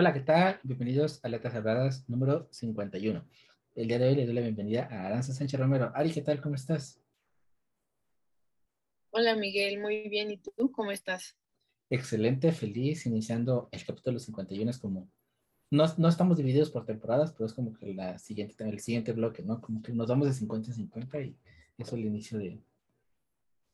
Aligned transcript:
Hola, 0.00 0.14
¿qué 0.14 0.20
tal? 0.20 0.58
Bienvenidos 0.62 1.22
a 1.22 1.28
Letras 1.28 1.52
Cerradas 1.52 2.08
número 2.08 2.48
51. 2.52 3.22
El 3.74 3.86
día 3.86 3.98
de 3.98 4.08
hoy 4.08 4.14
le 4.14 4.24
doy 4.24 4.34
la 4.34 4.40
bienvenida 4.40 4.88
a 4.90 5.04
Aranza 5.04 5.34
Sánchez 5.34 5.60
Romero. 5.60 5.92
Ari, 5.94 6.10
¿qué 6.10 6.22
tal? 6.22 6.40
¿Cómo 6.40 6.54
estás? 6.54 6.98
Hola 9.10 9.36
Miguel, 9.36 9.78
muy 9.78 10.08
bien. 10.08 10.30
¿Y 10.30 10.38
tú 10.38 10.72
cómo 10.72 10.90
estás? 10.90 11.36
Excelente, 11.90 12.50
feliz, 12.52 13.04
iniciando 13.04 13.68
el 13.72 13.84
capítulo 13.84 14.18
51. 14.18 14.70
Es 14.70 14.78
como, 14.78 15.06
no, 15.70 15.84
no 15.98 16.08
estamos 16.08 16.38
divididos 16.38 16.70
por 16.70 16.86
temporadas, 16.86 17.32
pero 17.32 17.44
es 17.44 17.52
como 17.52 17.74
que 17.74 17.92
la 17.92 18.18
siguiente, 18.18 18.66
el 18.66 18.80
siguiente 18.80 19.12
bloque, 19.12 19.42
¿no? 19.42 19.60
Como 19.60 19.82
que 19.82 19.92
nos 19.92 20.08
vamos 20.08 20.28
de 20.28 20.32
50 20.32 20.70
a 20.70 20.74
50 20.76 21.20
y 21.20 21.36
eso 21.76 21.90
es 21.90 21.92
el 21.92 22.06
inicio 22.06 22.38
de 22.38 22.58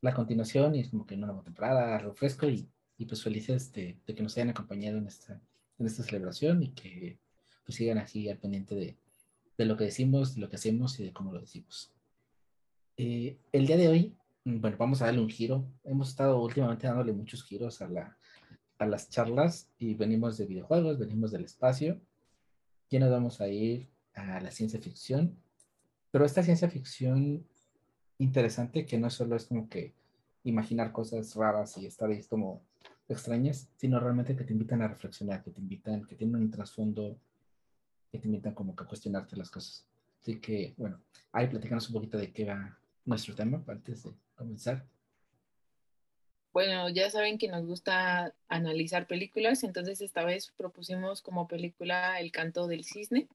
la 0.00 0.12
continuación 0.12 0.74
y 0.74 0.80
es 0.80 0.88
como 0.88 1.06
que 1.06 1.14
una 1.14 1.28
nueva 1.28 1.45
temporada, 1.45 1.98
refresco 1.98 2.48
y, 2.48 2.69
y 2.98 3.06
pues 3.06 3.22
felices 3.22 3.72
de, 3.72 3.97
de 4.05 4.12
que 4.16 4.24
nos 4.24 4.36
hayan 4.36 4.50
acompañado 4.50 4.98
en 4.98 5.06
esta 5.06 5.41
en 5.78 5.86
esta 5.86 6.02
celebración 6.02 6.62
y 6.62 6.68
que 6.70 7.18
pues, 7.64 7.76
sigan 7.76 7.98
así 7.98 8.28
al 8.28 8.38
pendiente 8.38 8.74
de, 8.74 8.96
de, 9.58 9.64
lo 9.64 9.76
que 9.76 9.84
decimos, 9.84 10.34
de 10.34 10.40
lo 10.40 10.48
que 10.48 10.56
hacemos 10.56 10.98
y 11.00 11.04
de 11.04 11.12
cómo 11.12 11.32
lo 11.32 11.40
decimos. 11.40 11.92
Eh, 12.96 13.38
el 13.52 13.66
día 13.66 13.76
de 13.76 13.88
hoy, 13.88 14.16
mm, 14.44 14.60
bueno, 14.60 14.76
vamos 14.78 15.02
a 15.02 15.06
darle 15.06 15.20
un 15.20 15.28
giro. 15.28 15.66
Hemos 15.84 16.08
estado 16.10 16.42
últimamente 16.42 16.86
dándole 16.86 17.12
muchos 17.12 17.44
giros 17.44 17.82
a, 17.82 17.88
la, 17.88 18.16
a 18.78 18.86
las 18.86 19.10
charlas 19.10 19.70
y 19.78 19.94
venimos 19.94 20.38
de 20.38 20.46
videojuegos, 20.46 20.98
venimos 20.98 21.30
del 21.30 21.44
espacio. 21.44 22.00
Ya 22.90 23.00
nos 23.00 23.10
vamos 23.10 23.40
a 23.40 23.48
ir 23.48 23.88
a 24.14 24.40
la 24.40 24.50
ciencia 24.50 24.80
ficción, 24.80 25.36
pero 26.10 26.24
esta 26.24 26.42
ciencia 26.42 26.70
ficción 26.70 27.46
interesante 28.18 28.86
que 28.86 28.98
no 28.98 29.10
solo 29.10 29.36
es 29.36 29.44
como 29.44 29.68
que 29.68 29.94
imaginar 30.44 30.92
cosas 30.92 31.34
raras 31.34 31.77
y 31.77 31.86
estar 31.86 32.08
ahí 32.08 32.22
como 32.22 32.62
extrañas, 33.08 33.68
sino 33.76 34.00
realmente 34.00 34.36
que 34.36 34.44
te 34.44 34.52
invitan 34.52 34.82
a 34.82 34.88
reflexionar, 34.88 35.42
que 35.42 35.50
te 35.50 35.60
invitan, 35.60 36.04
que 36.04 36.16
tienen 36.16 36.36
un 36.36 36.50
trasfondo, 36.50 37.18
que 38.10 38.18
te 38.18 38.26
invitan 38.26 38.54
como 38.54 38.74
que 38.74 38.84
a 38.84 38.86
cuestionarte 38.86 39.36
las 39.36 39.50
cosas. 39.50 39.86
Así 40.20 40.40
que, 40.40 40.74
bueno, 40.76 41.00
ahí 41.32 41.46
platicamos 41.46 41.88
un 41.88 41.94
poquito 41.94 42.18
de 42.18 42.32
qué 42.32 42.44
va 42.44 42.78
nuestro 43.04 43.34
tema 43.34 43.62
antes 43.68 44.02
de 44.02 44.10
comenzar. 44.34 44.84
Bueno, 46.52 46.88
ya 46.88 47.10
saben 47.10 47.38
que 47.38 47.48
nos 47.48 47.66
gusta 47.66 48.34
analizar 48.48 49.06
películas, 49.06 49.62
entonces 49.62 50.00
esta 50.00 50.24
vez 50.24 50.52
propusimos 50.56 51.20
como 51.20 51.46
película 51.46 52.18
El 52.18 52.32
canto 52.32 52.66
del 52.66 52.84
cisne 52.84 53.28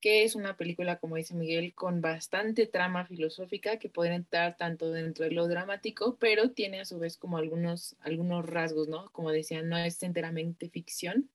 que 0.00 0.24
es 0.24 0.34
una 0.34 0.56
película, 0.56 0.98
como 0.98 1.16
dice 1.16 1.34
Miguel, 1.34 1.74
con 1.74 2.00
bastante 2.00 2.66
trama 2.66 3.04
filosófica 3.04 3.78
que 3.78 3.88
puede 3.88 4.14
entrar 4.14 4.56
tanto 4.56 4.90
dentro 4.90 5.24
de 5.24 5.32
lo 5.32 5.46
dramático, 5.46 6.16
pero 6.18 6.50
tiene 6.50 6.80
a 6.80 6.84
su 6.84 6.98
vez 6.98 7.16
como 7.16 7.36
algunos, 7.36 7.96
algunos 8.00 8.46
rasgos, 8.46 8.88
¿no? 8.88 9.10
Como 9.12 9.30
decía, 9.30 9.62
no 9.62 9.76
es 9.76 10.02
enteramente 10.02 10.70
ficción. 10.70 11.28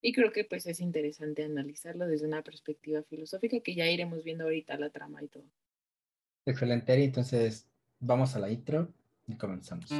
Y 0.00 0.12
creo 0.12 0.32
que 0.32 0.44
pues 0.44 0.66
es 0.66 0.80
interesante 0.80 1.44
analizarlo 1.44 2.06
desde 2.06 2.26
una 2.26 2.42
perspectiva 2.42 3.02
filosófica 3.02 3.60
que 3.60 3.74
ya 3.74 3.86
iremos 3.86 4.24
viendo 4.24 4.44
ahorita 4.44 4.76
la 4.76 4.90
trama 4.90 5.22
y 5.22 5.28
todo. 5.28 5.44
Excelente, 6.44 6.92
entonces 7.04 7.68
vamos 8.00 8.34
a 8.34 8.40
la 8.40 8.50
intro 8.50 8.92
y 9.28 9.36
comenzamos. 9.36 9.90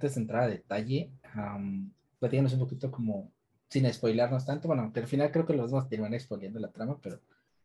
Antes 0.00 0.14
de 0.14 0.22
entrar 0.22 0.44
a 0.44 0.48
detalle, 0.48 1.10
um, 1.36 1.90
platícanos 2.18 2.54
un 2.54 2.60
poquito 2.60 2.90
como, 2.90 3.30
sin 3.68 3.92
spoilarnos 3.92 4.46
tanto, 4.46 4.66
bueno, 4.66 4.90
que 4.92 5.00
al 5.00 5.06
final 5.06 5.30
creo 5.30 5.44
que 5.44 5.52
los 5.52 5.70
dos 5.70 5.88
terminan 5.90 6.18
spoileando 6.18 6.58
la 6.58 6.72
trama, 6.72 6.98
pero 7.02 7.20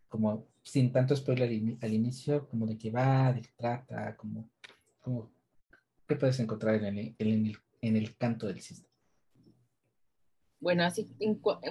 como 0.10 0.46
sin 0.62 0.92
tanto 0.92 1.16
spoiler 1.16 1.78
al 1.82 1.94
inicio, 1.94 2.48
como 2.50 2.66
de 2.66 2.78
qué 2.78 2.92
va, 2.92 3.32
de 3.32 3.42
qué 3.42 3.50
trata, 3.56 4.18
como, 4.18 4.50
como 5.00 5.32
qué 6.06 6.16
puedes 6.18 6.38
encontrar 6.42 6.76
en 6.76 6.98
el, 6.98 7.16
en 7.18 7.46
el, 7.46 7.58
en 7.82 7.96
el 7.96 8.18
canto 8.18 8.48
del 8.48 8.60
sistema. 8.60 8.94
Bueno, 10.60 10.84
así, 10.84 11.08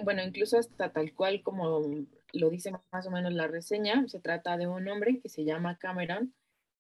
bueno, 0.03 0.23
incluso 0.23 0.59
hasta 0.59 0.93
tal 0.93 1.13
cual 1.15 1.43
como 1.43 2.07
lo 2.33 2.51
dice 2.51 2.73
más 2.91 3.07
o 3.07 3.11
menos 3.11 3.33
la 3.35 3.49
reseña, 3.49 4.07
se 4.09 4.21
trata 4.21 4.57
de 4.57 4.67
un 4.67 4.89
hombre 4.89 5.21
que 5.21 5.29
se 5.29 5.45
llama 5.45 5.77
Cameron, 5.79 6.33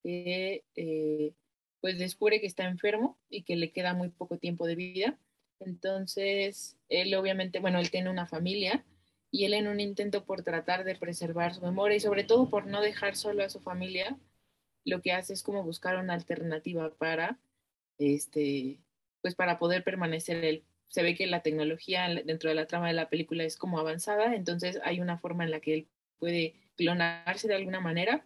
que 0.02 0.64
eh, 0.74 1.34
pues 1.84 1.98
descubre 1.98 2.40
que 2.40 2.46
está 2.46 2.64
enfermo 2.64 3.18
y 3.28 3.42
que 3.42 3.56
le 3.56 3.70
queda 3.70 3.92
muy 3.92 4.08
poco 4.08 4.38
tiempo 4.38 4.66
de 4.66 4.74
vida. 4.74 5.18
Entonces, 5.60 6.78
él 6.88 7.14
obviamente, 7.14 7.60
bueno, 7.60 7.78
él 7.78 7.90
tiene 7.90 8.08
una 8.08 8.24
familia 8.24 8.86
y 9.30 9.44
él 9.44 9.52
en 9.52 9.68
un 9.68 9.80
intento 9.80 10.24
por 10.24 10.42
tratar 10.42 10.84
de 10.84 10.96
preservar 10.96 11.52
su 11.52 11.60
memoria 11.60 11.98
y 11.98 12.00
sobre 12.00 12.24
todo 12.24 12.48
por 12.48 12.66
no 12.66 12.80
dejar 12.80 13.16
solo 13.16 13.44
a 13.44 13.50
su 13.50 13.60
familia, 13.60 14.18
lo 14.86 15.02
que 15.02 15.12
hace 15.12 15.34
es 15.34 15.42
como 15.42 15.62
buscar 15.62 15.98
una 15.98 16.14
alternativa 16.14 16.88
para, 16.94 17.38
este, 17.98 18.80
pues 19.20 19.34
para 19.34 19.58
poder 19.58 19.84
permanecer 19.84 20.42
él. 20.42 20.64
Se 20.88 21.02
ve 21.02 21.14
que 21.14 21.26
la 21.26 21.42
tecnología 21.42 22.08
dentro 22.24 22.48
de 22.48 22.54
la 22.54 22.66
trama 22.66 22.88
de 22.88 22.94
la 22.94 23.10
película 23.10 23.44
es 23.44 23.58
como 23.58 23.78
avanzada, 23.78 24.34
entonces 24.34 24.80
hay 24.84 25.00
una 25.00 25.18
forma 25.18 25.44
en 25.44 25.50
la 25.50 25.60
que 25.60 25.74
él 25.74 25.88
puede 26.18 26.54
clonarse 26.76 27.46
de 27.46 27.56
alguna 27.56 27.80
manera 27.80 28.24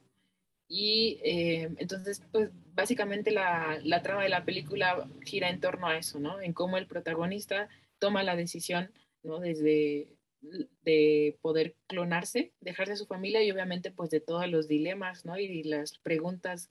y 0.68 1.18
eh, 1.24 1.70
entonces, 1.78 2.22
pues 2.30 2.50
básicamente 2.74 3.30
la, 3.30 3.80
la, 3.82 4.02
trama 4.02 4.22
de 4.22 4.28
la 4.28 4.44
película 4.44 5.08
gira 5.24 5.48
en 5.48 5.60
torno 5.60 5.86
a 5.88 5.96
eso, 5.96 6.20
¿no? 6.20 6.40
En 6.40 6.52
cómo 6.52 6.76
el 6.76 6.86
protagonista 6.86 7.68
toma 7.98 8.22
la 8.22 8.36
decisión, 8.36 8.92
¿no? 9.22 9.40
Desde 9.40 10.18
de 10.40 11.38
poder 11.40 11.74
clonarse, 11.86 12.52
dejarse 12.60 12.92
a 12.92 12.96
su 12.96 13.06
familia 13.06 13.42
y 13.42 13.50
obviamente 13.50 13.90
pues 13.90 14.10
de 14.10 14.20
todos 14.20 14.48
los 14.48 14.68
dilemas, 14.68 15.24
¿no? 15.24 15.38
Y 15.38 15.64
las 15.64 15.98
preguntas 15.98 16.70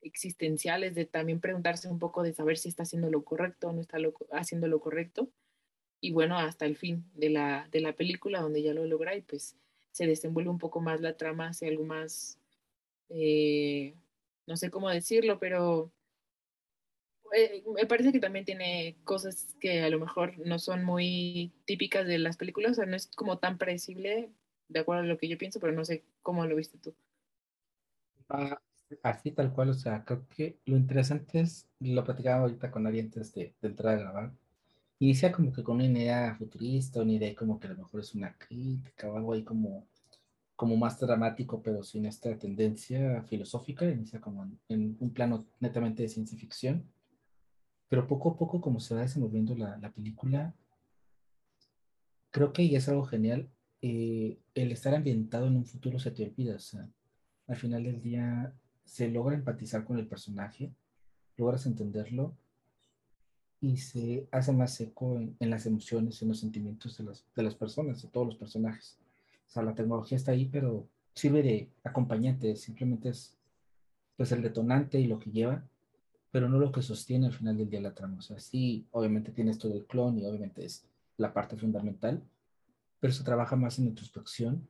existenciales 0.00 0.94
de 0.94 1.04
también 1.04 1.40
preguntarse 1.40 1.88
un 1.88 1.98
poco 1.98 2.22
de 2.22 2.32
saber 2.32 2.58
si 2.58 2.68
está 2.68 2.84
haciendo 2.84 3.10
lo 3.10 3.22
correcto 3.22 3.68
o 3.68 3.72
no 3.72 3.80
está 3.80 3.98
haciendo 4.32 4.66
lo 4.66 4.80
correcto. 4.80 5.28
Y 6.00 6.12
bueno, 6.12 6.38
hasta 6.38 6.66
el 6.66 6.76
fin 6.76 7.04
de 7.14 7.30
la, 7.30 7.68
de 7.70 7.80
la 7.80 7.92
película 7.92 8.40
donde 8.40 8.62
ya 8.62 8.74
lo 8.74 8.86
logra 8.86 9.14
y 9.14 9.22
pues 9.22 9.56
se 9.92 10.06
desenvuelve 10.06 10.50
un 10.50 10.58
poco 10.58 10.80
más 10.80 11.00
la 11.00 11.16
trama 11.16 11.48
hacia 11.48 11.68
algo 11.68 11.84
más 11.84 12.38
eh, 13.14 13.94
no 14.46 14.56
sé 14.56 14.70
cómo 14.70 14.88
decirlo, 14.88 15.38
pero 15.38 15.92
eh, 17.34 17.62
me 17.74 17.86
parece 17.86 18.12
que 18.12 18.20
también 18.20 18.44
tiene 18.44 18.96
cosas 19.04 19.54
que 19.60 19.82
a 19.82 19.90
lo 19.90 19.98
mejor 19.98 20.38
no 20.46 20.58
son 20.58 20.84
muy 20.84 21.52
típicas 21.64 22.06
de 22.06 22.18
las 22.18 22.36
películas, 22.36 22.72
o 22.72 22.74
sea, 22.74 22.86
no 22.86 22.96
es 22.96 23.08
como 23.08 23.38
tan 23.38 23.58
predecible, 23.58 24.30
de 24.68 24.80
acuerdo 24.80 25.02
a 25.02 25.06
lo 25.06 25.18
que 25.18 25.28
yo 25.28 25.38
pienso, 25.38 25.60
pero 25.60 25.72
no 25.72 25.84
sé 25.84 26.04
cómo 26.22 26.46
lo 26.46 26.56
viste 26.56 26.78
tú. 26.78 26.94
Ah, 28.28 28.60
así 29.02 29.30
tal 29.30 29.52
cual, 29.52 29.70
o 29.70 29.74
sea, 29.74 30.04
creo 30.04 30.26
que 30.28 30.58
lo 30.66 30.76
interesante 30.76 31.40
es, 31.40 31.68
lo 31.80 32.04
platicaba 32.04 32.42
ahorita 32.42 32.70
con 32.70 32.86
Ari 32.86 33.00
antes 33.00 33.34
de, 33.34 33.54
de 33.60 33.68
entrar 33.68 33.94
a 33.94 34.00
grabar, 34.00 34.32
inicia 34.98 35.32
como 35.32 35.52
que 35.52 35.62
con 35.62 35.76
una 35.76 35.86
idea 35.86 36.34
futurista, 36.36 37.02
una 37.02 37.12
idea 37.12 37.34
como 37.34 37.58
que 37.58 37.66
a 37.66 37.70
lo 37.70 37.78
mejor 37.78 38.00
es 38.00 38.14
una 38.14 38.36
crítica 38.38 39.10
o 39.10 39.16
algo 39.16 39.32
ahí 39.32 39.42
como 39.42 39.86
como 40.62 40.76
más 40.76 41.00
dramático, 41.00 41.60
pero 41.60 41.82
sin 41.82 42.06
esta 42.06 42.38
tendencia 42.38 43.20
filosófica, 43.24 43.84
inicia 43.84 44.20
como 44.20 44.48
en, 44.68 44.96
un 45.00 45.10
plano 45.12 45.44
netamente 45.58 46.04
de 46.04 46.08
ciencia 46.08 46.38
ficción, 46.38 46.88
pero 47.88 48.06
poco 48.06 48.30
a 48.30 48.36
poco 48.36 48.60
como 48.60 48.78
se 48.78 48.94
va 48.94 49.00
desenvolviendo 49.00 49.56
la, 49.56 49.76
la 49.78 49.90
película, 49.90 50.54
creo 52.30 52.52
que 52.52 52.62
y 52.62 52.76
es 52.76 52.88
algo 52.88 53.02
genial, 53.02 53.50
eh, 53.80 54.38
el 54.54 54.70
estar 54.70 54.94
ambientado 54.94 55.48
en 55.48 55.56
un 55.56 55.66
futuro 55.66 55.98
se 55.98 56.12
te 56.12 56.22
olvida, 56.22 56.54
o 56.54 56.60
sea, 56.60 56.88
al 57.48 57.56
final 57.56 57.82
del 57.82 58.00
día 58.00 58.54
se 58.84 59.08
logra 59.08 59.34
empatizar 59.34 59.84
con 59.84 59.98
el 59.98 60.06
personaje, 60.06 60.72
logras 61.36 61.66
entenderlo 61.66 62.36
y 63.60 63.78
se 63.78 64.28
hace 64.30 64.52
más 64.52 64.74
seco 64.74 65.16
en, 65.16 65.34
en 65.40 65.50
las 65.50 65.66
emociones, 65.66 66.22
en 66.22 66.28
los 66.28 66.38
sentimientos 66.38 66.96
de 66.98 67.02
las, 67.02 67.24
de 67.34 67.42
las 67.42 67.56
personas, 67.56 68.00
de 68.00 68.08
todos 68.10 68.28
los 68.28 68.36
personajes. 68.36 69.01
O 69.48 69.50
sea, 69.50 69.62
la 69.62 69.74
tecnología 69.74 70.16
está 70.16 70.32
ahí, 70.32 70.46
pero 70.46 70.86
sirve 71.14 71.42
de 71.42 71.68
acompañante, 71.84 72.56
simplemente 72.56 73.10
es 73.10 73.36
pues 74.16 74.32
el 74.32 74.42
detonante 74.42 75.00
y 75.00 75.06
lo 75.06 75.18
que 75.18 75.30
lleva, 75.30 75.64
pero 76.30 76.48
no 76.48 76.58
lo 76.58 76.72
que 76.72 76.82
sostiene 76.82 77.26
al 77.26 77.32
final 77.32 77.56
del 77.56 77.68
día 77.68 77.80
la 77.80 77.94
trama. 77.94 78.18
O 78.18 78.22
sea, 78.22 78.38
sí, 78.38 78.86
obviamente 78.92 79.32
tienes 79.32 79.58
todo 79.58 79.74
el 79.74 79.84
clon 79.84 80.18
y 80.18 80.24
obviamente 80.24 80.64
es 80.64 80.84
la 81.16 81.32
parte 81.32 81.56
fundamental, 81.56 82.22
pero 83.00 83.12
se 83.12 83.24
trabaja 83.24 83.56
más 83.56 83.78
en 83.78 83.86
introspección 83.86 84.66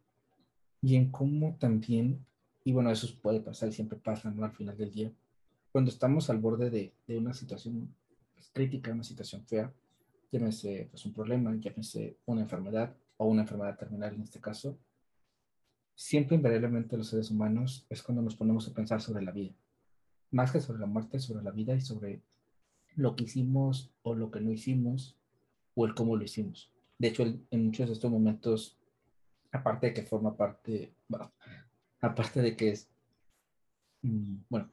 y 0.80 0.96
en 0.96 1.10
cómo 1.10 1.56
también, 1.60 2.24
y 2.64 2.72
bueno, 2.72 2.90
eso 2.90 3.06
puede 3.22 3.40
pasar 3.40 3.68
y 3.68 3.72
siempre 3.72 3.98
pasa, 3.98 4.30
¿no? 4.30 4.44
Al 4.44 4.52
final 4.52 4.76
del 4.76 4.92
día, 4.92 5.12
cuando 5.70 5.90
estamos 5.90 6.28
al 6.30 6.38
borde 6.38 6.70
de, 6.70 6.92
de 7.06 7.18
una 7.18 7.32
situación 7.32 7.94
pues, 8.34 8.50
crítica, 8.52 8.92
una 8.92 9.04
situación 9.04 9.44
fea, 9.46 9.72
llámese 10.32 10.88
pues, 10.90 11.04
un 11.06 11.12
problema, 11.12 11.54
llámese 11.54 12.16
una 12.26 12.42
enfermedad, 12.42 12.94
o 13.22 13.28
una 13.28 13.42
enfermedad 13.42 13.78
terminal 13.78 14.14
en 14.14 14.22
este 14.22 14.40
caso, 14.40 14.78
siempre 15.94 16.36
invariablemente 16.36 16.96
los 16.96 17.08
seres 17.08 17.30
humanos 17.30 17.86
es 17.88 18.02
cuando 18.02 18.22
nos 18.22 18.36
ponemos 18.36 18.68
a 18.68 18.74
pensar 18.74 19.00
sobre 19.00 19.24
la 19.24 19.32
vida. 19.32 19.54
más 20.30 20.50
que 20.50 20.60
sobre 20.60 20.80
la 20.80 20.86
muerte, 20.86 21.18
sobre 21.18 21.44
la 21.44 21.50
vida 21.50 21.74
y 21.74 21.82
sobre 21.82 22.22
lo 22.96 23.14
que 23.14 23.24
hicimos 23.24 23.90
o 24.02 24.14
lo 24.14 24.30
que 24.30 24.40
no 24.40 24.50
hicimos 24.50 25.14
o 25.74 25.84
el 25.84 25.94
cómo 25.94 26.16
lo 26.16 26.24
hicimos. 26.24 26.70
De 26.98 27.08
hecho, 27.08 27.22
en 27.24 27.66
muchos 27.66 27.88
de 27.88 27.92
estos 27.92 28.10
momentos, 28.10 28.78
aparte 29.50 29.88
de 29.88 29.94
que 29.94 30.02
forma 30.02 30.34
parte, 30.34 30.94
bueno, 31.08 31.32
aparte 32.00 32.40
de 32.40 32.56
que 32.56 32.70
es, 32.70 32.88
mm, 34.02 34.36
bueno, 34.48 34.70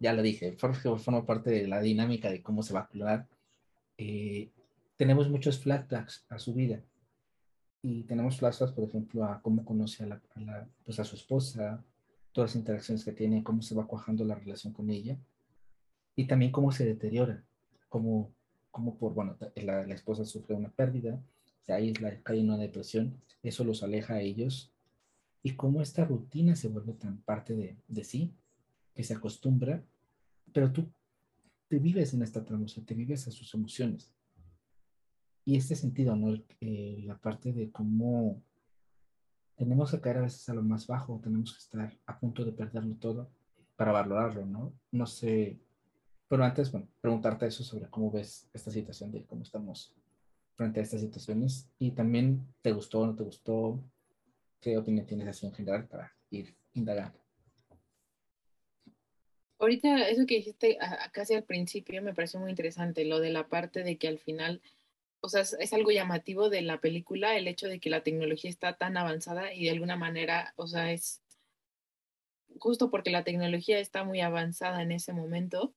ya 0.00 0.12
lo 0.12 0.22
dije, 0.22 0.52
forma 0.52 1.26
parte 1.26 1.50
de 1.50 1.66
la 1.66 1.80
dinámica 1.80 2.30
de 2.30 2.42
cómo 2.42 2.62
se 2.62 2.74
va 2.74 2.80
a 2.80 2.88
clonar, 2.88 3.26
eh, 3.98 4.50
tenemos 4.96 5.28
muchos 5.28 5.58
flashbacks 5.58 6.24
a 6.28 6.38
su 6.38 6.54
vida. 6.54 6.82
Y 7.82 8.04
tenemos 8.04 8.38
flashbacks, 8.38 8.72
por 8.72 8.84
ejemplo, 8.84 9.24
a 9.24 9.40
cómo 9.40 9.64
conoce 9.64 10.04
a, 10.04 10.06
la, 10.06 10.68
pues 10.84 11.00
a 11.00 11.04
su 11.04 11.16
esposa, 11.16 11.82
todas 12.32 12.50
las 12.50 12.56
interacciones 12.56 13.04
que 13.04 13.12
tiene, 13.12 13.42
cómo 13.42 13.62
se 13.62 13.74
va 13.74 13.86
cuajando 13.86 14.24
la 14.24 14.34
relación 14.34 14.72
con 14.72 14.90
ella. 14.90 15.18
Y 16.14 16.26
también 16.26 16.52
cómo 16.52 16.72
se 16.72 16.84
deteriora, 16.84 17.42
cómo, 17.88 18.30
cómo 18.70 18.96
por, 18.96 19.14
bueno, 19.14 19.36
la, 19.56 19.86
la 19.86 19.94
esposa 19.94 20.24
sufre 20.24 20.54
una 20.54 20.70
pérdida, 20.70 21.22
se 21.64 21.72
aísla, 21.72 22.20
cae 22.22 22.40
en 22.40 22.50
una 22.50 22.58
depresión, 22.58 23.14
eso 23.42 23.64
los 23.64 23.82
aleja 23.82 24.14
a 24.14 24.20
ellos. 24.20 24.72
Y 25.42 25.54
cómo 25.54 25.80
esta 25.80 26.04
rutina 26.04 26.54
se 26.56 26.68
vuelve 26.68 26.92
tan 26.92 27.22
parte 27.22 27.54
de, 27.56 27.76
de 27.88 28.04
sí, 28.04 28.34
que 28.94 29.04
se 29.04 29.14
acostumbra, 29.14 29.82
pero 30.52 30.70
tú 30.70 30.90
te 31.68 31.78
vives 31.78 32.12
en 32.12 32.22
esta 32.22 32.44
trama, 32.44 32.66
te 32.84 32.94
vives 32.94 33.26
a 33.26 33.30
sus 33.30 33.54
emociones. 33.54 34.12
Y 35.44 35.56
este 35.56 35.74
sentido, 35.74 36.16
¿no? 36.16 36.34
Eh, 36.60 37.02
la 37.04 37.16
parte 37.18 37.52
de 37.52 37.70
cómo 37.70 38.42
tenemos 39.56 39.90
que 39.90 40.00
caer 40.00 40.18
a 40.18 40.22
veces 40.22 40.48
a 40.48 40.54
lo 40.54 40.62
más 40.62 40.86
bajo, 40.86 41.20
tenemos 41.22 41.52
que 41.52 41.58
estar 41.58 41.98
a 42.06 42.18
punto 42.18 42.44
de 42.44 42.52
perderlo 42.52 42.94
todo 42.96 43.30
para 43.76 43.92
valorarlo, 43.92 44.46
¿no? 44.46 44.72
No 44.90 45.06
sé, 45.06 45.58
pero 46.28 46.44
antes, 46.44 46.70
bueno, 46.70 46.88
preguntarte 47.00 47.46
eso 47.46 47.64
sobre 47.64 47.90
cómo 47.90 48.10
ves 48.10 48.48
esta 48.54 48.70
situación, 48.70 49.10
de 49.10 49.24
cómo 49.24 49.42
estamos 49.42 49.92
frente 50.54 50.78
a 50.78 50.82
estas 50.82 51.00
situaciones 51.00 51.68
y 51.78 51.90
también 51.90 52.46
te 52.62 52.72
gustó 52.72 53.00
o 53.00 53.06
no 53.06 53.16
te 53.16 53.24
gustó, 53.24 53.82
qué 54.60 54.78
opinión 54.78 55.06
tienes 55.06 55.26
así 55.26 55.46
en 55.46 55.52
general 55.52 55.88
para 55.88 56.12
ir 56.30 56.54
indagando. 56.74 57.18
Ahorita 59.58 60.08
eso 60.08 60.24
que 60.24 60.36
dijiste 60.36 60.78
casi 61.12 61.34
al 61.34 61.44
principio 61.44 62.00
me 62.00 62.14
pareció 62.14 62.40
muy 62.40 62.50
interesante, 62.50 63.04
lo 63.04 63.20
de 63.20 63.30
la 63.30 63.48
parte 63.48 63.82
de 63.82 63.98
que 63.98 64.08
al 64.08 64.18
final, 64.18 64.62
o 65.20 65.28
sea, 65.28 65.42
es, 65.42 65.72
algo 65.72 65.90
llamativo 65.90 66.48
de 66.50 66.62
la 66.62 66.80
película, 66.80 67.36
el 67.36 67.48
hecho 67.48 67.68
de 67.68 67.80
que 67.80 67.90
la 67.90 68.02
tecnología 68.02 68.50
está 68.50 68.76
tan 68.76 68.96
avanzada 68.96 69.52
y 69.52 69.64
de 69.64 69.70
alguna 69.70 69.96
manera, 69.96 70.54
o 70.56 70.66
sea, 70.66 70.92
es 70.92 71.22
justo 72.58 72.90
porque 72.90 73.10
la 73.10 73.24
tecnología 73.24 73.78
está 73.78 74.04
muy 74.04 74.20
avanzada 74.20 74.82
en 74.82 74.92
ese 74.92 75.12
momento, 75.12 75.74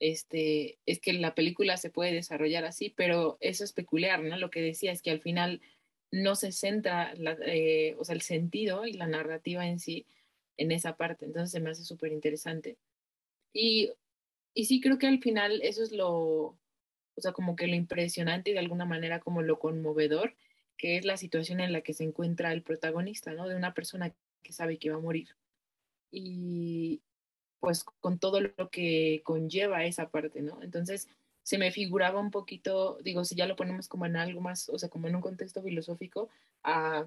este, 0.00 0.78
es 0.86 1.00
que 1.00 1.12
la 1.14 1.34
película 1.34 1.76
se 1.76 1.90
puede 1.90 2.12
desarrollar 2.12 2.64
así, 2.64 2.90
pero 2.90 3.38
eso 3.40 3.64
es 3.64 3.72
peculiar, 3.72 4.22
¿no? 4.22 4.36
Lo 4.36 4.50
que 4.50 4.60
decía 4.60 4.92
es 4.92 5.02
que 5.02 5.10
al 5.10 5.20
final 5.20 5.60
no 6.10 6.34
se 6.34 6.52
centra, 6.52 7.14
eh, 7.46 7.96
o 7.98 8.04
sea, 8.04 8.14
el 8.14 8.22
sentido 8.22 8.86
y 8.86 8.92
la 8.92 9.06
narrativa 9.06 9.66
en 9.66 9.78
sí 9.78 10.06
en 10.58 10.72
esa 10.72 10.96
parte, 10.96 11.26
entonces 11.26 11.50
se 11.50 11.60
me 11.60 11.70
hace 11.70 11.84
súper 11.84 12.12
interesante. 12.12 12.78
Y, 13.52 13.92
y 14.54 14.66
sí 14.66 14.80
creo 14.80 14.98
que 14.98 15.06
al 15.06 15.20
final 15.20 15.60
eso 15.62 15.82
es 15.82 15.92
lo, 15.92 16.58
o 17.16 17.20
sea, 17.20 17.32
como 17.32 17.56
que 17.56 17.66
lo 17.66 17.74
impresionante 17.74 18.50
y 18.50 18.52
de 18.54 18.58
alguna 18.60 18.84
manera 18.84 19.20
como 19.20 19.42
lo 19.42 19.58
conmovedor, 19.58 20.34
que 20.76 20.96
es 20.98 21.04
la 21.04 21.16
situación 21.16 21.60
en 21.60 21.72
la 21.72 21.80
que 21.80 21.94
se 21.94 22.04
encuentra 22.04 22.52
el 22.52 22.62
protagonista, 22.62 23.32
¿no? 23.32 23.48
De 23.48 23.56
una 23.56 23.74
persona 23.74 24.14
que 24.42 24.52
sabe 24.52 24.78
que 24.78 24.90
va 24.90 24.96
a 24.96 25.00
morir. 25.00 25.28
Y 26.10 27.02
pues 27.60 27.84
con 27.84 28.18
todo 28.18 28.40
lo 28.40 28.70
que 28.70 29.22
conlleva 29.24 29.84
esa 29.84 30.10
parte, 30.10 30.42
¿no? 30.42 30.62
Entonces 30.62 31.08
se 31.42 31.58
me 31.58 31.72
figuraba 31.72 32.20
un 32.20 32.30
poquito, 32.30 32.98
digo, 33.02 33.24
si 33.24 33.34
ya 33.36 33.46
lo 33.46 33.56
ponemos 33.56 33.88
como 33.88 34.06
en 34.06 34.16
algo 34.16 34.40
más, 34.40 34.68
o 34.68 34.78
sea, 34.78 34.88
como 34.88 35.08
en 35.08 35.16
un 35.16 35.22
contexto 35.22 35.62
filosófico, 35.62 36.28
a, 36.62 37.06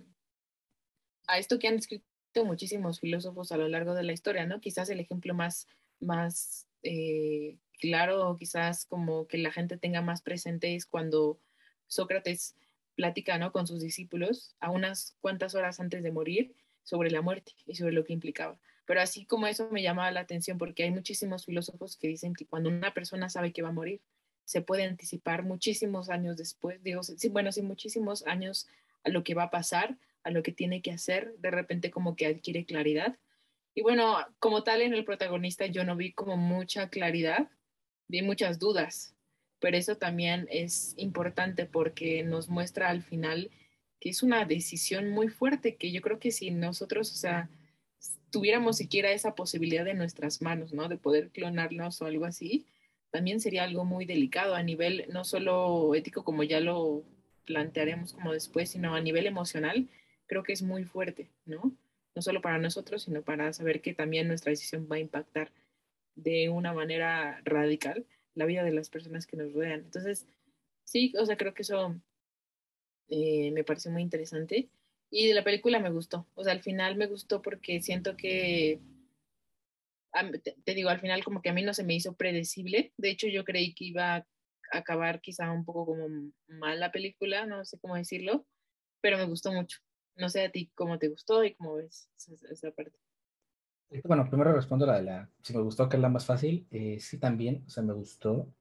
a 1.28 1.38
esto 1.38 1.60
que 1.60 1.68
han 1.68 1.76
escrito 1.76 2.06
muchísimos 2.46 3.00
filósofos 3.00 3.52
a 3.52 3.58
lo 3.58 3.68
largo 3.68 3.94
de 3.94 4.04
la 4.04 4.14
historia, 4.14 4.46
¿no? 4.46 4.62
Quizás 4.62 4.90
el 4.90 5.00
ejemplo 5.00 5.34
más 5.34 5.68
más 6.00 6.69
eh, 6.84 7.58
claro, 7.80 8.36
quizás 8.38 8.86
como 8.86 9.28
que 9.28 9.38
la 9.38 9.52
gente 9.52 9.78
tenga 9.78 10.02
más 10.02 10.22
presente 10.22 10.76
es 10.76 10.86
cuando 10.86 11.40
Sócrates 11.88 12.56
platica 12.96 13.38
¿no? 13.38 13.52
con 13.52 13.66
sus 13.66 13.82
discípulos 13.82 14.56
a 14.60 14.72
unas 14.72 15.16
cuantas 15.22 15.56
horas 15.56 15.80
antes 15.80 16.04
de 16.04 16.12
morir 16.12 16.54
sobre 16.84 17.12
la 17.12 17.22
muerte 17.22 17.54
y 17.66 17.76
sobre 17.76 17.94
lo 17.94 18.04
que 18.04 18.14
implicaba. 18.14 18.60
Pero 18.86 19.02
así 19.02 19.26
como 19.26 19.48
eso 19.48 19.70
me 19.72 19.84
llama 19.84 20.10
la 20.12 20.22
atención 20.22 20.58
porque 20.58 20.84
hay 20.84 20.92
muchísimos 20.92 21.46
filósofos 21.46 21.96
que 21.96 22.08
dicen 22.08 22.34
que 22.34 22.46
cuando 22.46 22.70
una 22.70 22.94
persona 22.94 23.30
sabe 23.30 23.54
que 23.54 23.62
va 23.62 23.70
a 23.70 23.74
morir, 23.74 24.02
se 24.46 24.62
puede 24.62 24.84
anticipar 24.84 25.44
muchísimos 25.44 26.10
años 26.10 26.36
después, 26.36 26.82
digo, 26.82 27.04
sí, 27.04 27.30
bueno, 27.30 27.52
sí, 27.52 27.62
muchísimos 27.62 28.26
años 28.26 28.68
a 29.04 29.10
lo 29.10 29.24
que 29.24 29.36
va 29.36 29.44
a 29.44 29.52
pasar, 29.52 29.96
a 30.24 30.32
lo 30.32 30.42
que 30.42 30.52
tiene 30.52 30.82
que 30.82 30.92
hacer, 30.92 31.36
de 31.38 31.52
repente 31.52 31.92
como 31.92 32.16
que 32.16 32.26
adquiere 32.26 32.66
claridad 32.66 33.16
y 33.76 33.82
bueno, 33.82 34.18
como 34.40 34.64
tal 34.64 34.82
en 34.82 34.94
el 34.94 35.06
protagonista 35.06 35.66
yo 35.66 35.84
no 35.84 35.96
vi 35.96 36.12
como 36.14 36.38
mucha 36.38 36.90
claridad, 36.90 37.50
vi 38.08 38.22
muchas 38.22 38.60
dudas, 38.60 39.16
pero 39.60 39.78
eso 39.78 39.96
también 39.98 40.48
es 40.52 40.94
importante 40.98 41.66
porque 41.66 42.24
nos 42.24 42.50
muestra 42.50 42.90
al 42.90 43.04
final 43.04 43.52
que 44.00 44.10
es 44.10 44.24
una 44.24 44.46
decisión 44.46 45.12
muy 45.12 45.28
fuerte 45.28 45.76
que 45.76 45.92
yo 45.92 46.02
creo 46.02 46.20
que 46.20 46.32
si 46.32 46.52
nosotros, 46.52 47.12
o 47.12 47.16
sea, 47.16 47.50
tuviéramos 48.32 48.78
siquiera 48.78 49.12
esa 49.12 49.36
posibilidad 49.36 49.84
de 49.86 49.94
nuestras 49.94 50.42
manos, 50.42 50.74
¿no? 50.74 50.88
De 50.88 50.98
poder 50.98 51.30
clonarnos 51.30 52.02
o 52.02 52.06
algo 52.06 52.26
así, 52.26 52.66
también 53.12 53.40
sería 53.40 53.64
algo 53.64 53.86
muy 53.86 54.06
delicado 54.06 54.56
a 54.56 54.64
nivel 54.64 55.06
no 55.10 55.24
solo 55.24 55.96
ético 55.96 56.24
como 56.24 56.44
ya 56.44 56.60
lo 56.60 57.04
plantearemos 57.46 58.14
como 58.14 58.32
después, 58.32 58.70
sino 58.70 58.96
a 58.96 59.02
nivel 59.02 59.26
emocional, 59.26 59.90
creo 60.28 60.44
que 60.44 60.54
es 60.54 60.62
muy 60.62 60.84
fuerte, 60.84 61.30
¿no? 61.46 61.74
No 62.16 62.22
solo 62.22 62.42
para 62.42 62.58
nosotros, 62.58 63.04
sino 63.04 63.22
para 63.22 63.54
saber 63.54 63.82
que 63.82 63.94
también 63.94 64.28
nuestra 64.28 64.52
decisión 64.52 64.88
va 64.92 64.98
a 64.98 65.00
impactar 65.00 65.52
de 66.16 66.50
una 66.50 66.74
manera 66.74 67.42
radical 67.44 68.06
la 68.36 68.46
vida 68.46 68.64
de 68.64 68.72
las 68.72 68.90
personas 68.90 69.26
que 69.28 69.38
nos 69.38 69.54
rodean. 69.54 69.82
Entonces, 69.82 70.28
sí, 70.84 71.14
o 71.20 71.26
sea, 71.26 71.38
creo 71.38 71.54
que 71.54 71.64
eso 71.64 71.96
eh, 73.10 73.52
me 73.52 73.64
pareció 73.64 73.92
muy 73.92 74.02
interesante. 74.02 74.70
Y 75.12 75.28
de 75.28 75.34
la 75.34 75.44
película 75.44 75.80
me 75.80 75.90
gustó. 75.90 76.28
O 76.36 76.44
sea, 76.44 76.54
al 76.54 76.62
final 76.62 76.96
me 76.96 77.08
gustó 77.08 77.42
porque 77.42 77.82
siento 77.82 78.16
que, 78.16 78.80
te, 80.64 80.74
digo, 80.74 80.90
al 80.90 81.00
final 81.00 81.24
como 81.24 81.42
que 81.42 81.50
a 81.50 81.54
mí 81.54 81.64
no 81.64 81.74
se 81.74 81.84
me 81.84 81.96
hizo 81.96 82.16
predecible. 82.16 82.94
De 82.98 83.10
hecho, 83.10 83.28
yo 83.28 83.44
creí 83.44 83.74
que 83.74 83.86
iba 83.86 84.16
a 84.16 84.28
acabar 84.72 85.20
quizá 85.22 85.52
un 85.52 85.66
poco 85.66 85.86
como 85.88 86.32
mal 86.48 86.80
la 86.80 86.92
película, 86.92 87.46
no 87.48 87.66
sé 87.66 87.80
cómo 87.80 87.96
decirlo, 87.96 88.46
pero 89.02 89.18
me 89.18 89.26
gustó 89.26 89.52
mucho. 89.52 89.80
No 90.20 90.28
sé 90.28 90.44
a 90.44 90.52
ti 90.52 90.70
cómo 90.76 91.00
te 91.00 91.08
gustó 91.08 91.46
y 91.46 91.54
cómo 91.54 91.76
ves 91.76 92.10
esa, 92.52 92.72
parte. 92.72 93.00
Bueno, 94.04 94.30
primero 94.30 94.54
respondo 94.54 94.86
la 94.86 94.98
de 94.98 95.04
la, 95.04 95.30
si 95.42 95.54
me 95.56 95.62
gustó, 95.62 95.88
que 95.88 95.96
es 95.96 96.02
la 96.02 96.10
más 96.10 96.26
fácil. 96.26 96.68
Eh, 96.72 97.00
sí, 97.00 97.18
también, 97.18 97.64
o 97.66 97.70
sea, 97.70 97.84
me 97.84 97.94
gustó. 97.94 98.54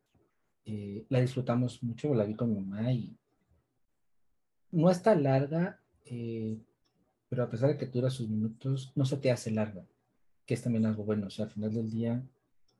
Eh, 0.64 1.04
la 1.08 1.20
disfrutamos 1.20 1.82
mucho, 1.82 2.14
la 2.14 2.24
vi 2.24 2.36
con 2.36 2.50
mi 2.50 2.60
mamá 2.60 2.92
y 2.92 3.18
no 4.70 4.88
está 4.88 5.16
larga, 5.16 5.80
eh, 6.04 6.58
pero 7.28 7.42
a 7.42 7.50
pesar 7.50 7.70
de 7.70 7.76
que 7.76 7.86
dura 7.86 8.08
sus 8.08 8.28
minutos, 8.28 8.92
no 8.94 9.04
se 9.04 9.16
te 9.16 9.32
hace 9.32 9.50
larga, 9.50 9.84
que 10.46 10.54
es 10.54 10.62
también 10.62 10.86
algo 10.86 11.02
bueno. 11.04 11.26
O 11.26 11.30
sea, 11.30 11.46
al 11.46 11.50
final 11.50 11.74
del 11.74 11.90
día 11.90 12.22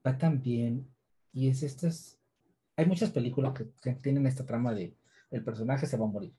va 0.07 0.17
tan 0.17 0.41
bien 0.41 0.87
y 1.33 1.49
es 1.49 1.65
estas. 1.65 2.21
Hay 2.77 2.87
muchas 2.87 3.11
películas 3.11 3.55
que, 3.55 3.73
que 3.83 3.95
tienen 3.95 4.27
esta 4.27 4.47
trama 4.47 4.73
de 4.73 4.95
el 5.33 5.43
personaje 5.43 5.87
se 5.87 5.97
va 5.97 6.05
a 6.05 6.09
morir 6.09 6.33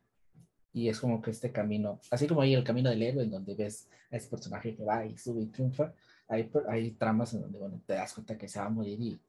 y 0.74 0.88
es 0.88 1.00
como 1.00 1.22
que 1.22 1.32
este 1.32 1.52
camino, 1.52 2.00
así 2.12 2.28
como 2.28 2.42
hay 2.42 2.54
el 2.54 2.64
camino 2.64 2.90
del 2.90 3.02
héroe 3.02 3.24
en 3.24 3.32
donde 3.32 3.56
ves 3.56 3.88
a 4.12 4.18
ese 4.18 4.30
personaje 4.30 4.76
que 4.76 4.84
va 4.84 5.06
y 5.06 5.18
sube 5.18 5.42
y 5.42 5.48
triunfa, 5.48 5.94
hay, 6.28 6.50
hay 6.68 6.92
tramas 6.92 7.34
en 7.34 7.42
donde, 7.42 7.58
bueno, 7.58 7.82
te 7.86 7.94
das 7.94 8.14
cuenta 8.14 8.38
que 8.38 8.48
se 8.48 8.60
va 8.60 8.66
a 8.66 8.70
morir 8.70 9.00
y, 9.02 9.20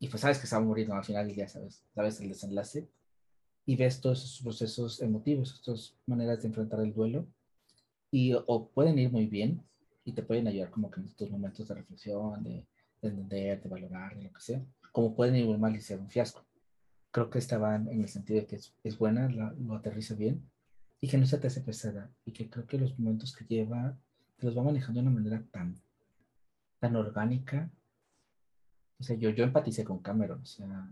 y 0.00 0.08
pues 0.08 0.20
sabes 0.20 0.38
que 0.38 0.46
se 0.46 0.56
va 0.56 0.62
a 0.62 0.64
morir, 0.64 0.88
¿no? 0.88 0.96
Al 0.96 1.04
final 1.04 1.32
ya 1.32 1.48
sabes, 1.48 1.84
sabes 1.94 2.20
el 2.20 2.28
desenlace 2.28 2.88
y 3.66 3.76
ves 3.76 4.00
todos 4.00 4.24
esos 4.24 4.42
procesos 4.42 5.00
emotivos, 5.00 5.54
estas 5.54 5.94
maneras 6.06 6.42
de 6.42 6.48
enfrentar 6.48 6.80
el 6.80 6.92
duelo 6.92 7.26
y 8.10 8.32
o 8.34 8.68
pueden 8.68 8.98
ir 8.98 9.12
muy 9.12 9.26
bien 9.26 9.62
y 10.04 10.12
te 10.12 10.22
pueden 10.22 10.48
ayudar 10.48 10.70
como 10.70 10.90
que 10.90 11.00
en 11.00 11.06
estos 11.06 11.30
momentos 11.30 11.68
de 11.68 11.74
reflexión, 11.74 12.42
de, 12.42 12.66
de 13.00 13.08
entender, 13.08 13.62
de 13.62 13.68
valorar, 13.68 14.16
de 14.16 14.24
lo 14.24 14.32
que 14.32 14.40
sea, 14.40 14.64
como 14.90 15.14
pueden 15.14 15.36
ir 15.36 15.46
muy 15.46 15.58
mal 15.58 15.76
y 15.76 15.80
ser 15.80 16.00
un 16.00 16.08
fiasco. 16.10 16.44
Creo 17.12 17.30
que 17.30 17.38
esta 17.38 17.58
va 17.58 17.76
en 17.76 18.00
el 18.00 18.08
sentido 18.08 18.40
de 18.40 18.46
que 18.46 18.56
es, 18.56 18.74
es 18.82 18.98
buena, 18.98 19.28
lo 19.28 19.74
aterriza 19.76 20.14
bien 20.14 20.49
y 21.00 21.08
que 21.08 21.18
no 21.18 21.26
se 21.26 21.38
te 21.38 21.46
hace 21.46 21.62
pesada 21.62 22.10
y 22.24 22.32
que 22.32 22.50
creo 22.50 22.66
que 22.66 22.78
los 22.78 22.98
momentos 22.98 23.34
que 23.34 23.44
lleva 23.46 23.96
te 24.36 24.46
los 24.46 24.56
va 24.56 24.62
manejando 24.62 25.00
de 25.00 25.06
una 25.06 25.16
manera 25.16 25.42
tan, 25.50 25.74
tan 26.78 26.96
orgánica. 26.96 27.70
O 28.98 29.02
sea, 29.02 29.16
yo, 29.16 29.30
yo 29.30 29.44
empaticé 29.44 29.84
con 29.84 30.00
Cameron, 30.00 30.42
o 30.42 30.46
sea, 30.46 30.90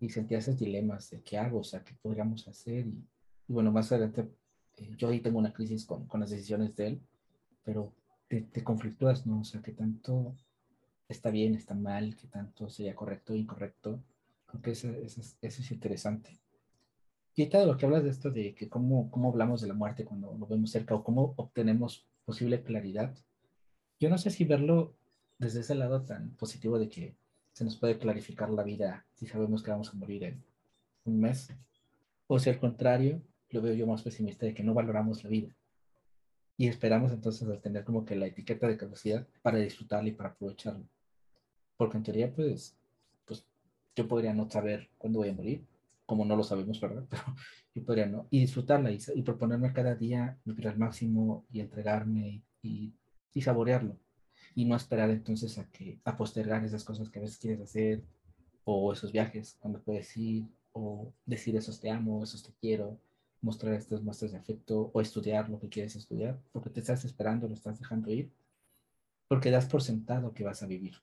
y 0.00 0.08
sentía 0.08 0.38
esos 0.38 0.58
dilemas 0.58 1.10
de 1.10 1.22
qué 1.22 1.38
hago, 1.38 1.60
o 1.60 1.64
sea, 1.64 1.84
qué 1.84 1.94
podríamos 2.02 2.46
hacer. 2.48 2.86
Y, 2.86 3.04
bueno, 3.48 3.70
más 3.70 3.90
adelante, 3.92 4.28
eh, 4.76 4.94
yo 4.96 5.08
ahí 5.08 5.20
tengo 5.20 5.38
una 5.38 5.52
crisis 5.52 5.84
con, 5.84 6.06
con, 6.06 6.20
las 6.20 6.30
decisiones 6.30 6.74
de 6.74 6.86
él, 6.88 7.00
pero 7.64 7.94
te, 8.28 8.42
te 8.42 8.64
conflictúas, 8.64 9.26
¿no? 9.26 9.40
O 9.40 9.44
sea, 9.44 9.62
que 9.62 9.72
tanto, 9.72 10.34
está 11.08 11.30
bien, 11.30 11.54
está 11.54 11.74
mal, 11.74 12.16
qué 12.16 12.26
tanto 12.26 12.68
sería 12.68 12.94
correcto 12.96 13.34
incorrecto. 13.34 14.02
Creo 14.46 14.62
que 14.62 14.70
eso, 14.72 14.88
eso, 14.90 15.20
eso 15.20 15.62
es 15.62 15.70
interesante. 15.70 16.40
Y 17.34 17.42
ahorita 17.42 17.60
de 17.60 17.66
lo 17.66 17.76
que 17.76 17.86
hablas 17.86 18.04
de 18.04 18.10
esto, 18.10 18.30
de 18.30 18.54
que 18.54 18.68
cómo, 18.68 19.10
cómo 19.10 19.30
hablamos 19.30 19.60
de 19.60 19.68
la 19.68 19.74
muerte 19.74 20.04
cuando 20.04 20.36
lo 20.38 20.46
vemos 20.46 20.70
cerca 20.70 20.94
o 20.94 21.02
cómo 21.02 21.34
obtenemos 21.36 22.06
posible 22.24 22.62
claridad, 22.62 23.14
yo 23.98 24.08
no 24.08 24.18
sé 24.18 24.30
si 24.30 24.44
verlo 24.44 24.94
desde 25.38 25.60
ese 25.60 25.74
lado 25.74 26.02
tan 26.02 26.30
positivo 26.36 26.78
de 26.78 26.88
que 26.88 27.16
se 27.52 27.64
nos 27.64 27.76
puede 27.76 27.98
clarificar 27.98 28.50
la 28.50 28.62
vida 28.62 29.06
si 29.14 29.26
sabemos 29.26 29.62
que 29.62 29.70
vamos 29.70 29.90
a 29.90 29.94
morir 29.94 30.24
en 30.24 30.44
un 31.04 31.20
mes, 31.20 31.48
o 32.26 32.38
si 32.38 32.50
al 32.50 32.58
contrario, 32.58 33.20
lo 33.50 33.62
veo 33.62 33.74
yo 33.74 33.86
más 33.86 34.02
pesimista 34.02 34.46
de 34.46 34.54
que 34.54 34.64
no 34.64 34.74
valoramos 34.74 35.22
la 35.22 35.30
vida 35.30 35.54
y 36.56 36.68
esperamos 36.68 37.12
entonces 37.12 37.48
a 37.48 37.60
tener 37.60 37.84
como 37.84 38.04
que 38.04 38.16
la 38.16 38.26
etiqueta 38.26 38.68
de 38.68 38.76
capacidad 38.76 39.26
para 39.42 39.58
disfrutarla 39.58 40.08
y 40.08 40.12
para 40.12 40.30
aprovecharla. 40.30 40.84
Porque 41.76 41.96
en 41.96 42.02
teoría, 42.04 42.32
pues, 42.32 42.76
pues 43.24 43.44
yo 43.96 44.06
podría 44.06 44.32
no 44.32 44.48
saber 44.48 44.88
cuándo 44.98 45.18
voy 45.20 45.30
a 45.30 45.34
morir, 45.34 45.64
como 46.06 46.24
no 46.24 46.36
lo 46.36 46.42
sabemos, 46.42 46.80
¿verdad? 46.80 47.04
Pero 47.10 47.24
yo 47.74 47.84
podría 47.84 48.06
no, 48.06 48.26
y 48.30 48.40
disfrutarla 48.40 48.90
y, 48.90 48.98
y 49.14 49.22
proponerme 49.22 49.72
cada 49.72 49.94
día 49.94 50.38
vivir 50.44 50.68
al 50.68 50.78
máximo 50.78 51.44
y 51.50 51.60
entregarme 51.60 52.42
y, 52.62 52.94
saborearlo. 53.40 53.98
Y 54.54 54.64
no 54.64 54.76
esperar 54.76 55.10
entonces 55.10 55.58
a 55.58 55.68
que 55.70 55.98
a 56.04 56.16
postergar 56.16 56.64
esas 56.64 56.84
cosas 56.84 57.10
que 57.10 57.18
a 57.18 57.22
veces 57.22 57.38
quieres 57.38 57.60
hacer 57.60 58.02
o 58.64 58.92
esos 58.92 59.10
viajes 59.12 59.56
cuando 59.58 59.82
puedes 59.82 60.16
ir 60.16 60.46
o 60.72 61.12
decir 61.26 61.56
esos 61.56 61.80
te 61.80 61.90
amo, 61.90 62.22
esos 62.22 62.42
te 62.42 62.52
quiero, 62.60 62.98
mostrar 63.40 63.74
estas 63.74 64.02
muestras 64.02 64.32
de 64.32 64.38
afecto 64.38 64.90
o 64.92 65.00
estudiar 65.00 65.48
lo 65.48 65.58
que 65.58 65.68
quieres 65.68 65.94
estudiar, 65.96 66.40
porque 66.52 66.70
te 66.70 66.80
estás 66.80 67.04
esperando, 67.04 67.46
lo 67.46 67.54
estás 67.54 67.78
dejando 67.78 68.10
ir, 68.10 68.32
porque 69.28 69.50
das 69.50 69.66
por 69.66 69.82
sentado 69.82 70.32
que 70.32 70.44
vas 70.44 70.62
a 70.62 70.66
vivir. 70.66 70.94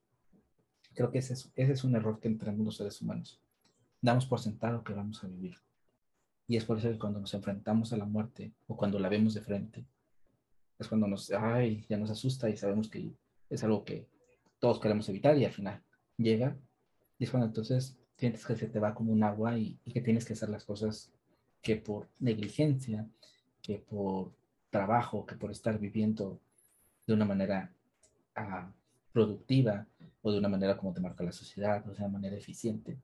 Creo 0.93 1.11
que 1.11 1.19
ese 1.19 1.33
es, 1.33 1.51
ese 1.55 1.73
es 1.73 1.83
un 1.83 1.95
error 1.95 2.19
que 2.19 2.27
entramos 2.27 2.65
los 2.65 2.77
seres 2.77 3.01
humanos. 3.01 3.39
Damos 4.01 4.25
por 4.25 4.39
sentado 4.39 4.83
que 4.83 4.93
vamos 4.93 5.23
a 5.23 5.27
vivir. 5.27 5.55
Y 6.47 6.57
es 6.57 6.65
por 6.65 6.77
eso 6.77 6.89
que 6.89 6.99
cuando 6.99 7.19
nos 7.19 7.33
enfrentamos 7.33 7.93
a 7.93 7.97
la 7.97 8.05
muerte 8.05 8.51
o 8.67 8.75
cuando 8.75 8.99
la 8.99 9.09
vemos 9.09 9.33
de 9.33 9.41
frente, 9.41 9.85
es 10.79 10.87
cuando 10.87 11.07
nos, 11.07 11.31
ay, 11.31 11.85
ya 11.87 11.97
nos 11.97 12.09
asusta 12.09 12.49
y 12.49 12.57
sabemos 12.57 12.89
que 12.89 13.13
es 13.49 13.63
algo 13.63 13.85
que 13.85 14.07
todos 14.59 14.79
queremos 14.79 15.07
evitar 15.09 15.37
y 15.37 15.45
al 15.45 15.51
final 15.51 15.81
llega. 16.17 16.57
Y 17.19 17.25
es 17.25 17.29
cuando 17.29 17.47
entonces 17.47 17.97
sientes 18.17 18.45
que 18.45 18.55
se 18.55 18.67
te 18.67 18.79
va 18.79 18.95
como 18.95 19.13
un 19.13 19.23
agua 19.23 19.57
y, 19.57 19.79
y 19.85 19.93
que 19.93 20.01
tienes 20.01 20.25
que 20.25 20.33
hacer 20.33 20.49
las 20.49 20.65
cosas 20.65 21.11
que 21.61 21.75
por 21.75 22.09
negligencia, 22.19 23.07
que 23.61 23.77
por 23.77 24.33
trabajo, 24.69 25.25
que 25.25 25.35
por 25.35 25.51
estar 25.51 25.77
viviendo 25.77 26.39
de 27.05 27.13
una 27.13 27.25
manera 27.25 27.71
uh, 28.37 28.71
productiva 29.11 29.85
o 30.21 30.31
de 30.31 30.39
una 30.39 30.49
manera 30.49 30.77
como 30.77 30.93
te 30.93 31.01
marca 31.01 31.23
la 31.23 31.31
sociedad, 31.31 31.87
o 31.87 31.91
de 31.91 31.97
una 31.97 32.07
manera 32.07 32.35
eficiente, 32.35 32.97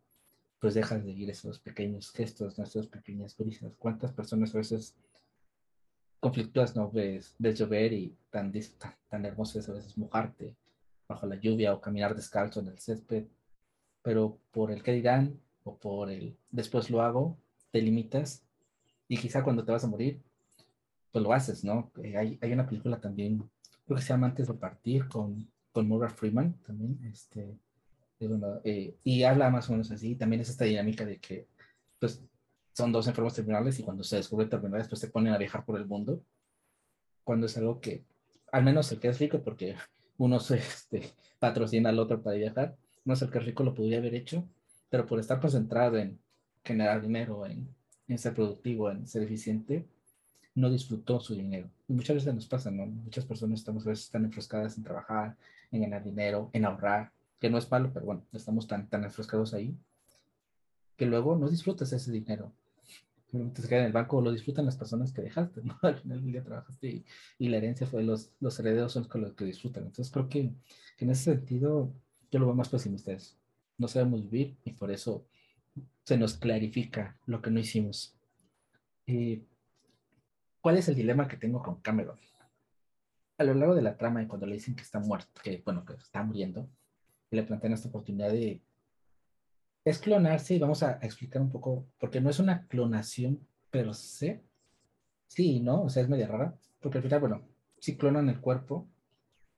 pues 0.59 0.73
dejas 0.73 1.03
de 1.05 1.11
ir 1.11 1.29
esos 1.29 1.59
pequeños 1.59 2.11
gestos, 2.11 2.57
esas 2.59 2.87
pequeñas 2.87 3.37
brisas. 3.37 3.75
¿Cuántas 3.77 4.11
personas 4.13 4.53
a 4.55 4.59
veces 4.59 4.95
conflictúas 6.19 6.75
no 6.75 6.89
ves, 6.91 7.35
ves 7.37 7.59
llover 7.59 7.93
y 7.93 8.17
tan, 8.29 8.51
tan, 8.51 8.95
tan 9.07 9.25
hermoso 9.25 9.59
es 9.59 9.69
a 9.69 9.73
veces 9.73 9.97
mojarte 9.97 10.55
bajo 11.07 11.25
la 11.25 11.35
lluvia 11.35 11.73
o 11.73 11.81
caminar 11.81 12.15
descalzo 12.15 12.59
en 12.59 12.67
el 12.67 12.79
césped, 12.79 13.25
pero 14.01 14.39
por 14.51 14.71
el 14.71 14.83
que 14.83 14.93
dirán 14.93 15.39
o 15.63 15.77
por 15.77 16.09
el 16.09 16.37
después 16.49 16.89
lo 16.89 17.01
hago, 17.01 17.37
te 17.71 17.81
limitas 17.81 18.43
y 19.07 19.17
quizá 19.17 19.43
cuando 19.43 19.63
te 19.63 19.71
vas 19.71 19.83
a 19.83 19.87
morir, 19.87 20.21
pues 21.11 21.23
lo 21.23 21.33
haces, 21.33 21.63
¿no? 21.63 21.91
Eh, 22.03 22.17
hay, 22.17 22.37
hay, 22.41 22.51
una 22.51 22.67
película 22.67 22.99
también, 22.99 23.49
creo 23.85 23.95
que 23.95 24.01
se 24.01 24.09
llama 24.09 24.27
Antes 24.27 24.47
de 24.47 24.53
Partir, 24.53 25.07
con, 25.07 25.49
con 25.71 25.87
Morgan 25.87 26.11
Freeman 26.11 26.53
también, 26.65 26.99
este, 27.05 27.57
eh, 28.63 28.95
y 29.03 29.23
habla 29.23 29.49
más 29.49 29.69
o 29.69 29.73
menos 29.73 29.91
así, 29.91 30.15
también 30.15 30.41
es 30.41 30.49
esta 30.49 30.65
dinámica 30.65 31.05
de 31.05 31.19
que, 31.19 31.47
pues, 31.99 32.21
son 32.73 32.91
dos 32.91 33.07
enfermos 33.07 33.33
terminales 33.33 33.79
y 33.79 33.83
cuando 33.83 34.03
se 34.03 34.17
descubren 34.17 34.49
terminales, 34.49 34.87
pues 34.87 35.01
se 35.01 35.09
ponen 35.09 35.33
a 35.33 35.37
viajar 35.37 35.65
por 35.65 35.77
el 35.77 35.87
mundo, 35.87 36.21
cuando 37.23 37.47
es 37.47 37.57
algo 37.57 37.81
que, 37.81 38.05
al 38.51 38.63
menos 38.63 38.91
el 38.91 38.99
que 38.99 39.09
es 39.09 39.19
rico, 39.19 39.41
porque 39.43 39.75
uno 40.17 40.39
se 40.39 40.57
este, 40.57 41.13
patrocina 41.39 41.89
al 41.89 41.99
otro 41.99 42.21
para 42.21 42.37
viajar, 42.37 42.75
no 43.05 43.13
es 43.13 43.21
el 43.21 43.31
que 43.31 43.39
es 43.39 43.45
rico 43.45 43.63
lo 43.63 43.73
podría 43.73 43.97
haber 43.97 44.15
hecho, 44.15 44.47
pero 44.89 45.05
por 45.05 45.19
estar 45.19 45.39
concentrado 45.39 45.97
en 45.97 46.19
generar 46.63 47.01
dinero, 47.01 47.45
en 47.45 47.67
en 48.07 48.17
ser 48.17 48.33
productivo, 48.33 48.89
en 48.89 49.07
ser 49.07 49.23
eficiente, 49.23 49.85
no 50.55 50.69
disfrutó 50.69 51.19
su 51.19 51.35
dinero. 51.35 51.69
Y 51.87 51.93
muchas 51.93 52.15
veces 52.15 52.33
nos 52.33 52.47
pasa, 52.47 52.71
¿no? 52.71 52.85
Muchas 52.85 53.25
personas 53.25 53.59
estamos 53.59 53.85
a 53.85 53.89
veces 53.89 54.09
tan 54.09 54.25
enfrascadas 54.25 54.77
en 54.77 54.83
trabajar, 54.83 55.35
en 55.71 55.81
ganar 55.81 56.03
dinero, 56.03 56.49
en 56.53 56.65
ahorrar, 56.65 57.11
que 57.39 57.49
no 57.49 57.57
es 57.57 57.69
malo, 57.69 57.91
pero 57.93 58.05
bueno, 58.05 58.23
estamos 58.33 58.67
tan, 58.67 58.89
tan 58.89 59.03
enfrascados 59.03 59.53
ahí, 59.53 59.77
que 60.95 61.05
luego 61.05 61.35
no 61.35 61.49
disfrutas 61.49 61.93
ese 61.93 62.11
dinero. 62.11 62.51
Te 63.29 63.67
queda 63.67 63.81
en 63.81 63.87
el 63.87 63.91
banco, 63.91 64.21
lo 64.21 64.31
disfrutan 64.31 64.65
las 64.65 64.77
personas 64.77 65.11
que 65.11 65.21
dejaste, 65.21 65.61
¿no? 65.61 65.77
Al 65.83 65.99
final 65.99 66.21
del 66.21 66.31
día 66.31 66.43
trabajaste 66.43 67.03
y, 67.37 67.49
la 67.49 67.57
herencia 67.57 67.85
fue 67.85 68.03
los, 68.03 68.31
los 68.39 68.57
herederos 68.59 68.93
son 68.93 69.07
los 69.15 69.33
que 69.33 69.45
disfrutan. 69.45 69.83
Entonces 69.83 70.11
creo 70.11 70.29
que, 70.29 70.53
que 70.97 71.05
en 71.05 71.11
ese 71.11 71.35
sentido 71.35 71.93
yo 72.31 72.39
lo 72.39 72.45
veo 72.47 72.55
más 72.55 72.69
pesimista. 72.69 73.11
Es, 73.11 73.37
no 73.77 73.87
sabemos 73.87 74.23
vivir 74.23 74.57
y 74.63 74.71
por 74.71 74.91
eso 74.91 75.25
se 76.03 76.17
nos 76.17 76.37
clarifica 76.37 77.17
lo 77.25 77.41
que 77.41 77.51
no 77.51 77.59
hicimos. 77.59 78.15
Eh, 79.05 79.43
¿Cuál 80.61 80.77
es 80.77 80.87
el 80.87 80.95
dilema 80.95 81.27
que 81.27 81.37
tengo 81.37 81.61
con 81.61 81.81
Cameron? 81.81 82.17
A 83.37 83.43
lo 83.43 83.53
largo 83.53 83.75
de 83.75 83.83
la 83.83 83.97
trama, 83.97 84.23
y 84.23 84.27
cuando 84.27 84.47
le 84.47 84.55
dicen 84.55 84.75
que 84.75 84.81
está 84.81 84.99
muerto, 84.99 85.41
que 85.43 85.61
bueno, 85.63 85.85
que 85.85 85.93
está 85.93 86.23
muriendo, 86.23 86.67
le 87.31 87.43
plantean 87.43 87.73
esta 87.73 87.89
oportunidad 87.89 88.31
de 88.31 88.61
es 89.85 89.99
clonarse 89.99 90.53
y 90.55 90.59
vamos 90.59 90.83
a, 90.83 90.99
explicar 91.01 91.41
un 91.41 91.49
poco, 91.49 91.85
porque 91.97 92.19
no 92.19 92.29
es 92.29 92.39
una 92.39 92.67
clonación 92.67 93.39
pero 93.69 93.93
sé, 93.93 94.41
sí, 95.27 95.59
¿no? 95.59 95.83
O 95.83 95.89
sea, 95.89 96.03
es 96.03 96.09
media 96.09 96.27
rara, 96.27 96.57
porque 96.81 96.97
al 96.97 97.03
final, 97.03 97.19
bueno, 97.19 97.41
si 97.79 97.97
clonan 97.97 98.29
el 98.29 98.39
cuerpo, 98.39 98.87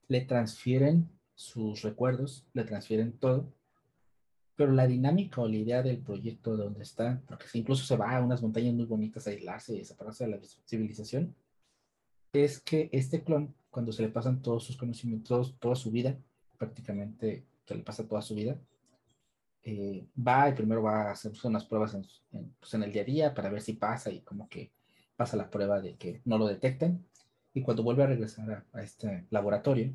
le 0.07 0.21
transfieren 0.21 1.09
sus 1.35 1.83
recuerdos, 1.83 2.45
le 2.53 2.63
transfieren 2.63 3.13
todo, 3.13 3.51
pero 4.55 4.73
la 4.73 4.87
dinámica 4.87 5.41
o 5.41 5.47
la 5.47 5.55
idea 5.55 5.83
del 5.83 5.99
proyecto 5.99 6.57
de 6.57 6.63
donde 6.63 6.83
está, 6.83 7.21
porque 7.27 7.45
incluso 7.53 7.85
se 7.85 7.95
va 7.95 8.15
a 8.15 8.21
unas 8.21 8.41
montañas 8.41 8.73
muy 8.73 8.85
bonitas 8.85 9.25
a 9.25 9.29
aislarse 9.29 9.75
y 9.75 9.79
desaparece 9.79 10.25
de 10.25 10.31
la 10.31 10.39
civilización, 10.65 11.33
es 12.33 12.59
que 12.59 12.89
este 12.91 13.23
clon, 13.23 13.55
cuando 13.69 13.91
se 13.91 14.01
le 14.01 14.09
pasan 14.09 14.41
todos 14.41 14.63
sus 14.63 14.75
conocimientos, 14.75 15.55
toda 15.59 15.75
su 15.75 15.91
vida, 15.91 16.17
prácticamente 16.57 17.45
le 17.75 17.83
pasa 17.83 18.07
toda 18.07 18.21
su 18.21 18.35
vida, 18.35 18.59
eh, 19.63 20.07
va 20.15 20.49
y 20.49 20.53
primero 20.53 20.81
va 20.81 21.09
a 21.09 21.11
hacer 21.11 21.33
unas 21.43 21.65
pruebas 21.65 21.93
en, 21.93 22.05
pues 22.59 22.73
en 22.73 22.83
el 22.83 22.91
día 22.93 23.01
a 23.01 23.05
día 23.05 23.33
para 23.33 23.49
ver 23.49 23.61
si 23.61 23.73
pasa 23.73 24.09
y 24.09 24.21
como 24.21 24.47
que 24.47 24.71
pasa 25.15 25.35
la 25.35 25.49
prueba 25.49 25.81
de 25.81 25.95
que 25.95 26.21
no 26.25 26.37
lo 26.37 26.47
detecten. 26.47 27.05
Y 27.53 27.61
cuando 27.61 27.83
vuelve 27.83 28.03
a 28.03 28.07
regresar 28.07 28.65
a, 28.71 28.81
este 28.81 29.27
laboratorio, 29.29 29.93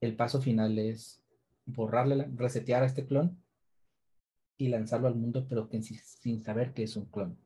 el 0.00 0.16
paso 0.16 0.40
final 0.40 0.78
es 0.78 1.22
borrarle, 1.66 2.30
resetear 2.34 2.82
a 2.82 2.86
este 2.86 3.04
clon 3.06 3.36
y 4.56 4.68
lanzarlo 4.68 5.08
al 5.08 5.14
mundo, 5.14 5.46
pero 5.48 5.68
que, 5.68 5.82
sin 5.82 6.42
saber 6.42 6.72
que 6.72 6.84
es 6.84 6.96
un 6.96 7.04
clon. 7.06 7.36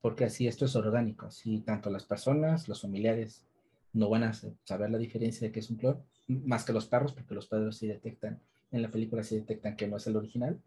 Porque 0.00 0.24
así 0.24 0.46
esto 0.46 0.66
es 0.66 0.76
orgánico, 0.76 1.26
así 1.26 1.60
tanto 1.60 1.90
las 1.90 2.04
personas, 2.04 2.68
los 2.68 2.82
familiares, 2.82 3.44
no 3.92 4.08
van 4.08 4.22
a 4.22 4.32
saber 4.32 4.90
la 4.90 4.98
diferencia 4.98 5.48
de 5.48 5.52
que 5.52 5.60
es 5.60 5.70
un 5.70 5.76
clon, 5.76 6.02
más 6.28 6.64
que 6.64 6.72
los 6.72 6.86
perros, 6.86 7.12
porque 7.12 7.34
los 7.34 7.46
perros 7.46 7.76
sí 7.76 7.86
detectan, 7.86 8.40
en 8.70 8.82
la 8.82 8.90
película 8.90 9.22
sí 9.22 9.36
detectan 9.36 9.76
que 9.76 9.88
no 9.88 9.96
es 9.96 10.06
el 10.06 10.16
original. 10.16 10.60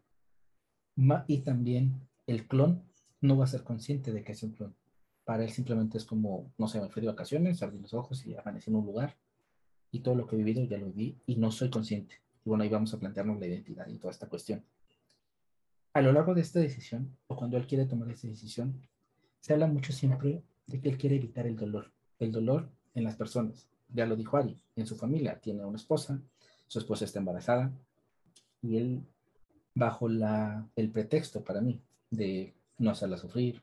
Y 1.26 1.38
también 1.38 2.00
el 2.26 2.46
clon 2.46 2.82
no 3.20 3.36
va 3.36 3.44
a 3.44 3.48
ser 3.48 3.62
consciente 3.62 4.12
de 4.12 4.22
que 4.22 4.32
es 4.32 4.42
un 4.42 4.52
clon. 4.52 4.74
Para 5.24 5.44
él 5.44 5.50
simplemente 5.50 5.98
es 5.98 6.04
como, 6.04 6.52
no 6.58 6.68
sé, 6.68 6.80
me 6.80 6.88
fui 6.88 7.00
de 7.00 7.08
vacaciones, 7.08 7.62
abrí 7.62 7.78
los 7.78 7.94
ojos 7.94 8.26
y 8.26 8.34
amanecí 8.34 8.70
en 8.70 8.76
un 8.76 8.86
lugar 8.86 9.16
y 9.92 10.00
todo 10.00 10.14
lo 10.14 10.26
que 10.26 10.34
he 10.34 10.38
vivido 10.38 10.64
ya 10.64 10.78
lo 10.78 10.86
viví 10.86 11.16
y 11.26 11.36
no 11.36 11.52
soy 11.52 11.70
consciente. 11.70 12.16
Y 12.44 12.48
bueno, 12.48 12.64
ahí 12.64 12.70
vamos 12.70 12.92
a 12.92 12.98
plantearnos 12.98 13.38
la 13.38 13.46
identidad 13.46 13.86
y 13.86 13.98
toda 13.98 14.10
esta 14.10 14.28
cuestión. 14.28 14.64
A 15.92 16.00
lo 16.00 16.12
largo 16.12 16.34
de 16.34 16.40
esta 16.40 16.58
decisión, 16.58 17.16
o 17.28 17.36
cuando 17.36 17.56
él 17.56 17.66
quiere 17.66 17.84
tomar 17.84 18.10
esa 18.10 18.26
decisión, 18.26 18.80
se 19.40 19.52
habla 19.52 19.66
mucho 19.66 19.92
siempre 19.92 20.42
de 20.66 20.80
que 20.80 20.88
él 20.88 20.98
quiere 20.98 21.16
evitar 21.16 21.46
el 21.46 21.56
dolor, 21.56 21.92
el 22.18 22.32
dolor 22.32 22.70
en 22.94 23.04
las 23.04 23.16
personas. 23.16 23.68
Ya 23.94 24.06
lo 24.06 24.16
dijo 24.16 24.36
Ari, 24.36 24.58
en 24.76 24.86
su 24.86 24.96
familia 24.96 25.38
tiene 25.40 25.64
una 25.64 25.76
esposa, 25.76 26.20
su 26.66 26.78
esposa 26.78 27.04
está 27.04 27.18
embarazada, 27.18 27.70
y 28.62 28.76
él, 28.76 29.02
bajo 29.74 30.08
la, 30.08 30.66
el 30.76 30.90
pretexto 30.90 31.42
para 31.42 31.60
mí 31.60 31.80
de 32.10 32.54
no 32.78 32.90
hacerla 32.90 33.18
sufrir, 33.18 33.62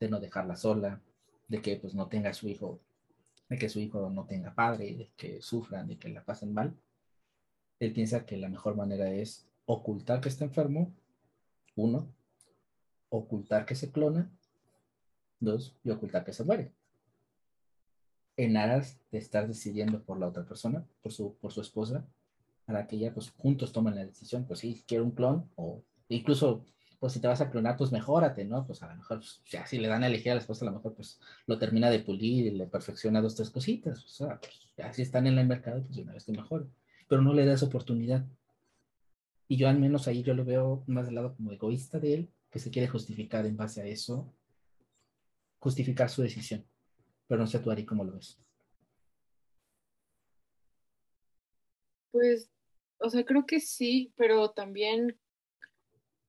de 0.00 0.08
no 0.08 0.20
dejarla 0.20 0.56
sola, 0.56 1.00
de 1.48 1.60
que 1.60 1.76
pues 1.76 1.94
no 1.94 2.08
tenga 2.08 2.32
su 2.32 2.48
hijo, 2.48 2.80
de 3.48 3.58
que 3.58 3.68
su 3.68 3.80
hijo 3.80 4.10
no 4.10 4.24
tenga 4.24 4.54
padre, 4.54 4.94
de 4.94 5.10
que 5.16 5.42
sufran, 5.42 5.86
de 5.88 5.98
que 5.98 6.08
la 6.08 6.24
pasen 6.24 6.52
mal, 6.52 6.74
él 7.78 7.92
piensa 7.92 8.24
que 8.24 8.36
la 8.36 8.48
mejor 8.48 8.76
manera 8.76 9.10
es 9.10 9.46
ocultar 9.66 10.20
que 10.20 10.28
está 10.28 10.44
enfermo, 10.44 10.92
uno, 11.74 12.08
ocultar 13.10 13.66
que 13.66 13.74
se 13.74 13.90
clona, 13.90 14.30
dos, 15.40 15.76
y 15.84 15.90
ocultar 15.90 16.24
que 16.24 16.32
se 16.32 16.44
muere. 16.44 16.72
En 18.36 18.56
aras 18.56 19.00
de 19.10 19.18
estar 19.18 19.48
decidiendo 19.48 20.02
por 20.02 20.18
la 20.18 20.28
otra 20.28 20.44
persona, 20.44 20.84
por 21.02 21.12
su, 21.12 21.36
por 21.36 21.52
su 21.52 21.60
esposa, 21.60 22.06
para 22.66 22.86
que 22.86 22.98
ya 22.98 23.14
pues 23.14 23.30
juntos 23.30 23.72
tomen 23.72 23.94
la 23.94 24.04
decisión, 24.04 24.44
pues 24.44 24.60
sí, 24.60 24.84
quiero 24.86 25.04
un 25.04 25.12
clon 25.12 25.48
o 25.54 25.82
incluso 26.08 26.64
pues 26.98 27.12
si 27.12 27.20
te 27.20 27.28
vas 27.28 27.40
a 27.40 27.50
clonar, 27.50 27.76
pues 27.76 27.92
mejórate, 27.92 28.44
¿no? 28.44 28.66
Pues 28.66 28.82
a 28.82 28.88
lo 28.88 28.96
mejor, 28.96 29.18
pues, 29.18 29.42
ya 29.50 29.66
si 29.66 29.78
le 29.78 29.88
dan 29.88 30.02
a 30.02 30.06
elegir 30.06 30.32
a 30.32 30.34
la 30.34 30.40
esposa, 30.40 30.64
a 30.64 30.70
lo 30.70 30.76
mejor 30.76 30.94
pues 30.94 31.20
lo 31.46 31.58
termina 31.58 31.90
de 31.90 32.00
pulir 32.00 32.46
y 32.46 32.50
le 32.50 32.66
perfecciona 32.66 33.20
dos, 33.20 33.34
tres 33.34 33.50
cositas, 33.50 34.04
o 34.04 34.08
sea, 34.08 34.40
pues 34.76 34.98
están 34.98 35.26
en 35.26 35.38
el 35.38 35.46
mercado, 35.46 35.84
pues 35.84 35.98
una 35.98 36.14
vez 36.14 36.24
que 36.24 36.32
mejor, 36.32 36.68
pero 37.08 37.22
no 37.22 37.32
le 37.34 37.44
das 37.44 37.62
oportunidad. 37.62 38.24
Y 39.48 39.56
yo 39.56 39.68
al 39.68 39.78
menos 39.78 40.08
ahí 40.08 40.22
yo 40.22 40.34
lo 40.34 40.44
veo 40.44 40.82
más 40.86 41.06
del 41.06 41.16
lado 41.16 41.34
como 41.36 41.52
egoísta 41.52 42.00
de 42.00 42.14
él, 42.14 42.30
que 42.50 42.58
se 42.58 42.70
quiere 42.70 42.88
justificar 42.88 43.46
en 43.46 43.56
base 43.56 43.82
a 43.82 43.86
eso, 43.86 44.32
justificar 45.58 46.08
su 46.08 46.22
decisión. 46.22 46.64
Pero 47.28 47.40
no 47.40 47.46
sé 47.46 47.58
tú, 47.58 47.70
Ari, 47.70 47.84
cómo 47.84 48.04
lo 48.04 48.12
ves. 48.12 48.38
Pues, 52.10 52.50
o 52.98 53.10
sea, 53.10 53.24
creo 53.24 53.46
que 53.46 53.60
sí, 53.60 54.12
pero 54.16 54.50
también, 54.50 55.18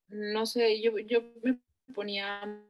no 0.09 0.45
sé, 0.45 0.81
yo, 0.81 0.97
yo 0.99 1.21
me 1.43 1.59
ponía 1.93 2.41
un 2.43 2.65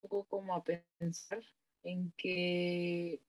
poco 0.00 0.24
como 0.24 0.54
a 0.54 0.64
pensar 0.64 1.42
en 1.82 2.12
que 2.16 3.20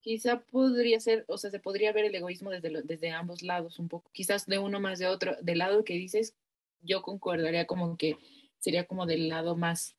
quizá 0.00 0.40
podría 0.40 1.00
ser, 1.00 1.24
o 1.26 1.38
sea, 1.38 1.50
se 1.50 1.58
podría 1.58 1.92
ver 1.92 2.04
el 2.04 2.14
egoísmo 2.14 2.50
desde, 2.50 2.82
desde 2.82 3.10
ambos 3.10 3.42
lados 3.42 3.80
un 3.80 3.88
poco, 3.88 4.10
quizás 4.12 4.46
de 4.46 4.58
uno 4.58 4.78
más 4.78 5.00
de 5.00 5.08
otro, 5.08 5.36
del 5.42 5.58
lado 5.58 5.82
que 5.82 5.94
dices, 5.94 6.36
yo 6.82 7.02
concordaría 7.02 7.66
como 7.66 7.96
que 7.96 8.16
sería 8.58 8.86
como 8.86 9.06
del 9.06 9.28
lado 9.28 9.56
más, 9.56 9.96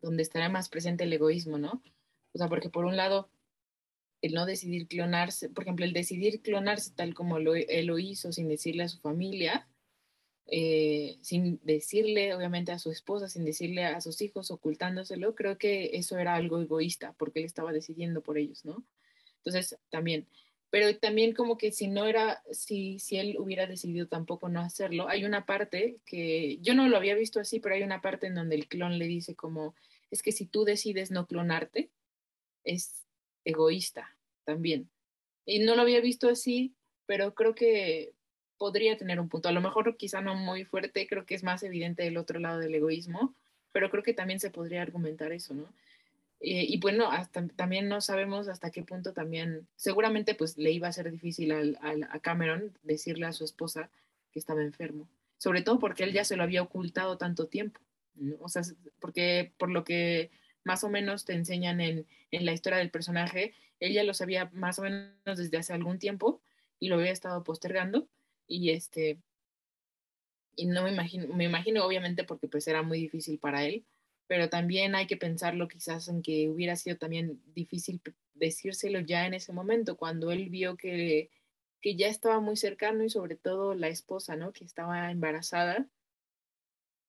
donde 0.00 0.22
estaría 0.22 0.48
más 0.48 0.68
presente 0.68 1.04
el 1.04 1.12
egoísmo, 1.12 1.58
¿no? 1.58 1.82
O 2.32 2.38
sea, 2.38 2.48
porque 2.48 2.70
por 2.70 2.84
un 2.84 2.96
lado, 2.96 3.30
el 4.22 4.34
no 4.34 4.46
decidir 4.46 4.88
clonarse, 4.88 5.48
por 5.48 5.64
ejemplo, 5.64 5.84
el 5.84 5.92
decidir 5.92 6.42
clonarse 6.42 6.92
tal 6.94 7.14
como 7.14 7.38
lo, 7.38 7.54
él 7.54 7.86
lo 7.86 7.98
hizo 7.98 8.32
sin 8.32 8.48
decirle 8.48 8.84
a 8.84 8.88
su 8.88 8.98
familia, 8.98 9.68
eh, 10.50 11.18
sin 11.20 11.60
decirle 11.62 12.34
obviamente 12.34 12.72
a 12.72 12.78
su 12.78 12.90
esposa, 12.90 13.28
sin 13.28 13.44
decirle 13.44 13.84
a 13.84 14.00
sus 14.00 14.22
hijos, 14.22 14.50
ocultándoselo, 14.50 15.34
creo 15.34 15.58
que 15.58 15.90
eso 15.94 16.18
era 16.18 16.34
algo 16.34 16.60
egoísta, 16.60 17.14
porque 17.18 17.40
él 17.40 17.44
estaba 17.44 17.72
decidiendo 17.72 18.22
por 18.22 18.38
ellos, 18.38 18.64
¿no? 18.64 18.82
Entonces, 19.38 19.78
también, 19.90 20.26
pero 20.70 20.96
también 20.98 21.34
como 21.34 21.58
que 21.58 21.70
si 21.70 21.86
no 21.86 22.06
era, 22.06 22.42
si, 22.50 22.98
si 22.98 23.18
él 23.18 23.36
hubiera 23.38 23.66
decidido 23.66 24.08
tampoco 24.08 24.48
no 24.48 24.60
hacerlo, 24.60 25.08
hay 25.08 25.24
una 25.24 25.44
parte 25.44 25.98
que 26.06 26.58
yo 26.62 26.74
no 26.74 26.88
lo 26.88 26.96
había 26.96 27.14
visto 27.14 27.40
así, 27.40 27.60
pero 27.60 27.74
hay 27.74 27.82
una 27.82 28.00
parte 28.00 28.26
en 28.26 28.34
donde 28.34 28.56
el 28.56 28.68
clon 28.68 28.98
le 28.98 29.06
dice 29.06 29.34
como, 29.34 29.74
es 30.10 30.22
que 30.22 30.32
si 30.32 30.46
tú 30.46 30.64
decides 30.64 31.10
no 31.10 31.26
clonarte, 31.26 31.90
es 32.64 33.06
egoísta 33.44 34.16
también. 34.44 34.90
Y 35.46 35.60
no 35.60 35.74
lo 35.74 35.82
había 35.82 36.00
visto 36.00 36.28
así, 36.28 36.74
pero 37.06 37.34
creo 37.34 37.54
que 37.54 38.12
podría 38.58 38.96
tener 38.96 39.20
un 39.20 39.28
punto. 39.28 39.48
A 39.48 39.52
lo 39.52 39.60
mejor 39.60 39.96
quizá 39.96 40.20
no 40.20 40.34
muy 40.34 40.64
fuerte, 40.64 41.06
creo 41.06 41.24
que 41.24 41.34
es 41.34 41.44
más 41.44 41.62
evidente 41.62 42.02
del 42.02 42.16
otro 42.16 42.38
lado 42.38 42.58
del 42.58 42.74
egoísmo, 42.74 43.34
pero 43.72 43.90
creo 43.90 44.02
que 44.02 44.12
también 44.12 44.40
se 44.40 44.50
podría 44.50 44.82
argumentar 44.82 45.32
eso, 45.32 45.54
¿no? 45.54 45.68
Eh, 46.40 46.66
y 46.68 46.78
bueno, 46.78 47.10
también 47.56 47.88
no 47.88 48.00
sabemos 48.00 48.46
hasta 48.46 48.70
qué 48.70 48.82
punto 48.82 49.12
también, 49.12 49.66
seguramente 49.74 50.36
pues 50.36 50.56
le 50.56 50.70
iba 50.70 50.86
a 50.86 50.92
ser 50.92 51.10
difícil 51.10 51.50
al, 51.50 51.76
a 51.82 52.20
Cameron 52.20 52.78
decirle 52.84 53.26
a 53.26 53.32
su 53.32 53.44
esposa 53.44 53.90
que 54.32 54.38
estaba 54.38 54.62
enfermo, 54.62 55.08
sobre 55.38 55.62
todo 55.62 55.80
porque 55.80 56.04
él 56.04 56.12
ya 56.12 56.22
se 56.22 56.36
lo 56.36 56.44
había 56.44 56.62
ocultado 56.62 57.18
tanto 57.18 57.46
tiempo, 57.46 57.80
o 58.40 58.48
sea, 58.48 58.62
porque 59.00 59.50
por 59.58 59.68
lo 59.70 59.82
que 59.82 60.30
más 60.64 60.84
o 60.84 60.88
menos 60.88 61.24
te 61.24 61.34
enseñan 61.34 61.80
en, 61.80 62.06
en 62.30 62.44
la 62.46 62.52
historia 62.52 62.78
del 62.78 62.90
personaje, 62.90 63.54
él 63.80 63.92
ya 63.92 64.04
lo 64.04 64.14
sabía 64.14 64.50
más 64.52 64.78
o 64.78 64.82
menos 64.82 65.14
desde 65.24 65.58
hace 65.58 65.72
algún 65.72 65.98
tiempo 65.98 66.40
y 66.80 66.88
lo 66.88 66.96
había 66.96 67.12
estado 67.12 67.44
postergando 67.44 68.08
y 68.46 68.70
este, 68.70 69.18
y 70.56 70.66
no 70.66 70.82
me 70.82 70.90
imagino, 70.90 71.32
me 71.34 71.44
imagino 71.44 71.84
obviamente 71.84 72.24
porque 72.24 72.48
pues 72.48 72.66
era 72.66 72.82
muy 72.82 72.98
difícil 72.98 73.38
para 73.38 73.64
él, 73.64 73.84
pero 74.26 74.48
también 74.50 74.94
hay 74.94 75.06
que 75.06 75.16
pensarlo 75.16 75.68
quizás 75.68 76.08
en 76.08 76.22
que 76.22 76.48
hubiera 76.48 76.76
sido 76.76 76.96
también 76.96 77.40
difícil 77.54 78.00
decírselo 78.34 79.00
ya 79.00 79.26
en 79.26 79.34
ese 79.34 79.52
momento, 79.52 79.96
cuando 79.96 80.32
él 80.32 80.48
vio 80.50 80.76
que, 80.76 81.30
que 81.80 81.96
ya 81.96 82.08
estaba 82.08 82.40
muy 82.40 82.56
cercano 82.56 83.04
y 83.04 83.10
sobre 83.10 83.36
todo 83.36 83.74
la 83.74 83.88
esposa, 83.88 84.36
¿no? 84.36 84.52
Que 84.52 84.64
estaba 84.64 85.10
embarazada. 85.10 85.86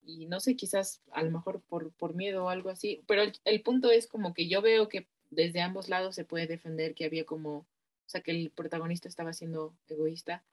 Y 0.02 0.26
no 0.26 0.40
sé, 0.40 0.56
quizás 0.56 1.02
a 1.12 1.24
lo 1.24 1.32
mejor 1.32 1.62
por, 1.62 1.92
por 1.94 2.16
miedo 2.16 2.46
o 2.46 2.50
algo 2.50 2.70
así, 2.70 3.04
pero 3.08 3.22
el, 3.22 3.34
el 3.46 3.62
punto 3.62 3.92
es 3.92 4.08
como 4.08 4.34
que 4.34 4.48
yo 4.48 4.62
veo 4.62 4.90
que 4.90 5.08
desde 5.30 5.62
ambos 5.62 5.90
lados 5.90 6.16
se 6.16 6.26
puede 6.26 6.48
defender 6.48 6.96
que 6.96 7.06
había 7.06 7.26
como, 7.26 7.58
o 7.58 7.66
sea, 8.08 8.22
que 8.22 8.32
el 8.32 8.52
protagonista 8.52 9.08
estaba 9.08 9.34
siendo 9.34 9.76
egoísta. 9.88 10.44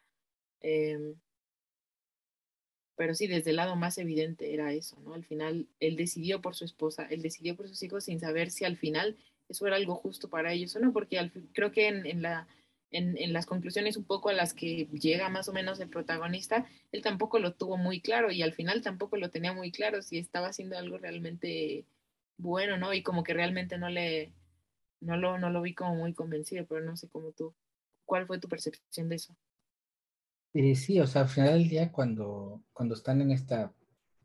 Eh, 0.61 1.15
pero 2.97 3.15
sí, 3.15 3.27
desde 3.27 3.51
el 3.51 3.57
lado 3.57 3.77
más 3.77 3.99
evidente 3.99 4.55
era 4.55 4.73
eso, 4.73 4.99
¿no? 5.01 5.15
Al 5.15 5.25
final, 5.25 5.69
él 5.81 5.97
decidió 5.97 6.41
por 6.41 6.55
su 6.55 6.65
esposa, 6.65 7.07
él 7.11 7.23
decidió 7.23 7.55
por 7.55 7.69
sus 7.69 7.83
hijos 7.83 8.05
sin 8.05 8.21
saber 8.21 8.51
si 8.51 8.65
al 8.65 8.77
final 8.77 9.17
eso 9.49 9.67
era 9.67 9.77
algo 9.77 9.95
justo 9.97 10.29
para 10.29 10.53
ellos 10.53 10.75
o 10.77 10.81
no, 10.81 10.93
porque 10.93 11.19
al, 11.19 11.31
creo 11.53 11.73
que 11.73 11.89
en, 11.89 12.07
en 12.07 12.23
la, 12.23 12.49
en, 12.91 13.17
en, 13.19 13.33
las 13.33 13.47
conclusiones 13.47 13.97
un 13.97 14.05
poco 14.05 14.29
a 14.29 14.33
las 14.33 14.55
que 14.55 14.87
llega 14.93 15.29
más 15.29 15.49
o 15.49 15.53
menos 15.53 15.81
el 15.81 15.89
protagonista, 15.89 16.67
él 16.93 17.03
tampoco 17.03 17.39
lo 17.39 17.55
tuvo 17.55 17.77
muy 17.77 18.01
claro 18.01 18.31
y 18.31 18.43
al 18.43 18.53
final 18.53 18.83
tampoco 18.83 19.17
lo 19.17 19.31
tenía 19.31 19.53
muy 19.53 19.73
claro 19.73 20.03
si 20.03 20.19
estaba 20.19 20.49
haciendo 20.49 20.79
algo 20.79 20.99
realmente 20.99 21.85
bueno, 22.39 22.77
¿no? 22.77 22.93
Y 22.93 23.03
como 23.03 23.23
que 23.23 23.35
realmente 23.35 23.79
no 23.79 23.89
le, 23.89 24.33
no 25.01 25.17
lo, 25.17 25.39
no 25.39 25.51
lo 25.51 25.63
vi 25.63 25.75
como 25.75 25.95
muy 25.95 26.15
convencido, 26.15 26.67
pero 26.67 26.85
no 26.85 26.97
sé 26.97 27.09
cómo 27.09 27.33
tú, 27.33 27.55
¿cuál 28.05 28.27
fue 28.27 28.39
tu 28.39 28.49
percepción 28.49 29.09
de 29.09 29.17
eso? 29.17 29.35
Eh, 30.55 30.75
sí, 30.75 30.99
o 31.01 31.07
sea, 31.07 31.23
al 31.23 31.29
final 31.29 31.55
del 31.55 31.69
día, 31.69 31.93
cuando, 31.93 32.63
cuando 32.73 32.95
están 32.95 33.21
en 33.21 33.31
esta 33.31 33.73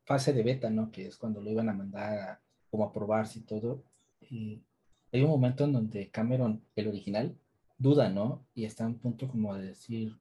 fase 0.05 0.33
de 0.33 0.43
beta, 0.43 0.69
¿no? 0.69 0.91
Que 0.91 1.07
es 1.07 1.17
cuando 1.17 1.41
lo 1.41 1.49
iban 1.49 1.69
a 1.69 1.73
mandar 1.73 2.19
a, 2.19 2.41
como 2.69 2.85
a 2.85 2.93
probarse 2.93 3.39
y 3.39 3.43
todo, 3.43 3.83
y 4.21 4.63
hay 5.11 5.21
un 5.23 5.29
momento 5.29 5.65
en 5.65 5.73
donde 5.73 6.09
Cameron, 6.09 6.63
el 6.75 6.87
original, 6.87 7.37
duda, 7.81 8.09
¿no? 8.09 8.45
Y 8.53 8.65
está 8.65 8.83
en 8.83 8.91
un 8.91 8.99
punto 8.99 9.27
como 9.27 9.55
de 9.55 9.67
decir, 9.67 10.17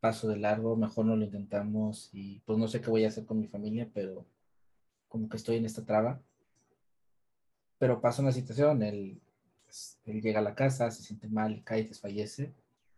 paso 0.00 0.28
de 0.28 0.36
largo, 0.36 0.76
mejor 0.76 1.06
no 1.06 1.16
lo 1.16 1.24
intentamos 1.24 2.10
y 2.12 2.40
pues 2.40 2.58
no 2.58 2.68
sé 2.68 2.80
qué 2.80 2.90
voy 2.90 3.04
a 3.04 3.08
hacer 3.08 3.24
con 3.24 3.40
mi 3.40 3.46
familia, 3.48 3.88
pero 3.94 4.26
como 5.08 5.28
que 5.28 5.36
estoy 5.36 5.56
en 5.56 5.64
esta 5.66 5.84
traba. 5.84 6.20
Pero 7.78 8.00
pasa 8.00 8.22
una 8.22 8.32
situación, 8.32 8.82
él, 8.82 9.20
pues, 9.64 9.98
él 10.04 10.20
llega 10.20 10.40
a 10.40 10.42
la 10.42 10.54
casa, 10.54 10.90
se 10.90 11.02
siente 11.02 11.28
mal, 11.28 11.62
cae 11.64 11.80
y 11.80 11.88
desfallece 11.88 12.52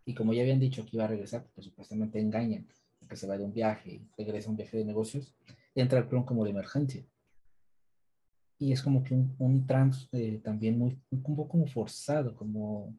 y 0.05 0.15
como 0.15 0.33
ya 0.35 0.43
habían 0.43 0.61
dicho 0.61 0.85
que 0.85 0.97
iba 0.97 1.05
a 1.05 1.09
regresar, 1.09 1.47
pues 1.55 1.67
supuestamente 1.67 2.21
engañan, 2.21 2.67
que 3.09 3.17
se 3.17 3.27
va 3.27 3.39
de 3.39 3.45
un 3.45 3.53
viaje 3.53 3.91
y 3.91 4.09
regresa 4.17 4.49
a 4.49 4.51
un 4.51 4.57
viaje 4.57 4.79
de 4.79 4.85
negocios, 4.85 5.35
entra 5.75 5.99
el 5.99 6.09
plan 6.09 6.25
como 6.25 6.45
de 6.45 6.51
emergencia. 6.51 7.05
Y 8.59 8.73
es 8.73 8.83
como 8.83 9.03
que 9.03 9.15
un, 9.15 9.35
un 9.39 9.67
eh, 10.13 10.41
también 10.43 10.79
muy, 10.79 10.99
un 11.11 11.23
poco 11.23 11.49
como 11.49 11.67
forzado, 11.67 12.35
como 12.35 12.95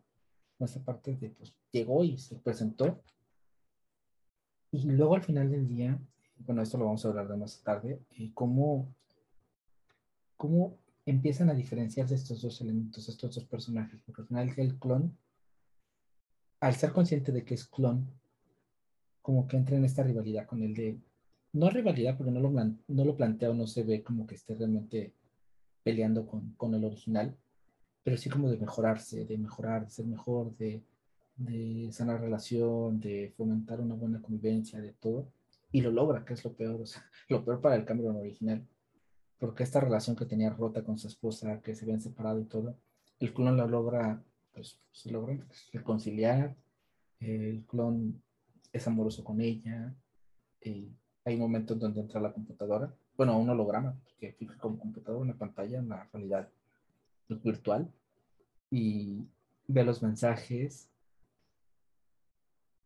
esa 0.60 0.84
parte 0.84 1.16
de, 1.16 1.30
pues, 1.30 1.54
llegó 1.72 2.04
y 2.04 2.18
se 2.18 2.36
presentó. 2.36 3.02
Y 4.72 4.84
luego 4.84 5.16
al 5.16 5.24
final 5.24 5.52
del 5.52 5.68
día, 5.68 6.00
bueno, 6.40 6.62
esto 6.62 6.78
lo 6.78 6.86
vamos 6.86 7.06
a 7.06 7.10
hablar 7.10 7.28
de 7.28 7.38
más 7.38 7.62
tarde, 7.62 8.02
eh, 8.18 8.32
cómo, 8.34 8.94
cómo 10.38 10.78
empiezan 11.06 11.50
a 11.50 11.54
diferenciarse 11.54 12.16
estos 12.16 12.42
dos 12.42 12.62
elementos, 12.62 13.08
estos 13.08 13.36
dos 13.36 13.46
personajes, 13.46 14.00
porque 14.06 14.22
al 14.22 14.28
final 14.28 14.54
el 14.58 14.80
clon 14.80 15.18
al 16.60 16.76
ser 16.76 16.92
consciente 16.92 17.32
de 17.32 17.44
que 17.44 17.54
es 17.54 17.66
clon, 17.68 18.10
como 19.22 19.48
que 19.48 19.58
entra 19.58 19.76
en 19.76 19.86
esta 19.86 20.04
rivalidad 20.04 20.48
con 20.48 20.64
él 20.64 20.74
de, 20.74 21.00
no 21.54 21.70
rivalidad 21.70 22.18
porque 22.18 22.32
no 22.32 22.40
lo, 22.40 22.50
no 22.52 23.06
lo 23.06 23.16
plantea 23.16 23.52
o 23.52 23.54
no 23.54 23.68
se 23.68 23.84
ve 23.84 24.04
como 24.04 24.26
que 24.26 24.36
esté 24.36 24.56
realmente 24.56 25.14
peleando 25.84 26.26
con, 26.26 26.54
con 26.58 26.74
el 26.74 26.84
original, 26.84 27.38
pero 28.06 28.18
sí 28.18 28.30
como 28.30 28.52
de 28.52 28.58
mejorarse, 28.60 29.26
de 29.26 29.36
mejorar, 29.36 29.86
de 29.86 29.90
ser 29.90 30.06
mejor, 30.06 30.56
de, 30.58 30.84
de 31.38 31.90
sanar 31.92 32.22
relación, 32.22 33.00
de 33.00 33.34
fomentar 33.36 33.82
una 33.82 33.96
buena 33.96 34.22
convivencia, 34.22 34.80
de 34.80 34.94
todo, 34.94 35.28
y 35.72 35.82
lo 35.82 35.90
logra, 35.90 36.24
que 36.24 36.36
es 36.36 36.44
lo 36.46 36.54
peor, 36.54 36.82
o 36.82 36.86
sea, 36.86 37.04
lo 37.30 37.44
peor 37.44 37.62
para 37.62 37.76
el 37.76 37.84
cambio 37.84 38.16
original, 38.16 38.64
porque 39.40 39.64
esta 39.64 39.80
relación 39.80 40.16
que 40.16 40.28
tenía 40.28 40.52
rota 40.52 40.84
con 40.84 41.00
su 41.00 41.08
esposa, 41.08 41.60
que 41.62 41.74
se 41.74 41.84
habían 41.84 42.00
separado 42.00 42.40
y 42.40 42.46
todo, 42.46 42.78
el 43.20 43.34
clon 43.34 43.58
la 43.58 43.66
logra 43.66 44.24
pues 44.54 44.80
se 44.92 45.10
logran 45.10 45.44
reconciliar, 45.74 46.56
el 47.20 47.66
clon 47.66 48.22
es 48.72 48.88
amoroso 48.88 49.24
con 49.24 49.42
ella, 49.42 49.96
y 50.62 50.92
hay 51.24 51.38
momentos 51.38 51.80
donde 51.80 52.02
entra 52.02 52.22
la 52.22 52.34
computadora, 52.34 52.94
bueno, 53.18 53.40
un 53.40 53.50
holograma, 53.50 54.00
que 54.20 54.34
fija 54.34 54.60
como 54.60 54.78
computadora 54.78 55.24
una 55.24 55.38
pantalla 55.38 55.80
en 55.80 55.90
la 55.90 56.08
realidad 56.14 56.48
virtual, 57.30 57.92
y 58.70 59.28
ve 59.68 59.84
los 59.84 60.02
mensajes. 60.04 60.90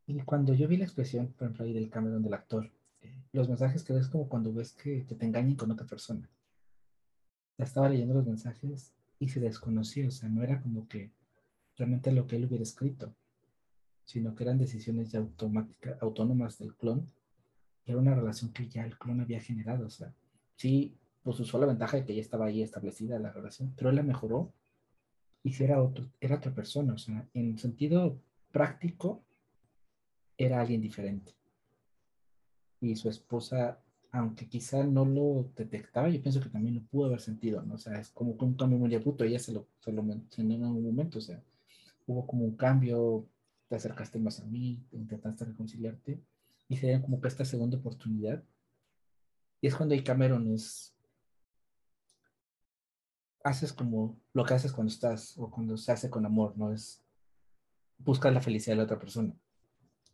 Y 0.07 0.19
cuando 0.21 0.53
yo 0.53 0.67
vi 0.67 0.77
la 0.77 0.85
expresión, 0.85 1.27
por 1.33 1.47
ejemplo, 1.47 1.65
ahí 1.65 1.73
del 1.73 1.89
Cameron 1.89 2.23
del 2.23 2.33
actor, 2.33 2.71
eh, 3.01 3.13
los 3.31 3.47
mensajes 3.47 3.83
que 3.83 3.93
ves 3.93 4.07
como 4.07 4.27
cuando 4.27 4.53
ves 4.53 4.73
que, 4.73 5.05
que 5.05 5.15
te 5.15 5.25
engañan 5.25 5.55
con 5.55 5.71
otra 5.71 5.85
persona. 5.85 6.29
Ya 7.57 7.65
estaba 7.65 7.89
leyendo 7.89 8.13
los 8.15 8.25
mensajes 8.25 8.93
y 9.19 9.29
se 9.29 9.39
desconocía, 9.39 10.07
o 10.07 10.11
sea, 10.11 10.29
no 10.29 10.43
era 10.43 10.61
como 10.61 10.87
que 10.87 11.11
realmente 11.77 12.11
lo 12.11 12.27
que 12.27 12.35
él 12.37 12.45
hubiera 12.45 12.63
escrito. 12.63 13.13
sino 14.05 14.33
que 14.33 14.43
eran 14.43 14.57
decisiones 14.57 15.11
ya 15.11 15.19
automáticas, 15.19 16.01
autónomas 16.01 16.57
del 16.57 16.75
clon. 16.75 17.07
Era 17.85 17.99
una 17.99 18.15
relación 18.15 18.51
que 18.51 18.67
ya 18.67 18.83
el 18.83 18.97
clon 18.97 19.21
había 19.21 19.39
generado. 19.39 19.85
O 19.85 19.89
sea, 19.89 20.13
sí, 20.55 20.97
pues 21.23 21.39
usó 21.39 21.59
la 21.59 21.65
ventaja 21.67 21.97
de 21.97 22.05
que 22.05 22.15
ya 22.15 22.21
estaba 22.21 22.45
ahí 22.45 22.61
establecida 22.61 23.19
la 23.19 23.31
relación, 23.31 23.73
pero 23.75 23.89
él 23.89 23.95
la 23.97 24.03
mejoró 24.03 24.53
y 25.43 25.53
si 25.53 25.63
era, 25.63 25.81
otro, 25.81 26.09
era 26.19 26.35
otra 26.37 26.53
persona. 26.53 26.93
O 26.93 26.97
sea, 26.97 27.27
en 27.33 27.57
sentido 27.57 28.19
práctico, 28.51 29.23
era 30.37 30.61
alguien 30.61 30.81
diferente. 30.81 31.33
Y 32.81 32.95
su 32.95 33.09
esposa, 33.09 33.79
aunque 34.11 34.47
quizá 34.47 34.83
no 34.83 35.05
lo 35.05 35.51
detectaba, 35.55 36.09
yo 36.09 36.21
pienso 36.21 36.39
que 36.39 36.49
también 36.49 36.75
lo 36.75 36.81
pudo 36.83 37.07
haber 37.07 37.19
sentido, 37.19 37.61
¿no? 37.61 37.75
O 37.75 37.77
sea, 37.77 37.99
es 37.99 38.09
como 38.09 38.31
un 38.31 38.55
cambio 38.55 38.77
muy 38.79 38.95
abrupto, 38.95 39.25
ella 39.25 39.39
se 39.39 39.51
lo, 39.51 39.67
se 39.79 39.91
lo 39.91 40.01
mencionó 40.01 40.53
en 40.55 40.63
algún 40.63 40.85
momento, 40.85 41.19
o 41.19 41.21
sea, 41.21 41.43
hubo 42.07 42.25
como 42.25 42.45
un 42.45 42.55
cambio, 42.55 43.27
te 43.67 43.75
acercaste 43.75 44.17
más 44.17 44.39
a 44.39 44.45
mí, 44.45 44.81
intentaste 44.93 45.45
reconciliarte, 45.45 46.21
y 46.69 46.77
sería 46.77 47.01
como 47.01 47.19
que 47.19 47.27
esta 47.27 47.43
segunda 47.43 47.77
oportunidad. 47.77 48.41
Y 49.61 49.67
es 49.67 49.75
cuando 49.75 49.93
ahí 49.93 50.03
Cameron 50.03 50.53
es, 50.53 50.95
haces 53.43 53.73
como 53.73 54.19
lo 54.33 54.45
que 54.45 54.53
haces 54.53 54.71
cuando 54.71 54.91
estás 54.91 55.37
o 55.37 55.49
cuando 55.49 55.77
se 55.77 55.91
hace 55.91 56.09
con 56.09 56.25
amor, 56.25 56.57
¿no? 56.57 56.73
Es 56.73 57.03
buscar 57.97 58.33
la 58.33 58.41
felicidad 58.41 58.73
de 58.73 58.77
la 58.77 58.83
otra 58.83 58.99
persona. 58.99 59.33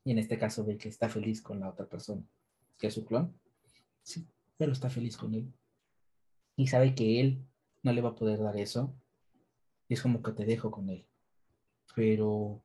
Y 0.03 0.11
en 0.11 0.19
este 0.19 0.37
caso 0.37 0.63
ve 0.65 0.77
que 0.77 0.89
está 0.89 1.09
feliz 1.09 1.41
con 1.41 1.59
la 1.59 1.69
otra 1.69 1.87
persona, 1.87 2.23
que 2.77 2.87
es 2.87 2.93
su 2.93 3.05
clon. 3.05 3.33
Sí, 4.03 4.27
pero 4.57 4.71
está 4.71 4.89
feliz 4.89 5.17
con 5.17 5.33
él. 5.33 5.51
Y 6.55 6.67
sabe 6.67 6.93
que 6.93 7.19
él 7.19 7.45
no 7.83 7.91
le 7.91 8.01
va 8.01 8.09
a 8.09 8.15
poder 8.15 8.39
dar 8.39 8.57
eso. 8.57 8.95
Y 9.87 9.95
es 9.95 10.01
como 10.01 10.21
que 10.21 10.31
te 10.31 10.45
dejo 10.45 10.71
con 10.71 10.89
él. 10.89 11.07
Pero 11.95 12.63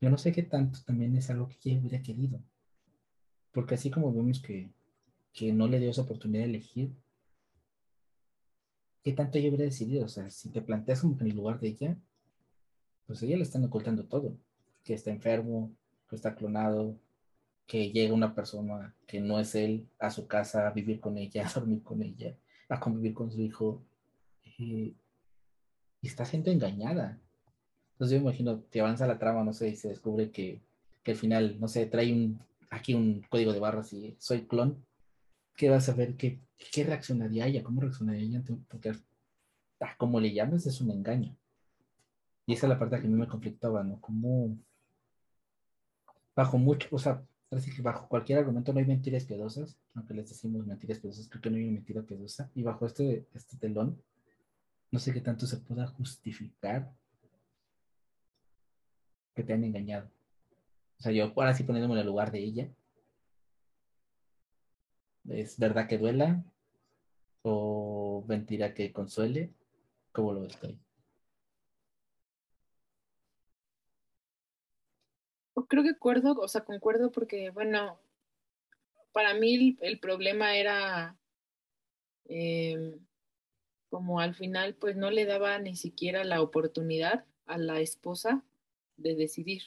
yo 0.00 0.10
no 0.10 0.18
sé 0.18 0.32
qué 0.32 0.42
tanto 0.42 0.80
también 0.84 1.16
es 1.16 1.30
algo 1.30 1.48
que 1.48 1.70
ella 1.70 1.80
hubiera 1.80 2.02
querido. 2.02 2.40
Porque 3.52 3.74
así 3.74 3.90
como 3.90 4.12
vemos 4.12 4.40
que, 4.40 4.72
que 5.32 5.52
no 5.52 5.66
le 5.68 5.78
dio 5.78 5.90
esa 5.90 6.02
oportunidad 6.02 6.44
de 6.44 6.50
elegir, 6.50 6.94
¿qué 9.02 9.12
tanto 9.12 9.38
ella 9.38 9.48
hubiera 9.48 9.64
decidido? 9.64 10.04
O 10.04 10.08
sea, 10.08 10.30
si 10.30 10.50
te 10.50 10.62
planteas 10.62 11.00
como 11.00 11.16
que 11.16 11.24
en 11.24 11.30
el 11.30 11.36
lugar 11.36 11.60
de 11.60 11.68
ella, 11.68 11.96
pues 13.06 13.22
ella 13.22 13.36
le 13.36 13.42
están 13.42 13.64
ocultando 13.64 14.04
todo. 14.04 14.36
Que 14.84 14.94
está 14.94 15.10
enfermo, 15.10 15.70
está 16.10 16.34
clonado, 16.34 16.96
que 17.66 17.90
llega 17.90 18.14
una 18.14 18.34
persona 18.34 18.94
que 19.06 19.20
no 19.20 19.38
es 19.38 19.54
él 19.54 19.88
a 19.98 20.10
su 20.10 20.26
casa 20.26 20.66
a 20.66 20.72
vivir 20.72 21.00
con 21.00 21.16
ella, 21.18 21.46
a 21.46 21.52
dormir 21.52 21.82
con 21.82 22.02
ella, 22.02 22.36
a 22.68 22.80
convivir 22.80 23.14
con 23.14 23.30
su 23.30 23.40
hijo, 23.40 23.82
eh, 24.58 24.94
y 26.00 26.06
está 26.06 26.24
siendo 26.24 26.50
engañada. 26.50 27.18
Entonces 27.92 28.18
yo 28.18 28.24
me 28.24 28.30
imagino 28.30 28.64
que 28.70 28.80
avanza 28.80 29.06
la 29.06 29.18
trama, 29.18 29.44
no 29.44 29.52
sé, 29.52 29.68
y 29.68 29.76
se 29.76 29.88
descubre 29.88 30.30
que, 30.30 30.60
que 31.02 31.12
al 31.12 31.16
final, 31.16 31.56
no 31.60 31.68
sé, 31.68 31.86
trae 31.86 32.12
un, 32.12 32.40
aquí 32.70 32.94
un 32.94 33.24
código 33.28 33.52
de 33.52 33.60
barras 33.60 33.92
y 33.92 34.16
soy 34.18 34.42
clon, 34.42 34.84
¿qué 35.56 35.70
vas 35.70 35.88
a 35.88 35.94
ver? 35.94 36.16
¿Qué, 36.16 36.40
qué 36.72 36.84
reaccionaría 36.84 37.46
ella? 37.46 37.62
¿Cómo 37.62 37.80
reaccionaría 37.80 38.22
ella? 38.22 38.42
Porque 38.68 38.92
ah, 39.80 39.94
como 39.98 40.20
le 40.20 40.32
llames 40.32 40.66
es 40.66 40.80
un 40.80 40.90
engaño. 40.90 41.36
Y 42.46 42.54
esa 42.54 42.66
es 42.66 42.70
la 42.70 42.78
parte 42.78 43.00
que 43.00 43.06
a 43.06 43.10
mí 43.10 43.16
me 43.16 43.28
conflictaba, 43.28 43.84
¿no? 43.84 44.00
¿Cómo, 44.00 44.56
bajo 46.34 46.58
mucho, 46.58 46.88
o 46.90 46.98
sea, 46.98 47.22
parece 47.48 47.70
que 47.70 47.82
bajo 47.82 48.08
cualquier 48.08 48.38
argumento 48.38 48.72
no 48.72 48.78
hay 48.78 48.86
mentiras 48.86 49.24
piadosas, 49.24 49.76
aunque 49.94 50.14
les 50.14 50.28
decimos 50.28 50.66
mentiras 50.66 50.98
piadosas, 50.98 51.28
creo 51.28 51.42
que 51.42 51.50
no 51.50 51.56
hay 51.56 51.64
una 51.64 51.74
mentira 51.74 52.02
piadosa, 52.02 52.50
y 52.54 52.62
bajo 52.62 52.86
este, 52.86 53.26
este 53.34 53.56
telón, 53.58 54.00
no 54.90 54.98
sé 54.98 55.12
qué 55.12 55.20
tanto 55.20 55.46
se 55.46 55.58
pueda 55.58 55.86
justificar 55.86 56.90
que 59.34 59.42
te 59.42 59.52
han 59.52 59.64
engañado. 59.64 60.10
O 60.98 61.02
sea, 61.02 61.12
yo 61.12 61.32
ahora 61.36 61.54
sí 61.54 61.64
poniéndome 61.64 61.94
en 61.94 62.00
el 62.00 62.06
lugar 62.06 62.30
de 62.30 62.40
ella, 62.40 62.68
¿es 65.28 65.58
verdad 65.58 65.88
que 65.88 65.98
duela? 65.98 66.44
¿O 67.42 68.24
mentira 68.28 68.74
que 68.74 68.92
consuele? 68.92 69.52
¿Cómo 70.12 70.32
lo 70.32 70.42
ahí? 70.62 70.78
creo 75.72 75.84
que 75.84 75.90
acuerdo, 75.90 76.34
o 76.34 76.48
sea, 76.48 76.66
concuerdo 76.66 77.10
porque, 77.12 77.48
bueno, 77.48 77.98
para 79.12 79.32
mí 79.32 79.78
el, 79.80 79.98
problema 80.00 80.54
era 80.54 81.16
em, 82.26 82.98
como 83.88 84.20
al 84.20 84.34
final, 84.34 84.74
pues 84.74 84.96
no 84.96 85.10
le 85.10 85.24
daba 85.24 85.58
ni 85.58 85.74
siquiera 85.76 86.24
la 86.24 86.42
oportunidad 86.42 87.24
a 87.46 87.56
la 87.56 87.80
esposa 87.80 88.44
de 88.98 89.14
decidir, 89.14 89.62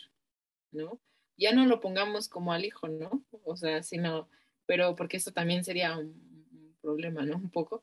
¿no? 0.71 0.99
Ya 1.37 1.53
no 1.53 1.65
lo 1.65 1.79
pongamos 1.79 2.29
como 2.29 2.53
al 2.53 2.65
hijo, 2.65 2.87
¿no? 2.87 3.23
O 3.43 3.57
sea, 3.57 3.81
sino, 3.81 4.29
pero 4.65 4.95
porque 4.95 5.17
esto 5.17 5.31
también 5.31 5.63
sería 5.63 5.97
un, 5.97 6.75
problema, 6.81 7.25
¿no? 7.25 7.37
Un 7.37 7.49
poco, 7.49 7.81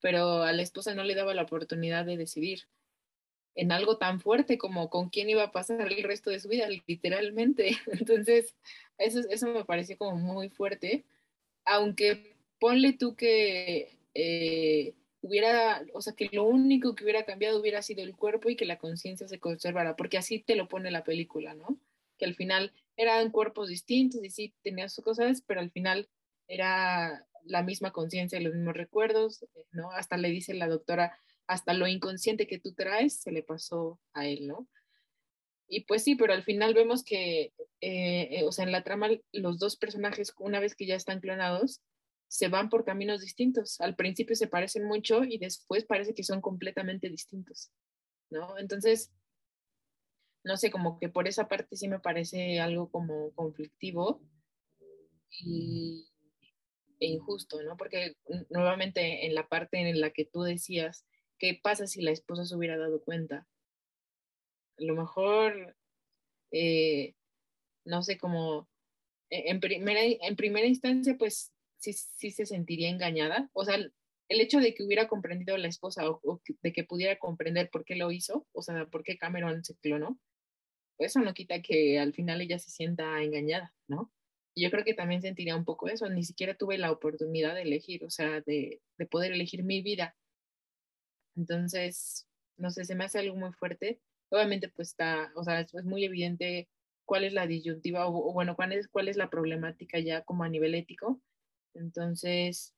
pero 0.00 0.42
a 0.42 0.52
la 0.52 0.60
esposa 0.60 0.94
no 0.94 1.04
le 1.04 1.14
daba 1.14 1.32
la 1.32 1.44
oportunidad 1.44 2.04
de 2.04 2.18
decidir 2.18 2.68
en 3.54 3.72
algo 3.72 3.96
tan 3.96 4.20
fuerte 4.20 4.58
como 4.58 4.90
con 4.90 5.08
quién 5.08 5.30
iba 5.30 5.44
a 5.44 5.52
pasar 5.52 5.90
el 5.90 6.02
resto 6.02 6.28
de 6.30 6.40
su 6.40 6.48
vida, 6.48 6.68
literalmente. 6.86 7.78
Entonces, 7.86 8.54
eso, 8.98 9.20
eso 9.30 9.46
me 9.48 9.64
pareció 9.64 9.96
como 9.96 10.16
muy 10.16 10.50
fuerte, 10.50 11.04
aunque 11.64 12.36
ponle 12.58 12.92
tú 12.92 13.16
que 13.16 13.98
eh, 14.14 14.94
hubiera, 15.20 15.84
o 15.94 16.02
sea, 16.02 16.12
que 16.14 16.28
lo 16.32 16.44
único 16.44 16.94
que 16.94 17.04
hubiera 17.04 17.24
cambiado 17.24 17.60
hubiera 17.60 17.82
sido 17.82 18.02
el 18.02 18.14
cuerpo 18.16 18.50
y 18.50 18.56
que 18.56 18.66
la 18.66 18.78
conciencia 18.78 19.28
se 19.28 19.38
conservara, 19.38 19.96
porque 19.96 20.18
así 20.18 20.40
te 20.40 20.56
lo 20.56 20.68
pone 20.68 20.90
la 20.90 21.04
película, 21.04 21.54
¿no? 21.54 21.78
Que 22.18 22.24
al 22.24 22.34
final 22.34 22.72
eran 22.96 23.30
cuerpos 23.30 23.68
distintos 23.68 24.22
y 24.22 24.30
sí 24.30 24.54
tenía 24.62 24.88
sus 24.88 25.04
cosas, 25.04 25.42
pero 25.46 25.60
al 25.60 25.70
final 25.70 26.08
era 26.52 27.26
la 27.44 27.62
misma 27.62 27.92
conciencia 27.92 28.38
y 28.38 28.44
los 28.44 28.54
mismos 28.54 28.74
recuerdos, 28.74 29.44
¿no? 29.70 29.90
Hasta 29.92 30.16
le 30.16 30.28
dice 30.28 30.54
la 30.54 30.68
doctora, 30.68 31.16
hasta 31.46 31.72
lo 31.72 31.86
inconsciente 31.86 32.46
que 32.46 32.58
tú 32.58 32.74
traes 32.74 33.20
se 33.20 33.32
le 33.32 33.42
pasó 33.42 33.98
a 34.12 34.26
él, 34.26 34.46
¿no? 34.46 34.68
Y 35.66 35.84
pues 35.86 36.04
sí, 36.04 36.14
pero 36.14 36.34
al 36.34 36.44
final 36.44 36.74
vemos 36.74 37.02
que, 37.02 37.54
eh, 37.80 38.28
eh, 38.30 38.44
o 38.44 38.52
sea, 38.52 38.64
en 38.64 38.72
la 38.72 38.84
trama 38.84 39.08
los 39.32 39.58
dos 39.58 39.76
personajes, 39.76 40.34
una 40.38 40.60
vez 40.60 40.74
que 40.74 40.86
ya 40.86 40.94
están 40.94 41.20
clonados, 41.20 41.80
se 42.28 42.48
van 42.48 42.68
por 42.68 42.84
caminos 42.84 43.22
distintos. 43.22 43.80
Al 43.80 43.96
principio 43.96 44.36
se 44.36 44.48
parecen 44.48 44.84
mucho 44.84 45.24
y 45.24 45.38
después 45.38 45.84
parece 45.84 46.14
que 46.14 46.24
son 46.24 46.42
completamente 46.42 47.08
distintos, 47.08 47.70
¿no? 48.30 48.58
Entonces, 48.58 49.10
no 50.44 50.58
sé, 50.58 50.70
como 50.70 50.98
que 50.98 51.08
por 51.08 51.26
esa 51.26 51.48
parte 51.48 51.76
sí 51.76 51.88
me 51.88 52.00
parece 52.00 52.60
algo 52.60 52.90
como 52.90 53.32
conflictivo 53.32 54.20
y, 55.30 56.11
e 57.02 57.06
injusto, 57.06 57.62
¿no? 57.62 57.76
Porque 57.76 58.16
nuevamente 58.50 59.26
en 59.26 59.34
la 59.34 59.48
parte 59.48 59.78
en 59.78 60.00
la 60.00 60.10
que 60.10 60.24
tú 60.24 60.42
decías 60.42 61.04
¿qué 61.42 61.58
pasa 61.60 61.88
si 61.88 62.00
la 62.02 62.12
esposa 62.12 62.44
se 62.44 62.54
hubiera 62.54 62.78
dado 62.78 63.02
cuenta? 63.02 63.48
A 64.78 64.84
lo 64.84 64.94
mejor, 64.94 65.76
eh, 66.52 67.14
no 67.84 68.04
sé, 68.04 68.16
como 68.16 68.68
e, 69.28 69.50
en 69.50 69.58
primera, 69.58 70.66
instancia, 70.66 71.16
pues 71.18 71.52
sí, 71.78 71.92
sí 71.94 72.30
se 72.30 72.46
sentiría 72.46 72.90
engañada. 72.90 73.50
O 73.54 73.64
sea, 73.64 73.74
el 73.74 74.40
hecho 74.40 74.60
de 74.60 74.72
que 74.72 74.84
hubiera 74.84 75.08
comprendido 75.08 75.56
la 75.56 75.66
esposa 75.66 76.08
o, 76.08 76.40
de 76.62 76.72
que 76.72 76.84
pudiera 76.84 77.18
comprender 77.18 77.70
por 77.70 77.84
qué 77.84 77.96
lo 77.96 78.12
hizo, 78.12 78.46
o 78.52 78.62
sea, 78.62 78.86
por 78.86 79.02
qué 79.02 79.18
Cameron 79.18 79.64
se 79.64 79.76
clonó, 79.78 80.20
pues 80.96 81.10
eso 81.10 81.20
no 81.24 81.34
quita 81.34 81.60
que 81.60 81.98
al 81.98 82.14
final 82.14 82.40
ella 82.40 82.60
se 82.60 82.70
sienta 82.70 83.20
engañada, 83.20 83.74
¿no? 83.88 84.12
Yo 84.54 84.70
creo 84.70 84.84
que 84.84 84.94
también 84.94 85.22
sentiría 85.22 85.56
un 85.56 85.64
poco 85.64 85.88
eso, 85.88 86.08
ni 86.08 86.24
siquiera 86.24 86.54
tuve 86.54 86.78
la 86.78 86.92
oportunidad 86.92 87.54
de 87.54 87.62
elegir, 87.62 88.04
o 88.04 88.10
sea, 88.10 88.40
de, 88.42 88.80
de 88.98 89.06
poder 89.06 89.32
elegir 89.32 89.64
mi 89.64 89.82
vida. 89.82 90.16
Entonces, 91.36 92.26
no 92.56 92.70
sé, 92.70 92.84
se 92.84 92.94
me 92.94 93.04
hace 93.04 93.18
algo 93.18 93.36
muy 93.36 93.52
fuerte. 93.52 94.00
Obviamente, 94.30 94.68
pues 94.68 94.88
está, 94.88 95.32
o 95.34 95.44
sea, 95.44 95.60
es, 95.60 95.72
muy 95.84 96.04
evidente 96.04 96.68
cuál 97.04 97.24
es 97.24 97.32
la 97.32 97.46
disyuntiva 97.46 98.06
o, 98.06 98.32
bueno, 98.32 98.56
cuál 98.56 98.72
es, 98.72 98.88
cuál 98.88 99.08
es 99.08 99.16
la 99.16 99.30
problemática 99.30 99.98
ya 99.98 100.22
como 100.22 100.44
a 100.44 100.48
nivel 100.48 100.74
ético. 100.74 101.20
Entonces, 101.74 102.74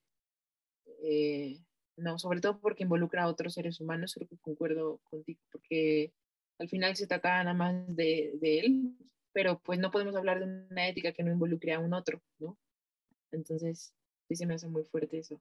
eh, 1.03 1.61
no, 1.97 2.19
sobre 2.19 2.41
todo 2.41 2.61
porque 2.61 2.85
involucra 2.85 3.25
a 3.25 3.29
otros 3.29 3.55
seres 3.55 3.81
humanos, 3.81 4.15
creo 4.15 4.29
que 4.29 4.39
concuerdo 4.39 5.01
contigo, 5.05 5.41
porque 5.53 6.13
al 6.59 6.69
final 6.69 6.97
se 6.97 7.07
trata 7.07 7.43
nada 7.45 7.55
más 7.55 7.75
de, 7.89 8.33
de 8.41 8.61
él, 8.61 8.97
pero 9.35 9.59
pues 9.59 9.79
no 9.79 9.91
podemos 9.91 10.17
hablar 10.17 10.39
de 10.39 10.67
una 10.71 10.89
ética 10.89 11.13
que 11.13 11.23
no 11.23 11.33
involucre 11.33 11.75
a 11.75 11.81
un 11.81 11.93
otro, 11.93 12.23
¿no? 12.39 12.57
Entonces, 13.33 13.93
sí 14.29 14.37
se 14.37 14.47
me 14.47 14.55
hace 14.55 14.69
muy 14.69 14.85
fuerte 14.85 15.19
eso 15.19 15.39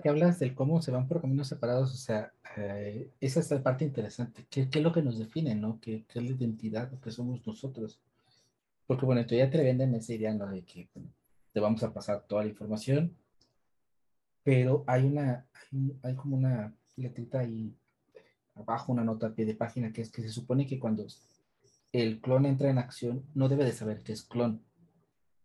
que 0.00 0.08
hablas 0.08 0.38
del 0.38 0.54
cómo 0.54 0.80
se 0.80 0.90
van 0.90 1.08
por 1.08 1.20
caminos 1.20 1.48
separados, 1.48 1.92
o 1.92 1.96
sea, 1.96 2.32
eh, 2.56 3.10
esa 3.20 3.40
es 3.40 3.50
la 3.50 3.62
parte 3.62 3.84
interesante. 3.84 4.46
¿Qué, 4.48 4.68
¿Qué, 4.70 4.78
es 4.78 4.84
lo 4.84 4.92
que 4.92 5.02
nos 5.02 5.18
define, 5.18 5.54
no? 5.54 5.80
¿Qué, 5.80 6.04
¿Qué, 6.08 6.20
es 6.20 6.24
la 6.24 6.30
identidad, 6.30 6.90
qué 7.00 7.10
somos 7.10 7.44
nosotros? 7.46 8.00
Porque, 8.86 9.04
bueno, 9.06 9.22
ya 9.22 9.50
te 9.50 9.62
venden 9.62 9.94
esa 9.94 10.14
idea, 10.14 10.32
¿no? 10.32 10.48
De 10.48 10.62
que 10.62 10.88
te 11.52 11.60
vamos 11.60 11.82
a 11.82 11.92
pasar 11.92 12.22
toda 12.26 12.44
la 12.44 12.50
información, 12.50 13.16
pero 14.44 14.84
hay 14.86 15.04
una, 15.04 15.46
hay, 15.72 15.98
hay, 16.02 16.14
como 16.14 16.36
una 16.36 16.74
letrita 16.96 17.40
ahí 17.40 17.74
abajo, 18.54 18.92
una 18.92 19.04
nota 19.04 19.28
a 19.28 19.34
pie 19.34 19.46
de 19.46 19.54
página, 19.54 19.92
que 19.92 20.02
es 20.02 20.10
que 20.10 20.22
se 20.22 20.30
supone 20.30 20.66
que 20.66 20.78
cuando 20.78 21.06
el 21.92 22.20
clon 22.20 22.46
entra 22.46 22.70
en 22.70 22.78
acción, 22.78 23.26
no 23.34 23.48
debe 23.48 23.64
de 23.64 23.72
saber 23.72 24.02
que 24.02 24.12
es 24.12 24.22
clon. 24.22 24.64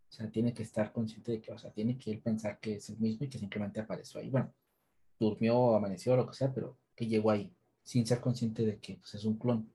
O 0.09 0.11
sea, 0.11 0.31
tiene 0.31 0.53
que 0.53 0.63
estar 0.63 0.93
consciente 0.93 1.33
de 1.33 1.41
que, 1.41 1.51
o 1.51 1.57
sea, 1.57 1.71
tiene 1.71 1.97
que 1.97 2.11
él 2.11 2.19
pensar 2.19 2.59
que 2.59 2.75
es 2.75 2.89
el 2.89 2.97
mismo 2.97 3.25
y 3.25 3.29
que 3.29 3.37
simplemente 3.37 3.81
apareció 3.81 4.21
ahí. 4.21 4.29
Bueno, 4.29 4.53
durmió, 5.19 5.75
amaneció, 5.75 6.15
lo 6.15 6.25
que 6.27 6.33
sea, 6.33 6.53
pero 6.53 6.77
que 6.95 7.07
llegó 7.07 7.31
ahí, 7.31 7.53
sin 7.83 8.07
ser 8.07 8.21
consciente 8.21 8.65
de 8.65 8.79
que 8.79 8.95
pues, 8.95 9.13
es 9.15 9.25
un 9.25 9.37
clon. 9.37 9.69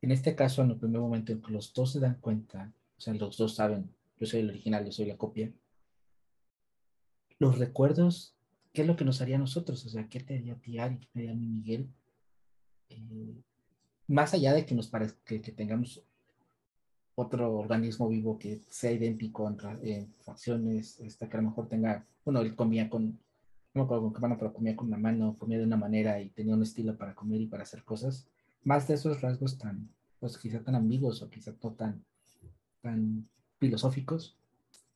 En 0.00 0.12
este 0.12 0.34
caso, 0.36 0.62
en 0.62 0.70
el 0.70 0.78
primer 0.78 1.00
momento 1.00 1.32
en 1.32 1.42
que 1.42 1.52
los 1.52 1.72
dos 1.74 1.92
se 1.92 2.00
dan 2.00 2.20
cuenta, 2.20 2.72
o 2.96 3.00
sea, 3.00 3.14
los 3.14 3.36
dos 3.36 3.56
saben, 3.56 3.92
yo 4.18 4.26
soy 4.26 4.40
el 4.40 4.50
original, 4.50 4.84
yo 4.84 4.92
soy 4.92 5.06
la 5.06 5.16
copia, 5.16 5.52
los 7.38 7.58
recuerdos, 7.58 8.36
¿qué 8.72 8.82
es 8.82 8.86
lo 8.86 8.94
que 8.94 9.04
nos 9.04 9.20
haría 9.20 9.36
a 9.36 9.40
nosotros? 9.40 9.84
O 9.84 9.88
sea, 9.88 10.08
¿qué 10.08 10.20
te 10.20 10.36
haría 10.36 10.54
a 10.54 10.60
ti, 10.60 10.78
Ari? 10.78 10.98
¿Qué 10.98 11.06
te 11.12 11.18
haría 11.18 11.32
a 11.32 11.34
mí, 11.34 11.48
Miguel? 11.48 11.88
Eh, 12.88 13.42
más 14.08 14.34
allá 14.34 14.52
de 14.52 14.66
que 14.66 14.74
nos 14.74 14.88
parezca 14.88 15.18
que, 15.24 15.38
tengamos 15.40 16.02
otro 17.14 17.52
organismo 17.54 18.08
vivo 18.08 18.38
que 18.38 18.60
sea 18.68 18.92
idéntico 18.92 19.48
en, 19.82 20.12
facciones, 20.22 20.98
este, 21.00 21.28
que 21.28 21.36
a 21.36 21.40
lo 21.40 21.48
mejor 21.48 21.68
tenga, 21.68 22.06
bueno, 22.24 22.40
él 22.40 22.54
comía 22.54 22.88
con, 22.88 23.18
no 23.74 23.82
me 23.82 23.82
acuerdo 23.82 24.04
con 24.04 24.14
qué 24.14 24.20
mano, 24.20 24.36
pero 24.38 24.52
comía 24.52 24.76
con 24.76 24.88
una 24.88 24.98
mano, 24.98 25.36
comía 25.38 25.58
de 25.58 25.64
una 25.64 25.76
manera 25.76 26.20
y 26.20 26.30
tenía 26.30 26.54
un 26.54 26.62
estilo 26.62 26.96
para 26.96 27.14
comer 27.14 27.40
y 27.40 27.46
para 27.46 27.62
hacer 27.62 27.84
cosas. 27.84 28.26
Más 28.64 28.88
de 28.88 28.94
esos 28.94 29.20
rasgos 29.20 29.58
tan, 29.58 29.90
pues 30.20 30.38
quizá 30.38 30.62
tan 30.62 30.74
ambiguos 30.74 31.22
o 31.22 31.30
quizá 31.30 31.52
no 31.62 31.72
tan, 31.72 32.04
tan 32.80 33.28
filosóficos, 33.58 34.36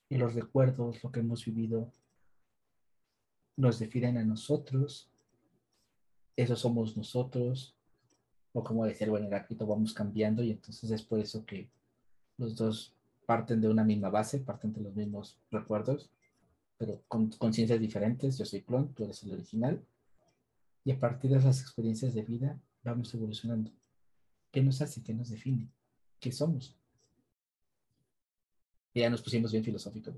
y 0.08 0.16
los 0.16 0.34
recuerdos, 0.34 1.02
lo 1.02 1.10
que 1.10 1.20
hemos 1.20 1.44
vivido, 1.44 1.92
nos 3.56 3.78
definen 3.78 4.18
a 4.18 4.24
nosotros, 4.24 5.08
eso 6.36 6.56
somos 6.56 6.96
nosotros, 6.96 7.75
o 8.56 8.64
como 8.64 8.86
decía 8.86 9.04
el 9.04 9.10
buen 9.10 9.28
vamos 9.28 9.92
cambiando 9.92 10.42
y 10.42 10.50
entonces 10.50 10.90
es 10.90 11.02
por 11.02 11.20
eso 11.20 11.44
que 11.44 11.68
los 12.38 12.56
dos 12.56 12.94
parten 13.26 13.60
de 13.60 13.68
una 13.68 13.84
misma 13.84 14.08
base, 14.08 14.38
parten 14.38 14.72
de 14.72 14.80
los 14.80 14.96
mismos 14.96 15.38
recuerdos, 15.50 16.08
pero 16.78 17.02
con 17.06 17.28
conciencias 17.32 17.78
diferentes. 17.78 18.38
Yo 18.38 18.46
soy 18.46 18.62
clon, 18.62 18.94
tú 18.94 19.04
eres 19.04 19.22
el 19.24 19.32
original. 19.32 19.84
Y 20.84 20.90
a 20.90 20.98
partir 20.98 21.32
de 21.32 21.36
esas 21.36 21.60
experiencias 21.60 22.14
de 22.14 22.22
vida 22.22 22.58
vamos 22.82 23.12
evolucionando. 23.12 23.70
¿Qué 24.50 24.62
nos 24.62 24.80
hace? 24.80 25.02
¿Qué 25.02 25.12
nos 25.12 25.28
define? 25.28 25.68
¿Qué 26.18 26.32
somos? 26.32 26.74
Y 28.94 29.00
ya 29.00 29.10
nos 29.10 29.20
pusimos 29.20 29.52
bien 29.52 29.64
filosóficos. 29.64 30.14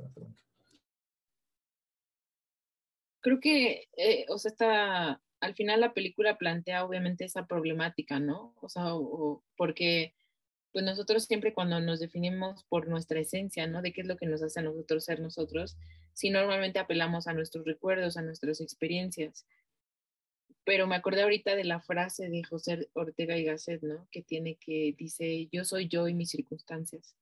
Creo 3.18 3.40
que, 3.40 3.88
eh, 3.96 4.26
o 4.28 4.38
sea, 4.38 5.20
al 5.40 5.54
final 5.54 5.80
la 5.80 5.94
película 5.94 6.36
plantea 6.36 6.84
obviamente 6.84 7.24
esa 7.24 7.46
problemática, 7.46 8.18
¿no? 8.18 8.54
O 8.60 8.68
sea, 8.68 8.92
porque 9.56 10.14
pues 10.72 10.84
nosotros 10.84 11.24
siempre 11.24 11.54
cuando 11.54 11.80
nos 11.80 12.00
definimos 12.00 12.64
por 12.64 12.88
nuestra 12.88 13.20
esencia, 13.20 13.66
¿no? 13.66 13.82
De 13.82 13.92
qué 13.92 14.02
es 14.02 14.06
lo 14.06 14.16
que 14.16 14.26
nos 14.26 14.42
hace 14.42 14.60
a 14.60 14.62
nosotros 14.62 15.04
ser 15.04 15.20
nosotros, 15.20 15.76
si 16.12 16.30
normalmente 16.30 16.78
apelamos 16.78 17.26
a 17.26 17.32
nuestros 17.32 17.64
recuerdos, 17.64 18.16
a 18.16 18.22
nuestras 18.22 18.60
experiencias. 18.60 19.46
Pero 20.64 20.86
me 20.86 20.96
acordé 20.96 21.22
ahorita 21.22 21.56
de 21.56 21.64
la 21.64 21.80
frase 21.80 22.28
de 22.28 22.44
José 22.44 22.88
Ortega 22.92 23.38
y 23.38 23.44
Gasset, 23.44 23.82
¿no? 23.82 24.06
Que 24.10 24.22
tiene 24.22 24.56
que, 24.56 24.94
dice, 24.98 25.48
yo 25.50 25.64
soy 25.64 25.88
yo 25.88 26.08
y 26.08 26.14
mis 26.14 26.30
circunstancias. 26.30 27.14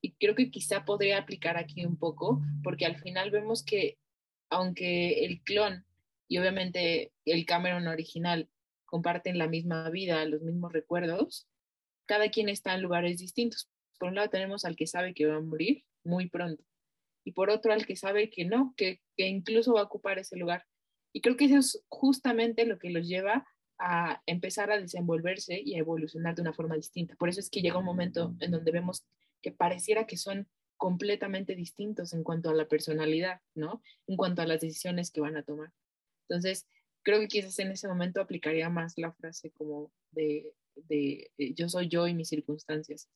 Y 0.00 0.12
creo 0.12 0.34
que 0.34 0.50
quizá 0.50 0.84
podría 0.84 1.18
aplicar 1.18 1.56
aquí 1.56 1.84
un 1.84 1.96
poco, 1.96 2.40
porque 2.62 2.86
al 2.86 2.96
final 3.00 3.30
vemos 3.30 3.64
que 3.64 3.98
aunque 4.50 5.24
el 5.24 5.40
clon 5.42 5.84
y 6.32 6.38
obviamente 6.38 7.12
el 7.26 7.44
Cameron 7.44 7.88
original 7.88 8.48
comparten 8.86 9.36
la 9.36 9.48
misma 9.48 9.90
vida, 9.90 10.24
los 10.24 10.40
mismos 10.40 10.72
recuerdos, 10.72 11.46
cada 12.06 12.30
quien 12.30 12.48
está 12.48 12.74
en 12.74 12.80
lugares 12.80 13.18
distintos. 13.18 13.70
Por 13.98 14.08
un 14.08 14.14
lado 14.14 14.30
tenemos 14.30 14.64
al 14.64 14.74
que 14.74 14.86
sabe 14.86 15.12
que 15.12 15.26
va 15.26 15.36
a 15.36 15.40
morir 15.40 15.84
muy 16.04 16.30
pronto 16.30 16.64
y 17.22 17.32
por 17.32 17.50
otro 17.50 17.74
al 17.74 17.84
que 17.84 17.96
sabe 17.96 18.30
que 18.30 18.46
no, 18.46 18.72
que, 18.78 19.02
que 19.14 19.28
incluso 19.28 19.74
va 19.74 19.82
a 19.82 19.84
ocupar 19.84 20.18
ese 20.18 20.38
lugar. 20.38 20.64
Y 21.12 21.20
creo 21.20 21.36
que 21.36 21.44
eso 21.44 21.58
es 21.58 21.84
justamente 21.90 22.64
lo 22.64 22.78
que 22.78 22.88
los 22.88 23.06
lleva 23.06 23.46
a 23.78 24.22
empezar 24.24 24.70
a 24.70 24.80
desenvolverse 24.80 25.60
y 25.62 25.74
a 25.74 25.80
evolucionar 25.80 26.34
de 26.34 26.40
una 26.40 26.54
forma 26.54 26.76
distinta. 26.76 27.14
Por 27.16 27.28
eso 27.28 27.40
es 27.40 27.50
que 27.50 27.60
llega 27.60 27.78
un 27.78 27.84
momento 27.84 28.34
en 28.40 28.52
donde 28.52 28.72
vemos 28.72 29.04
que 29.42 29.52
pareciera 29.52 30.06
que 30.06 30.16
son 30.16 30.48
completamente 30.78 31.54
distintos 31.54 32.14
en 32.14 32.24
cuanto 32.24 32.48
a 32.48 32.54
la 32.54 32.68
personalidad, 32.68 33.42
¿no? 33.54 33.82
En 34.06 34.16
cuanto 34.16 34.40
a 34.40 34.46
las 34.46 34.62
decisiones 34.62 35.10
que 35.10 35.20
van 35.20 35.36
a 35.36 35.42
tomar. 35.42 35.74
Entonces, 36.28 36.66
creo 37.02 37.20
que 37.20 37.28
quizás 37.28 37.58
en 37.58 37.72
ese 37.72 37.88
momento 37.88 38.20
aplicaría 38.20 38.68
más 38.68 38.94
la 38.96 39.12
frase 39.12 39.50
como 39.50 39.92
de, 40.10 40.54
de 40.74 41.30
eh, 41.38 41.54
yo 41.54 41.68
soy 41.68 41.88
yo 41.88 42.06
y 42.06 42.14
mis 42.14 42.28
circunstancias. 42.28 43.08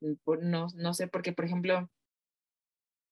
Mm, 0.00 0.14
no, 0.42 0.68
no 0.74 0.94
sé, 0.94 1.08
porque 1.08 1.32
por 1.32 1.44
ejemplo, 1.44 1.90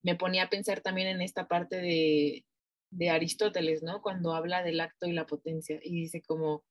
me 0.03 0.17
ponía 0.17 0.45
a 0.45 0.51
pensar 0.51 0.81
también 0.81 1.09
en 1.09 1.23
esta 1.23 1.49
parte 1.49 1.77
de, 1.77 2.45
de 2.91 3.11
Aristóteles, 3.11 3.83
¿no? 3.83 4.03
Cuando 4.03 4.35
habla 4.35 4.63
del 4.63 4.81
acto 4.81 5.07
y 5.07 5.13
la 5.13 5.27
potencia 5.27 5.81
y 5.83 6.03
dice 6.03 6.23
como 6.23 6.65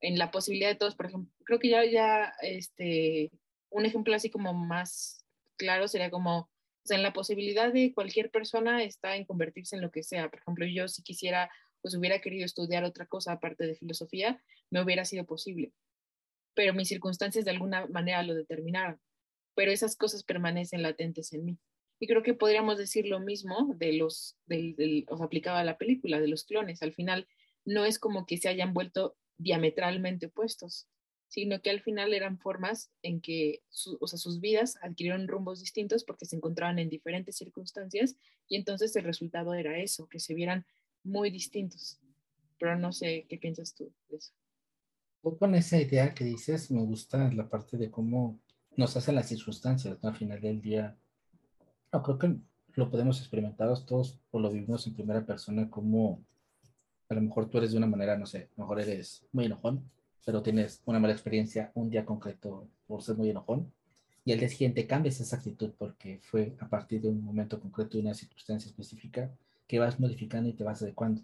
en 0.00 0.18
la 0.18 0.30
posibilidad 0.30 0.68
de 0.68 0.76
todos, 0.76 0.96
por 0.96 1.06
ejemplo, 1.06 1.32
creo 1.44 1.58
que 1.58 1.70
ya, 1.70 1.84
ya, 1.84 2.34
este, 2.42 3.30
un 3.70 3.86
ejemplo 3.86 4.14
así 4.14 4.30
como 4.30 4.52
más 4.52 5.24
claro 5.56 5.88
sería 5.88 6.10
como 6.10 6.50
o 6.84 6.86
sea, 6.86 6.98
en 6.98 7.02
la 7.02 7.14
posibilidad 7.14 7.72
de 7.72 7.94
cualquier 7.94 8.30
persona 8.30 8.84
está 8.84 9.16
en 9.16 9.24
convertirse 9.24 9.74
en 9.74 9.82
lo 9.82 9.90
que 9.90 10.02
sea. 10.02 10.28
Por 10.28 10.40
ejemplo, 10.40 10.66
yo 10.66 10.86
si 10.86 11.02
quisiera, 11.02 11.50
pues 11.80 11.94
hubiera 11.94 12.20
querido 12.20 12.44
estudiar 12.44 12.84
otra 12.84 13.06
cosa 13.06 13.32
aparte 13.32 13.66
de 13.66 13.74
filosofía, 13.74 14.42
me 14.70 14.82
hubiera 14.82 15.06
sido 15.06 15.24
posible. 15.24 15.72
Pero 16.54 16.74
mis 16.74 16.88
circunstancias 16.88 17.46
de 17.46 17.52
alguna 17.52 17.86
manera 17.86 18.22
lo 18.22 18.34
determinaron. 18.34 19.00
Pero 19.54 19.72
esas 19.72 19.96
cosas 19.96 20.24
permanecen 20.24 20.82
latentes 20.82 21.32
en 21.32 21.46
mí. 21.46 21.58
Y 22.00 22.06
creo 22.06 22.22
que 22.22 22.34
podríamos 22.34 22.76
decir 22.76 23.06
lo 23.06 23.18
mismo 23.18 23.72
de 23.76 23.94
los, 23.94 24.36
del, 24.44 24.76
del, 24.76 25.06
o 25.08 25.16
sea, 25.16 25.24
aplicaba 25.24 25.60
a 25.60 25.64
la 25.64 25.78
película, 25.78 26.20
de 26.20 26.28
los 26.28 26.44
clones. 26.44 26.82
Al 26.82 26.92
final, 26.92 27.26
no 27.64 27.86
es 27.86 27.98
como 27.98 28.26
que 28.26 28.36
se 28.36 28.50
hayan 28.50 28.74
vuelto 28.74 29.16
diametralmente 29.38 30.26
opuestos, 30.26 30.86
sino 31.28 31.60
que 31.60 31.70
al 31.70 31.80
final 31.80 32.14
eran 32.14 32.38
formas 32.38 32.90
en 33.02 33.20
que 33.20 33.62
o 34.00 34.06
sea, 34.06 34.18
sus 34.18 34.40
vidas 34.40 34.76
adquirieron 34.82 35.26
rumbos 35.26 35.60
distintos 35.60 36.04
porque 36.04 36.26
se 36.26 36.36
encontraban 36.36 36.78
en 36.78 36.88
diferentes 36.88 37.36
circunstancias 37.36 38.16
y 38.48 38.56
entonces 38.56 38.94
el 38.96 39.04
resultado 39.04 39.54
era 39.54 39.78
eso, 39.78 40.08
que 40.08 40.20
se 40.20 40.34
vieran 40.34 40.64
muy 41.02 41.30
distintos. 41.30 42.00
Pero 42.58 42.78
no 42.78 42.92
sé 42.92 43.26
qué 43.28 43.36
piensas 43.36 43.74
tú 43.74 43.92
de 44.08 44.18
eso. 44.18 44.32
Con 45.38 45.54
esa 45.54 45.80
idea 45.80 46.14
que 46.14 46.24
dices, 46.24 46.70
me 46.70 46.82
gusta 46.82 47.32
la 47.32 47.48
parte 47.48 47.76
de 47.76 47.90
cómo 47.90 48.40
nos 48.76 48.96
hacen 48.96 49.14
las 49.14 49.28
circunstancias, 49.28 49.98
¿no? 50.02 50.10
Al 50.10 50.16
final 50.16 50.40
del 50.40 50.60
día, 50.60 50.96
no, 51.92 52.02
creo 52.02 52.18
que 52.18 52.36
lo 52.74 52.90
podemos 52.90 53.20
experimentar 53.20 53.68
todos 53.86 54.20
o 54.30 54.38
lo 54.38 54.50
vivimos 54.50 54.86
en 54.86 54.94
primera 54.94 55.24
persona, 55.24 55.70
como 55.70 56.24
a 57.08 57.14
lo 57.14 57.20
mejor 57.22 57.48
tú 57.48 57.58
eres 57.58 57.72
de 57.72 57.78
una 57.78 57.86
manera, 57.86 58.16
no 58.16 58.26
sé, 58.26 58.50
mejor 58.56 58.80
eres 58.80 59.26
muy 59.32 59.46
enojón, 59.46 59.90
pero 60.24 60.42
tienes 60.42 60.82
una 60.86 60.98
mala 60.98 61.12
experiencia 61.12 61.70
un 61.74 61.90
día 61.90 62.04
concreto 62.04 62.68
por 62.86 63.02
ser 63.02 63.16
muy 63.16 63.30
enojón, 63.30 63.72
y 64.24 64.32
el 64.32 64.38
día 64.38 64.48
siguiente 64.48 64.86
cambias 64.86 65.20
esa 65.20 65.36
actitud 65.36 65.72
porque 65.76 66.18
fue 66.22 66.56
a 66.58 66.68
partir 66.68 67.02
de 67.02 67.08
un 67.08 67.22
momento 67.22 67.60
concreto, 67.60 67.98
de 67.98 68.04
una 68.04 68.14
circunstancia 68.14 68.68
específica, 68.68 69.30
que 69.66 69.78
vas 69.78 70.00
modificando 70.00 70.48
y 70.48 70.54
te 70.54 70.64
vas 70.64 70.82
adecuando. 70.82 71.22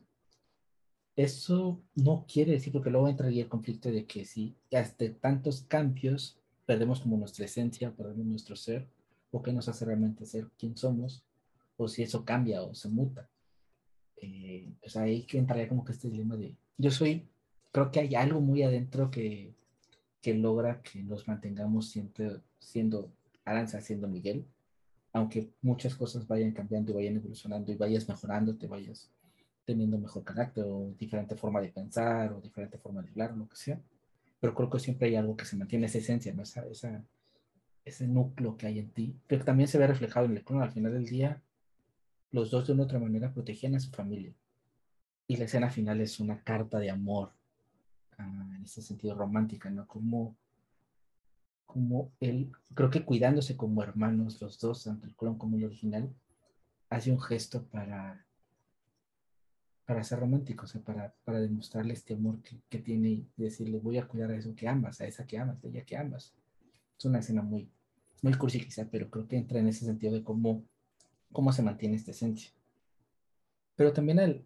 Eso 1.17 1.81
no 1.95 2.25
quiere 2.31 2.53
decir, 2.53 2.73
porque 2.73 2.91
luego 2.91 3.09
entraría 3.09 3.43
el 3.43 3.49
conflicto 3.49 3.91
de 3.91 4.05
que 4.05 4.25
si 4.25 4.55
hasta 4.73 5.13
tantos 5.15 5.63
cambios 5.63 6.39
perdemos 6.67 7.01
como 7.01 7.17
nuestra 7.17 7.47
esencia, 7.47 7.91
perdemos 7.91 8.27
nuestro 8.27 8.55
ser, 8.55 8.87
o 9.31 9.43
qué 9.43 9.53
nos 9.53 9.69
hace 9.69 9.85
realmente 9.85 10.27
ser 10.27 10.49
quién 10.59 10.77
somos, 10.77 11.25
o 11.77 11.89
si 11.89 12.03
eso 12.03 12.25
cambia 12.25 12.63
o 12.63 12.75
se 12.75 12.89
muta. 12.89 13.29
Eh, 14.17 14.71
pues 14.81 14.97
ahí 14.97 15.23
que 15.23 15.39
entraría 15.39 15.69
como 15.69 15.85
que 15.85 15.93
este 15.93 16.11
dilema 16.11 16.37
de, 16.37 16.55
yo 16.77 16.91
soy 16.91 17.27
creo 17.73 17.91
que 17.91 18.01
hay 18.01 18.15
algo 18.15 18.41
muy 18.41 18.63
adentro 18.63 19.11
que, 19.11 19.55
que 20.21 20.35
logra 20.35 20.83
que 20.83 21.03
nos 21.03 21.27
mantengamos 21.29 21.91
siendo, 21.91 22.41
siendo 22.59 23.11
Aranza, 23.45 23.81
siendo 23.81 24.09
Miguel, 24.09 24.47
aunque 25.13 25.51
muchas 25.63 25.95
cosas 25.95 26.27
vayan 26.27 26.53
cambiando 26.53 26.93
y 26.93 26.95
vayan 26.95 27.17
evolucionando 27.17 27.73
y 27.73 27.77
vayas 27.77 28.09
mejorando, 28.09 28.57
te 28.57 28.67
vayas 28.67 29.11
teniendo 29.65 29.99
mejor 29.99 30.25
carácter 30.25 30.65
o 30.67 30.95
diferente 30.99 31.37
forma 31.37 31.61
de 31.61 31.69
pensar 31.69 32.33
o 32.33 32.41
diferente 32.41 32.79
forma 32.79 33.03
de 33.03 33.11
hablar 33.11 33.33
o 33.33 33.37
lo 33.37 33.49
que 33.49 33.57
sea. 33.57 33.81
Pero 34.41 34.55
creo 34.55 34.71
que 34.71 34.79
siempre 34.79 35.09
hay 35.09 35.17
algo 35.17 35.37
que 35.37 35.45
se 35.45 35.57
mantiene, 35.57 35.87
esa 35.87 35.99
esencia, 35.99 36.35
esa, 36.41 36.67
esa, 36.67 37.05
ese 37.85 38.07
núcleo 38.07 38.57
que 38.57 38.67
hay 38.67 38.79
en 38.79 38.91
ti, 38.91 39.15
pero 39.27 39.45
también 39.45 39.69
se 39.69 39.79
ve 39.79 39.87
reflejado 39.87 40.27
en 40.27 40.37
el 40.37 40.45
clon. 40.45 40.63
Al 40.63 40.73
final 40.73 40.93
del 40.93 41.07
día, 41.07 41.43
los 42.31 42.51
dos 42.51 42.67
de 42.67 42.73
una 42.73 42.83
u 42.83 42.85
otra 42.87 42.99
manera 42.99 43.33
protegían 43.33 43.75
a 43.75 43.81
su 43.81 43.91
familia. 43.91 44.33
Y 45.27 45.37
la 45.37 45.45
escena 45.45 45.71
final 45.71 46.01
es 46.01 46.21
una 46.21 46.43
carta 46.43 46.79
de 46.79 46.91
amor 46.91 47.33
en 48.23 48.63
ese 48.65 48.83
sentido 48.83 49.15
romántica, 49.15 49.71
¿no? 49.71 49.87
Como, 49.87 50.37
como 51.67 52.13
él, 52.21 52.53
creo 52.75 52.91
que 52.91 53.05
cuidándose 53.05 53.57
como 53.57 53.83
hermanos 53.83 54.41
los 54.41 54.59
dos, 54.59 54.85
tanto 54.85 55.07
el 55.07 55.15
clon 55.15 55.39
como 55.39 55.57
el 55.57 55.65
original, 55.65 56.15
hace 56.89 57.13
un 57.13 57.21
gesto 57.21 57.65
para, 57.67 58.27
para 59.87 60.05
ser 60.05 60.21
romántico, 60.21 60.65
o 60.65 60.69
sea, 60.69 60.81
para, 60.83 61.15
para 61.25 61.41
demostrarle 61.41 61.95
este 61.95 62.15
amor 62.15 62.43
que, 62.43 62.61
que 62.69 62.79
tiene 62.79 63.09
y 63.09 63.29
decirle, 63.37 63.79
voy 63.79 63.99
a 63.99 64.09
cuidar 64.09 64.31
a 64.31 64.37
eso 64.37 64.55
que 64.55 64.69
amas, 64.69 65.01
a 65.01 65.07
esa 65.07 65.27
que 65.27 65.39
amas, 65.39 65.63
a 65.65 65.69
ella 65.69 65.85
que 65.85 65.97
amas. 65.97 66.35
Es 66.99 67.05
una 67.05 67.21
escena 67.21 67.43
muy, 67.43 67.71
muy 68.23 68.35
cursi 68.35 68.61
quizá, 68.61 68.89
pero 68.91 69.11
creo 69.11 69.27
que 69.27 69.37
entra 69.37 69.61
en 69.61 69.69
ese 69.69 69.85
sentido 69.85 70.13
de 70.13 70.23
cómo, 70.23 70.65
cómo 71.33 71.53
se 71.53 71.63
mantiene 71.63 71.97
esta 71.97 72.11
esencia. 72.11 72.51
Pero 73.77 73.93
también 73.93 74.21
al, 74.21 74.45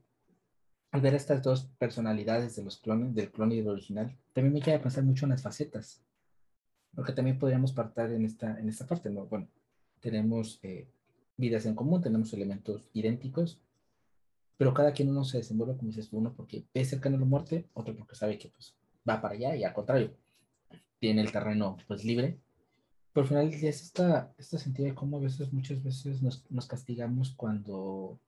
al 0.95 1.01
ver 1.01 1.17
estas 1.17 1.43
dos 1.43 1.65
personalidades 1.77 2.55
de 2.55 2.63
los 2.63 2.79
clones, 2.79 3.17
del 3.17 3.33
clon 3.33 3.51
y 3.51 3.57
del 3.57 3.67
original, 3.67 4.17
también 4.33 4.55
me 4.55 4.61
queda 4.61 4.81
pensar 4.81 5.03
mucho 5.03 5.27
en 5.27 5.31
las 5.31 5.43
facetas. 5.43 6.01
Porque 6.95 7.13
también 7.13 7.37
podríamos 7.37 7.73
partir 7.73 8.05
en 8.13 8.25
esta, 8.25 8.61
en 8.61 8.69
esta 8.69 8.87
parte, 8.87 9.11
¿no? 9.11 9.27
Bueno, 9.27 9.49
tenemos 9.99 10.61
eh, 10.63 10.87
vidas 11.37 11.67
en 11.67 11.75
común, 11.75 12.01
tenemos 12.01 12.33
elementos 12.33 12.89
idénticos, 12.93 13.61
pero 14.57 14.73
cada 14.73 14.93
quien 14.93 15.09
uno 15.09 15.25
se 15.25 15.39
desenvuelve, 15.39 15.77
como 15.77 15.89
dices 15.89 16.11
uno 16.13 16.33
porque 16.33 16.65
ve 16.73 16.85
cercano 16.85 17.17
a 17.17 17.21
la 17.21 17.27
muerte, 17.27 17.67
otro 17.75 17.97
porque 17.97 18.15
sabe 18.15 18.39
que 18.39 18.51
pues 18.51 18.77
va 19.09 19.21
para 19.21 19.35
allá 19.35 19.57
y 19.57 19.65
al 19.65 19.75
contrario, 19.75 20.15
tiene 21.01 21.23
el 21.23 21.33
terreno 21.33 21.77
pues 21.89 22.05
libre. 22.05 22.39
Pero 23.13 23.23
al 23.23 23.29
final 23.29 23.49
es 23.53 23.83
esta, 23.83 24.33
este 24.39 24.59
sentido 24.59 24.87
de 24.87 24.95
cómo 24.95 25.17
a 25.17 25.21
veces, 25.21 25.53
muchas 25.53 25.83
veces 25.83 26.23
nos, 26.23 26.49
nos 26.53 26.69
castigamos 26.69 27.33
cuando 27.33 28.21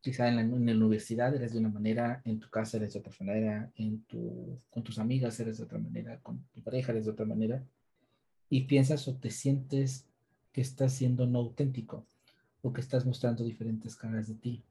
quizá 0.00 0.28
en 0.28 0.36
la, 0.36 0.42
en 0.42 0.66
la, 0.66 0.72
universidad 0.72 1.34
eres 1.34 1.52
de 1.52 1.58
una 1.58 1.68
manera, 1.68 2.22
en 2.24 2.38
tu 2.38 2.48
casa 2.50 2.76
eres 2.76 2.92
de 2.92 3.00
otra 3.00 3.12
manera, 3.20 3.70
en 3.76 4.02
tu, 4.04 4.58
con 4.70 4.82
tus 4.82 4.98
amigas 4.98 5.38
eres 5.40 5.58
de 5.58 5.64
otra 5.64 5.78
manera, 5.78 6.18
con 6.20 6.38
tu 6.54 6.62
pareja 6.62 6.92
eres 6.92 7.06
de 7.06 7.12
otra 7.12 7.26
manera, 7.26 7.62
y 8.50 8.62
piensas 8.62 9.06
o 9.08 9.14
te 9.16 9.30
sientes 9.30 10.06
que 10.52 10.60
estás 10.60 10.92
siendo 10.92 11.26
no 11.26 11.40
auténtico 11.40 12.06
o 12.62 12.72
que 12.72 12.80
estás 12.80 13.04
mostrando 13.06 13.44
diferentes 13.44 13.96
caras 13.96 14.28
de 14.28 14.34
ti, 14.34 14.62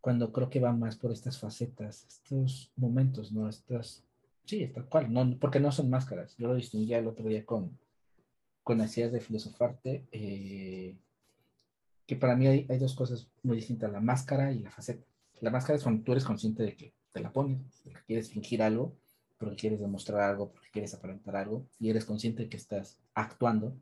cuando 0.00 0.32
creo 0.32 0.50
que 0.50 0.60
va 0.60 0.72
más 0.72 0.96
por 0.96 1.12
estas 1.12 1.38
facetas, 1.38 2.04
estos 2.08 2.72
momentos, 2.76 3.30
¿no? 3.32 3.48
Estas, 3.48 4.02
sí, 4.44 4.66
tal 4.68 4.86
cual, 4.86 5.12
no, 5.12 5.36
porque 5.38 5.60
no 5.60 5.70
son 5.70 5.90
máscaras, 5.90 6.36
yo 6.36 6.48
lo 6.48 6.56
distinguía 6.56 6.98
el 6.98 7.06
otro 7.06 7.28
día 7.28 7.44
con, 7.46 7.78
con 8.62 8.78
las 8.78 8.96
ideas 8.96 9.12
de 9.12 9.20
filosofarte, 9.20 10.04
eh, 10.10 10.96
que 12.06 12.16
para 12.16 12.36
mí 12.36 12.46
hay, 12.46 12.66
hay, 12.68 12.78
dos 12.78 12.94
cosas 12.94 13.28
muy 13.42 13.56
distintas, 13.56 13.90
la 13.92 14.00
máscara 14.00 14.52
y 14.52 14.60
la 14.60 14.70
faceta. 14.70 15.04
La 15.40 15.50
máscara 15.50 15.76
es 15.76 15.82
cuando 15.82 16.02
tú 16.02 16.12
eres 16.12 16.24
consciente 16.24 16.62
de 16.62 16.76
que 16.76 16.94
te 17.12 17.20
la 17.20 17.32
pones, 17.32 17.58
porque 17.84 18.00
quieres 18.06 18.30
fingir 18.30 18.62
algo, 18.62 18.96
porque 19.38 19.56
quieres 19.56 19.80
demostrar 19.80 20.20
algo, 20.20 20.50
porque 20.52 20.70
quieres 20.70 20.94
aparentar 20.94 21.36
algo, 21.36 21.66
y 21.78 21.90
eres 21.90 22.04
consciente 22.04 22.44
de 22.44 22.48
que 22.48 22.56
estás 22.56 22.98
actuando. 23.14 23.76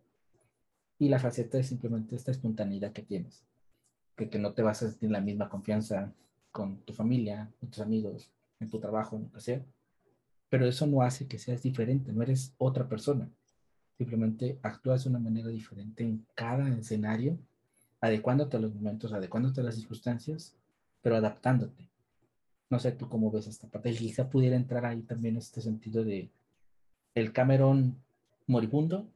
Y 0.99 1.09
la 1.09 1.19
faceta 1.19 1.59
es 1.59 1.69
simplemente 1.69 2.17
esta 2.17 2.31
espontaneidad 2.31 2.93
que 2.93 3.03
tienes, 3.03 3.45
que, 4.17 4.29
que 4.29 4.39
no 4.39 4.53
te 4.53 4.63
vas 4.63 4.83
a 4.83 4.91
sentir 4.91 5.11
la 5.11 5.21
misma 5.21 5.49
confianza 5.49 6.13
con 6.53 6.79
tu 6.81 6.93
familia, 6.93 7.51
con 7.61 7.71
tus 7.71 7.81
amigos, 7.81 8.31
en 8.59 8.69
tu 8.69 8.79
trabajo, 8.79 9.17
en 9.17 9.25
lo 9.25 9.33
que 9.33 9.41
sea. 9.41 9.65
Pero 10.49 10.67
eso 10.67 10.87
no 10.87 11.03
hace 11.03 11.27
que 11.27 11.39
seas 11.39 11.63
diferente, 11.63 12.13
no 12.13 12.23
eres 12.23 12.55
otra 12.59 12.89
persona. 12.89 13.31
Simplemente 13.97 14.59
actúas 14.63 15.05
de 15.05 15.11
una 15.11 15.19
manera 15.19 15.49
diferente 15.49 16.03
en 16.03 16.27
cada 16.35 16.69
escenario 16.77 17.39
adecuándote 18.01 18.57
a 18.57 18.61
los 18.61 18.75
momentos, 18.75 19.13
adecuándote 19.13 19.61
a 19.61 19.65
las 19.65 19.77
circunstancias, 19.77 20.57
pero 21.03 21.17
adaptándote. 21.17 21.89
No 22.71 22.79
sé 22.79 22.93
tú 22.93 23.09
cómo 23.09 23.31
ves 23.31 23.47
esta 23.47 23.69
parte. 23.69 23.93
Quizá 23.93 24.31
pudiera 24.31 24.57
entrar 24.57 24.87
ahí 24.87 25.03
también 25.03 25.37
este 25.37 25.61
sentido 25.61 26.05
de 26.05 26.31
el 27.15 27.33
Cameron 27.33 27.97
moribundo 28.47 29.09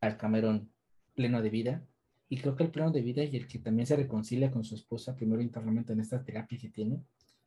al 0.00 0.16
Cameron 0.16 0.68
pleno 1.14 1.42
de 1.42 1.50
vida. 1.50 1.82
Y 2.28 2.38
creo 2.38 2.56
que 2.56 2.64
el 2.64 2.70
pleno 2.70 2.90
de 2.90 3.02
vida 3.02 3.22
y 3.22 3.36
el 3.36 3.46
que 3.46 3.60
también 3.60 3.86
se 3.86 3.94
reconcilia 3.94 4.50
con 4.50 4.64
su 4.64 4.74
esposa, 4.74 5.14
primero 5.14 5.40
internamente 5.40 5.92
en 5.92 6.00
esta 6.00 6.24
terapia 6.24 6.58
que 6.58 6.68
tiene, 6.68 7.00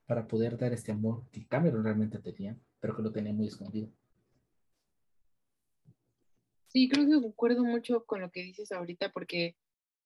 para 0.05 0.25
poder 0.25 0.57
dar 0.57 0.71
este 0.71 0.93
amor 0.93 1.23
que 1.31 1.45
Cameron 1.45 1.83
realmente 1.83 2.17
tenía, 2.19 2.57
pero 2.79 2.95
que 2.95 3.03
lo 3.03 3.11
tenía 3.11 3.33
muy 3.33 3.47
escondido. 3.47 3.89
Sí, 6.67 6.87
creo 6.87 7.05
que 7.05 7.21
concuerdo 7.21 7.63
mucho 7.65 8.05
con 8.05 8.21
lo 8.21 8.31
que 8.31 8.41
dices 8.41 8.71
ahorita, 8.71 9.11
porque 9.11 9.55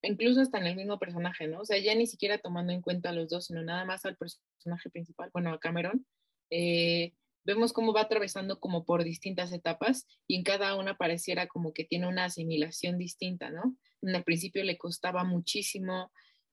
incluso 0.04 0.42
hasta 0.42 0.58
en 0.58 0.68
el 0.68 0.76
mismo 0.76 1.00
personaje, 1.00 1.48
¿no? 1.48 1.62
O 1.62 1.66
sea, 1.66 1.78
ya 1.78 1.96
ni 1.96 2.08
siquiera 2.08 2.38
tomando 2.38 2.74
en 2.74 2.82
cuenta 2.82 3.10
a 3.10 3.14
los 3.14 3.30
dos, 3.30 3.46
sino 3.46 3.64
nada 3.64 3.86
más 3.86 4.06
al 4.06 4.18
personaje 4.18 4.90
principal, 4.90 5.30
bueno, 5.34 5.52
a 5.52 5.60
Cameron, 5.60 6.06
eh, 6.50 7.14
vemos 7.46 7.74
cómo 7.74 7.94
va 7.94 8.02
atravesando 8.02 8.60
como 8.60 8.86
por 8.86 9.04
distintas 9.04 9.52
etapas 9.52 10.08
y 10.28 10.36
en 10.36 10.44
cada 10.44 10.76
una 10.76 10.98
pareciera 10.98 11.48
como 11.48 11.74
que 11.74 11.84
tiene 11.84 12.08
una 12.08 12.26
asimilación 12.26 12.98
distinta, 12.98 13.50
¿no? 13.50 13.78
El 14.02 14.24
principio 14.24 14.64
le 14.64 14.78
costaba 14.78 15.24
muchísimo, 15.24 16.12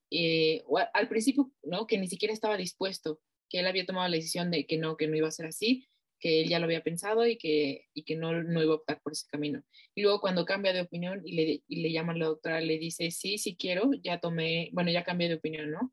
eh, 0.09 0.63
o 0.67 0.77
al 0.77 1.07
principio, 1.09 1.51
¿no? 1.63 1.87
Que 1.87 1.97
ni 1.97 2.07
siquiera 2.07 2.33
estaba 2.33 2.57
dispuesto, 2.57 3.19
que 3.49 3.59
él 3.59 3.67
había 3.67 3.85
tomado 3.85 4.07
la 4.07 4.15
decisión 4.15 4.51
de 4.51 4.65
que 4.65 4.77
no, 4.77 4.95
que 4.95 5.07
no 5.07 5.15
iba 5.15 5.27
a 5.27 5.31
ser 5.31 5.47
así, 5.47 5.87
que 6.21 6.41
él 6.41 6.49
ya 6.49 6.59
lo 6.59 6.65
había 6.65 6.83
pensado 6.83 7.25
y 7.27 7.37
que, 7.37 7.87
y 7.93 8.03
que 8.03 8.15
no, 8.15 8.31
no 8.43 8.61
iba 8.61 8.73
a 8.73 8.77
optar 8.77 9.01
por 9.01 9.11
ese 9.11 9.27
camino. 9.27 9.61
Y 9.95 10.03
luego 10.03 10.21
cuando 10.21 10.45
cambia 10.45 10.71
de 10.71 10.81
opinión 10.81 11.21
y 11.25 11.33
le, 11.33 11.63
y 11.67 11.81
le 11.81 11.91
llama 11.91 12.13
a 12.13 12.17
la 12.17 12.27
doctora, 12.27 12.61
le 12.61 12.77
dice, 12.77 13.11
sí, 13.11 13.37
sí 13.37 13.57
quiero, 13.57 13.91
ya 14.03 14.19
tomé, 14.19 14.69
bueno, 14.71 14.91
ya 14.91 15.03
cambié 15.03 15.27
de 15.27 15.35
opinión, 15.35 15.71
¿no? 15.71 15.91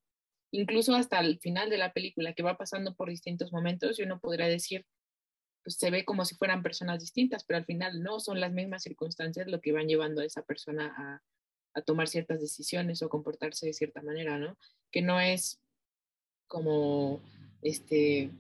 Incluso 0.53 0.95
hasta 0.95 1.19
el 1.21 1.41
final 1.41 1.71
de 1.71 1.79
la 1.79 1.93
película, 1.93 2.35
que 2.35 2.43
va 2.43 2.57
pasando 2.57 2.95
por 2.95 3.09
distintos 3.09 3.53
momentos, 3.53 3.99
y 3.99 4.03
uno 4.03 4.21
podría 4.21 4.47
decir, 4.47 4.87
pues 5.65 5.77
se 5.77 5.91
ve 5.91 6.05
como 6.05 6.25
si 6.25 6.37
fueran 6.37 6.63
personas 6.63 7.01
distintas, 7.01 7.45
pero 7.45 7.59
al 7.59 7.65
final 7.65 8.03
no, 8.03 8.21
son 8.21 8.41
las 8.41 8.53
mismas 8.53 8.83
circunstancias 8.83 9.49
lo 9.49 9.61
que 9.61 9.73
van 9.73 9.89
llevando 9.89 10.21
a 10.21 10.25
esa 10.25 10.43
persona 10.43 10.95
a, 10.97 11.23
a 11.75 11.83
tomar 11.83 12.09
ciertas 12.09 12.41
decisiones 12.41 13.03
o 13.03 13.09
comportarse 13.09 13.67
de 13.67 13.73
cierta 13.73 14.03
manera, 14.03 14.39
¿no? 14.39 14.57
Que 14.91 15.03
no 15.03 15.21
es 15.21 15.61
como, 16.47 17.21
este, 17.63 18.31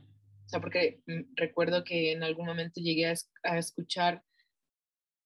o 0.48 0.50
sea, 0.50 0.60
porque 0.60 1.02
mm, 1.06 1.34
recuerdo 1.36 1.84
que 1.84 2.12
en 2.12 2.22
algún 2.22 2.46
momento 2.46 2.80
llegué 2.80 3.04
a, 3.04 3.58
escuchar 3.58 4.24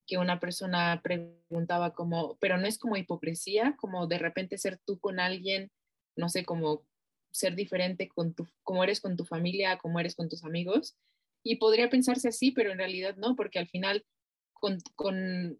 que 0.04 0.18
una 0.18 0.40
persona 0.40 1.00
preguntaba 1.00 1.94
como, 1.94 2.36
pero 2.40 2.58
no 2.58 2.66
es 2.66 2.76
como 2.76 2.96
hipocresía, 2.96 3.76
como 3.78 4.08
de 4.08 4.18
repente 4.18 4.58
ser 4.58 4.80
tú 4.84 4.98
con 4.98 5.20
alguien, 5.20 5.70
no 6.16 6.28
sé, 6.28 6.44
como 6.44 6.84
ser 7.30 7.54
diferente 7.54 8.08
con 8.08 8.34
tu, 8.34 8.48
como 8.64 8.82
eres 8.82 9.00
con 9.00 9.16
tu 9.16 9.24
familia, 9.24 9.78
como 9.78 10.00
eres 10.00 10.16
con 10.16 10.28
tus 10.28 10.42
amigos. 10.42 10.96
Y 11.44 11.56
podría 11.56 11.88
pensarse 11.88 12.26
así, 12.26 12.50
pero 12.50 12.72
en 12.72 12.78
realidad 12.78 13.14
no, 13.16 13.36
porque 13.36 13.60
al 13.60 13.68
final 13.68 14.04
con, 14.54 14.78
con, 14.96 15.56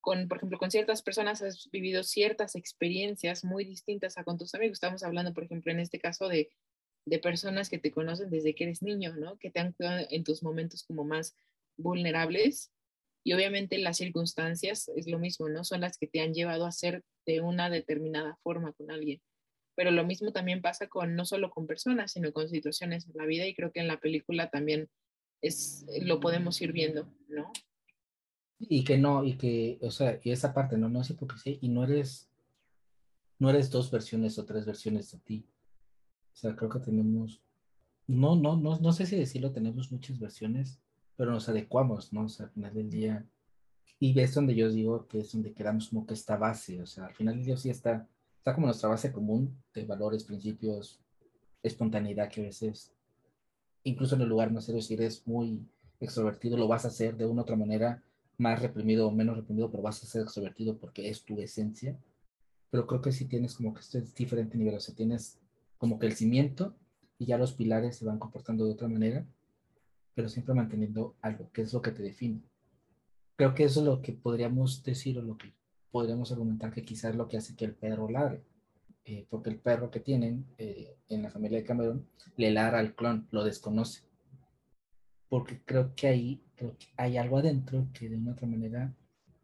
con, 0.00 0.28
por 0.28 0.36
ejemplo, 0.36 0.58
con 0.58 0.70
ciertas 0.70 1.02
personas 1.02 1.42
has 1.42 1.68
vivido 1.72 2.04
ciertas 2.04 2.54
experiencias 2.54 3.44
muy 3.44 3.64
distintas 3.64 4.18
a 4.18 4.22
con 4.22 4.38
tus 4.38 4.54
amigos. 4.54 4.74
Estamos 4.74 5.02
hablando, 5.02 5.34
por 5.34 5.42
ejemplo, 5.42 5.72
en 5.72 5.80
este 5.80 5.98
caso 5.98 6.28
de 6.28 6.48
de 7.06 7.18
personas 7.18 7.68
que 7.68 7.78
te 7.78 7.90
conocen 7.90 8.30
desde 8.30 8.54
que 8.54 8.64
eres 8.64 8.82
niño, 8.82 9.14
¿no? 9.16 9.38
Que 9.38 9.50
te 9.50 9.60
han 9.60 9.72
cuidado 9.72 10.06
en 10.10 10.24
tus 10.24 10.42
momentos 10.42 10.84
como 10.84 11.04
más 11.04 11.36
vulnerables. 11.76 12.72
Y 13.24 13.32
obviamente 13.32 13.78
las 13.78 13.98
circunstancias 13.98 14.90
es 14.96 15.06
lo 15.08 15.18
mismo, 15.18 15.48
¿no? 15.48 15.64
Son 15.64 15.80
las 15.80 15.98
que 15.98 16.06
te 16.06 16.20
han 16.20 16.32
llevado 16.32 16.66
a 16.66 16.72
ser 16.72 17.02
de 17.26 17.40
una 17.40 17.68
determinada 17.68 18.38
forma 18.42 18.72
con 18.72 18.90
alguien. 18.90 19.20
Pero 19.76 19.90
lo 19.90 20.04
mismo 20.04 20.32
también 20.32 20.62
pasa 20.62 20.88
con 20.88 21.14
no 21.16 21.24
solo 21.24 21.50
con 21.50 21.66
personas, 21.66 22.12
sino 22.12 22.32
con 22.32 22.48
situaciones 22.48 23.06
en 23.06 23.12
la 23.14 23.26
vida 23.26 23.46
y 23.46 23.54
creo 23.54 23.72
que 23.72 23.80
en 23.80 23.88
la 23.88 24.00
película 24.00 24.50
también 24.50 24.88
es 25.42 25.86
lo 26.02 26.20
podemos 26.20 26.60
ir 26.60 26.72
viendo, 26.72 27.08
¿no? 27.28 27.50
Y 28.58 28.84
que 28.84 28.98
no, 28.98 29.24
y 29.24 29.38
que, 29.38 29.78
o 29.80 29.90
sea, 29.90 30.20
y 30.22 30.32
esa 30.32 30.52
parte, 30.52 30.76
¿no? 30.76 30.90
No 30.90 31.00
es 31.00 31.08
hipocresía 31.08 31.56
y 31.60 31.68
no 31.68 31.84
eres, 31.84 32.28
no 33.38 33.48
eres 33.48 33.70
dos 33.70 33.90
versiones 33.90 34.38
o 34.38 34.44
tres 34.44 34.66
versiones 34.66 35.10
de 35.12 35.18
ti 35.18 35.46
sea, 36.40 36.56
creo 36.56 36.70
que 36.70 36.80
tenemos, 36.80 37.42
no, 38.06 38.36
no, 38.36 38.56
no, 38.56 38.78
no 38.78 38.92
sé 38.92 39.06
si 39.06 39.16
decirlo, 39.16 39.52
tenemos 39.52 39.92
muchas 39.92 40.18
versiones, 40.18 40.80
pero 41.16 41.32
nos 41.32 41.48
adecuamos, 41.48 42.12
¿no? 42.12 42.24
O 42.24 42.28
sea, 42.28 42.46
al 42.46 42.52
final 42.52 42.74
del 42.74 42.90
día, 42.90 43.26
y 43.98 44.18
es 44.18 44.34
donde 44.34 44.54
yo 44.54 44.70
digo 44.70 45.06
que 45.06 45.20
es 45.20 45.32
donde 45.32 45.52
quedamos 45.52 45.90
como 45.90 46.06
que 46.06 46.14
esta 46.14 46.36
base, 46.36 46.80
o 46.80 46.86
sea, 46.86 47.06
al 47.06 47.14
final 47.14 47.36
del 47.36 47.44
día 47.44 47.56
sí 47.56 47.70
está, 47.70 48.08
está 48.38 48.54
como 48.54 48.66
nuestra 48.66 48.88
base 48.88 49.12
común 49.12 49.62
de 49.74 49.84
valores, 49.84 50.24
principios, 50.24 51.00
espontaneidad 51.62 52.30
que 52.30 52.40
a 52.40 52.44
veces, 52.44 52.92
incluso 53.84 54.14
en 54.14 54.22
el 54.22 54.28
lugar 54.28 54.50
más 54.50 54.64
serio, 54.64 54.80
si 54.80 54.94
eres 54.94 55.26
muy 55.26 55.68
extrovertido, 56.00 56.56
lo 56.56 56.68
vas 56.68 56.84
a 56.84 56.88
hacer 56.88 57.16
de 57.16 57.26
una 57.26 57.42
u 57.42 57.44
otra 57.44 57.56
manera, 57.56 58.02
más 58.38 58.62
reprimido 58.62 59.06
o 59.06 59.10
menos 59.10 59.36
reprimido, 59.36 59.70
pero 59.70 59.82
vas 59.82 60.02
a 60.02 60.06
ser 60.06 60.22
extrovertido 60.22 60.78
porque 60.78 61.10
es 61.10 61.22
tu 61.24 61.38
esencia. 61.38 61.98
Pero 62.70 62.86
creo 62.86 63.02
que 63.02 63.12
sí 63.12 63.26
tienes 63.26 63.54
como 63.54 63.74
que 63.74 63.80
este 63.80 64.00
diferente 64.00 64.56
nivel, 64.56 64.76
o 64.76 64.80
sea, 64.80 64.94
tienes 64.94 65.39
como 65.80 65.98
que 65.98 66.06
el 66.06 66.12
cimiento 66.14 66.76
y 67.18 67.24
ya 67.24 67.38
los 67.38 67.54
pilares 67.54 67.96
se 67.96 68.04
van 68.04 68.18
comportando 68.18 68.66
de 68.66 68.72
otra 68.72 68.86
manera, 68.86 69.26
pero 70.14 70.28
siempre 70.28 70.54
manteniendo 70.54 71.16
algo, 71.22 71.50
que 71.52 71.62
es 71.62 71.72
lo 71.72 71.80
que 71.80 71.90
te 71.90 72.02
define. 72.02 72.42
Creo 73.34 73.54
que 73.54 73.64
eso 73.64 73.80
es 73.80 73.86
lo 73.86 74.02
que 74.02 74.12
podríamos 74.12 74.82
decir 74.82 75.18
o 75.18 75.22
lo 75.22 75.38
que 75.38 75.54
podríamos 75.90 76.30
argumentar 76.32 76.70
que 76.70 76.84
quizás 76.84 77.12
es 77.12 77.16
lo 77.16 77.28
que 77.28 77.38
hace 77.38 77.56
que 77.56 77.64
el 77.64 77.74
perro 77.74 78.10
ladre. 78.10 78.42
Eh, 79.06 79.26
porque 79.30 79.48
el 79.48 79.58
perro 79.58 79.90
que 79.90 80.00
tienen 80.00 80.44
eh, 80.58 80.98
en 81.08 81.22
la 81.22 81.30
familia 81.30 81.56
de 81.56 81.64
Cameron 81.64 82.06
le 82.36 82.50
ladra 82.50 82.78
al 82.78 82.94
clon, 82.94 83.26
lo 83.30 83.42
desconoce. 83.42 84.02
Porque 85.30 85.62
creo 85.64 85.94
que 85.94 86.08
ahí 86.08 86.42
creo 86.56 86.76
que 86.76 86.88
hay 86.98 87.16
algo 87.16 87.38
adentro 87.38 87.88
que 87.94 88.10
de 88.10 88.16
una 88.16 88.32
otra 88.32 88.46
manera, 88.46 88.94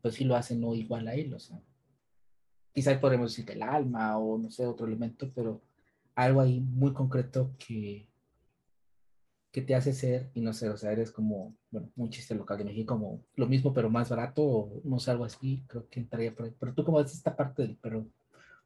pues 0.02 0.16
sí 0.16 0.24
lo 0.24 0.36
hace 0.36 0.54
no 0.54 0.74
igual 0.74 1.08
a 1.08 1.14
él. 1.14 1.32
O 1.32 1.38
sea, 1.38 1.58
quizás 2.74 2.98
podemos 2.98 3.32
decir 3.32 3.46
que 3.46 3.54
el 3.54 3.62
alma 3.62 4.18
o 4.18 4.36
no 4.36 4.50
sé, 4.50 4.66
otro 4.66 4.86
elemento, 4.86 5.32
pero 5.34 5.62
algo 6.16 6.40
ahí 6.40 6.60
muy 6.60 6.92
concreto 6.92 7.54
que, 7.58 8.08
que 9.52 9.62
te 9.62 9.74
hace 9.74 9.92
ser 9.92 10.30
y 10.34 10.40
no 10.40 10.52
ser, 10.52 10.70
o 10.70 10.76
sea, 10.76 10.90
eres 10.92 11.12
como, 11.12 11.56
bueno, 11.70 11.90
un 11.96 12.10
chiste 12.10 12.34
local 12.34 12.58
de 12.58 12.64
México, 12.64 12.94
como 12.94 13.22
lo 13.36 13.46
mismo 13.46 13.72
pero 13.72 13.90
más 13.90 14.08
barato, 14.08 14.42
o 14.42 14.80
no 14.84 14.98
sé, 14.98 15.10
algo 15.10 15.24
así, 15.24 15.62
creo 15.68 15.88
que 15.88 16.00
entraría 16.00 16.34
por 16.34 16.46
ahí. 16.46 16.54
Pero 16.58 16.74
tú 16.74 16.84
como 16.84 16.98
ves 16.98 17.12
esta 17.12 17.36
parte 17.36 17.62
del 17.62 17.76
perro, 17.76 18.08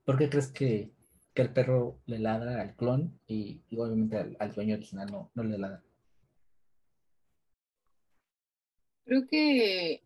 ¿por 0.05 0.17
qué 0.17 0.31
crees 0.31 0.49
que, 0.53 0.93
que 1.35 1.43
el 1.43 1.53
perro 1.53 2.01
le 2.07 2.21
ladra 2.21 2.61
al 2.63 2.77
clon 2.77 3.19
y, 3.27 3.63
obviamente 3.77 4.17
al, 4.39 4.55
dueño 4.55 4.77
original 4.77 5.11
no, 5.11 5.31
no 5.35 5.43
le 5.43 5.59
ladra? 5.59 5.83
Creo 9.05 9.27
que 9.27 10.05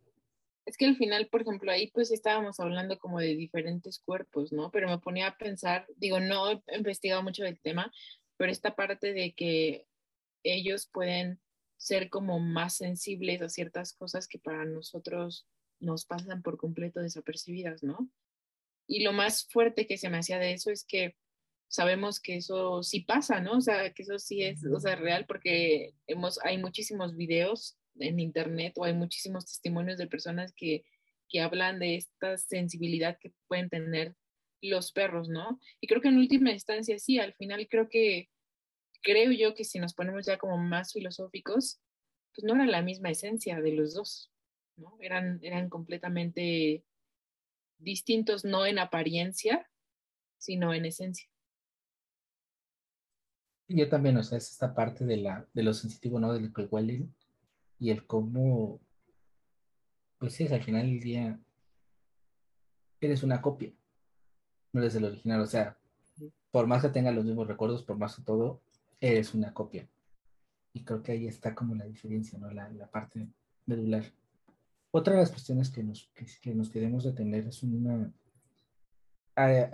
es 0.67 0.77
que 0.77 0.87
al 0.87 0.97
final, 0.97 1.29
por 1.29 1.43
ejemplo, 1.43 1.71
ahí 1.71 1.91
pues 1.91 2.11
estábamos 2.11 2.59
hablando 2.61 2.99
como 2.99 3.21
de 3.21 3.35
diferentes 3.37 3.99
cuerpos, 3.99 4.53
¿no? 4.53 4.71
Pero 4.71 4.89
me 4.89 4.99
ponía 4.99 5.29
a 5.29 5.39
pensar, 5.39 5.87
digo, 5.97 6.21
no 6.21 6.51
he 6.53 6.77
investigado 6.77 7.23
mucho 7.23 7.45
del 7.45 7.61
tema, 7.61 7.93
pero 8.37 8.51
esta 8.51 8.75
parte 8.75 9.13
de 9.13 9.35
que 9.35 9.87
ellos 10.43 10.89
pueden 10.93 11.41
ser 11.77 12.09
como 12.09 12.39
más 12.41 12.77
sensibles 12.77 13.43
a 13.43 13.49
ciertas 13.49 13.93
cosas 13.93 14.27
que 14.27 14.39
para 14.39 14.65
nosotros 14.65 15.47
nos 15.81 16.07
pasan 16.07 16.43
por 16.43 16.57
completo 16.57 17.01
desapercibidas, 17.01 17.83
¿no? 17.83 18.09
Y 18.87 19.03
lo 19.03 19.13
más 19.13 19.47
fuerte 19.51 19.87
que 19.87 19.99
se 19.99 20.09
me 20.09 20.19
hacía 20.19 20.39
de 20.39 20.53
eso 20.53 20.71
es 20.71 20.85
que 20.85 21.17
sabemos 21.69 22.21
que 22.21 22.37
eso 22.37 22.83
sí 22.83 23.01
pasa, 23.01 23.41
¿no? 23.41 23.59
O 23.59 23.61
sea, 23.61 23.93
que 23.93 24.03
eso 24.03 24.19
sí 24.19 24.43
es, 24.43 24.65
o 24.65 24.81
sea, 24.81 24.97
real 24.97 25.27
porque 25.27 25.95
hemos, 26.07 26.39
hay 26.45 26.57
muchísimos 26.59 27.17
videos 27.17 27.77
en 27.99 28.21
internet 28.21 28.75
o 28.77 28.85
hay 28.85 28.95
muchísimos 28.95 29.47
testimonios 29.47 29.99
de 29.99 30.07
personas 30.07 30.53
que, 30.57 30.85
que 31.29 31.41
hablan 31.41 31.79
de 31.79 31.97
esta 31.97 32.37
sensibilidad 32.39 33.19
que 33.19 33.33
pueden 33.49 33.69
tener 33.69 34.17
los 34.61 34.93
perros, 34.93 35.29
¿no? 35.29 35.61
Y 35.81 35.87
creo 35.87 36.01
que 36.01 36.09
en 36.09 36.19
última 36.19 36.51
instancia 36.51 36.99
sí, 36.99 37.19
al 37.19 37.35
final 37.35 37.69
creo 37.69 37.89
que 37.89 38.31
creo 39.03 39.31
yo 39.31 39.55
que 39.55 39.65
si 39.65 39.79
nos 39.79 39.95
ponemos 39.95 40.27
ya 40.27 40.39
como 40.39 40.57
más 40.57 40.93
filosóficos, 40.93 41.81
pues 42.35 42.45
no 42.45 42.55
era 42.55 42.67
la 42.67 42.83
misma 42.83 43.11
esencia 43.11 43.61
de 43.61 43.73
los 43.73 43.95
dos, 43.95 44.33
¿no? 44.77 44.97
Eran, 45.01 45.39
eran 45.43 45.69
completamente 45.69 46.85
distintos, 47.79 48.45
no 48.45 48.67
en 48.67 48.79
apariencia, 48.79 49.71
sino 50.39 50.73
en 50.73 50.87
esencia. 50.87 51.29
Yo 53.69 53.89
también, 53.89 54.17
o 54.17 54.23
sea, 54.23 54.39
es 54.39 54.51
esta 54.51 54.75
parte 54.75 55.05
de, 55.05 55.19
la, 55.19 55.49
de 55.53 55.63
lo 55.63 55.73
sensitivo, 55.73 56.19
¿no? 56.19 56.33
Del 56.33 56.53
que 56.53 56.63
huelen 56.63 57.15
y 57.79 57.91
el 57.91 58.07
cómo, 58.07 58.81
pues 60.19 60.41
es 60.41 60.53
al 60.53 60.63
final 60.63 60.87
del 60.87 61.01
día, 61.01 61.41
eres 63.01 63.23
una 63.23 63.43
copia, 63.43 63.73
no 64.73 64.81
eres 64.81 64.95
el 64.95 65.05
original, 65.05 65.41
o 65.41 65.47
sea, 65.47 65.79
por 66.51 66.67
más 66.67 66.83
que 66.83 66.89
tenga 66.89 67.11
los 67.11 67.25
mismos 67.25 67.49
recuerdos, 67.49 67.83
por 67.83 67.99
más 67.99 68.17
que 68.17 68.23
todo, 68.23 68.61
eres 69.01 69.35
una 69.35 69.53
copia. 69.53 69.89
Y 70.73 70.85
creo 70.85 71.03
que 71.03 71.13
ahí 71.13 71.27
está 71.27 71.55
como 71.55 71.75
la 71.75 71.85
diferencia, 71.85 72.39
¿no? 72.39 72.51
La, 72.51 72.69
la 72.71 72.87
parte 72.87 73.29
medular. 73.67 74.05
Otra 74.91 75.15
de 75.15 75.21
las 75.21 75.31
cuestiones 75.31 75.71
que 75.71 75.83
nos, 75.83 76.11
que, 76.41 76.55
nos 76.55 76.71
queremos 76.71 77.05
detener 77.05 77.47
es 77.49 77.63
una... 77.63 78.13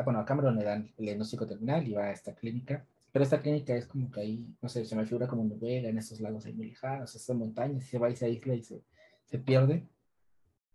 bueno, 0.05 0.21
a 0.21 0.25
Cameron 0.25 0.57
le 0.57 0.65
dan 0.65 0.93
el 0.97 1.05
diagnóstico 1.05 1.47
terminal 1.47 1.87
y 1.87 1.93
va 1.93 2.05
a 2.05 2.13
esta 2.13 2.35
clínica, 2.35 2.87
pero 3.13 3.25
esta 3.25 3.41
clínica 3.41 3.75
es 3.77 3.87
como 3.87 4.11
que 4.11 4.21
ahí, 4.21 4.47
no 4.61 4.69
sé, 4.69 4.85
se 4.85 4.97
me 4.97 5.07
figura 5.07 5.27
como 5.27 5.45
Noruega, 5.45 5.89
en 5.89 5.99
esos 5.99 6.21
lagos 6.21 6.47
ahí 6.47 6.53
muy 6.53 6.69
lejanos, 6.69 7.15
estas 7.15 7.37
montañas, 7.37 7.85
se 7.85 7.99
va 7.99 8.11
y 8.11 8.17
se 8.17 8.27
aísla 8.27 8.55
y 8.55 8.63
se, 8.63 8.83
se 9.25 9.39
pierde. 9.39 9.87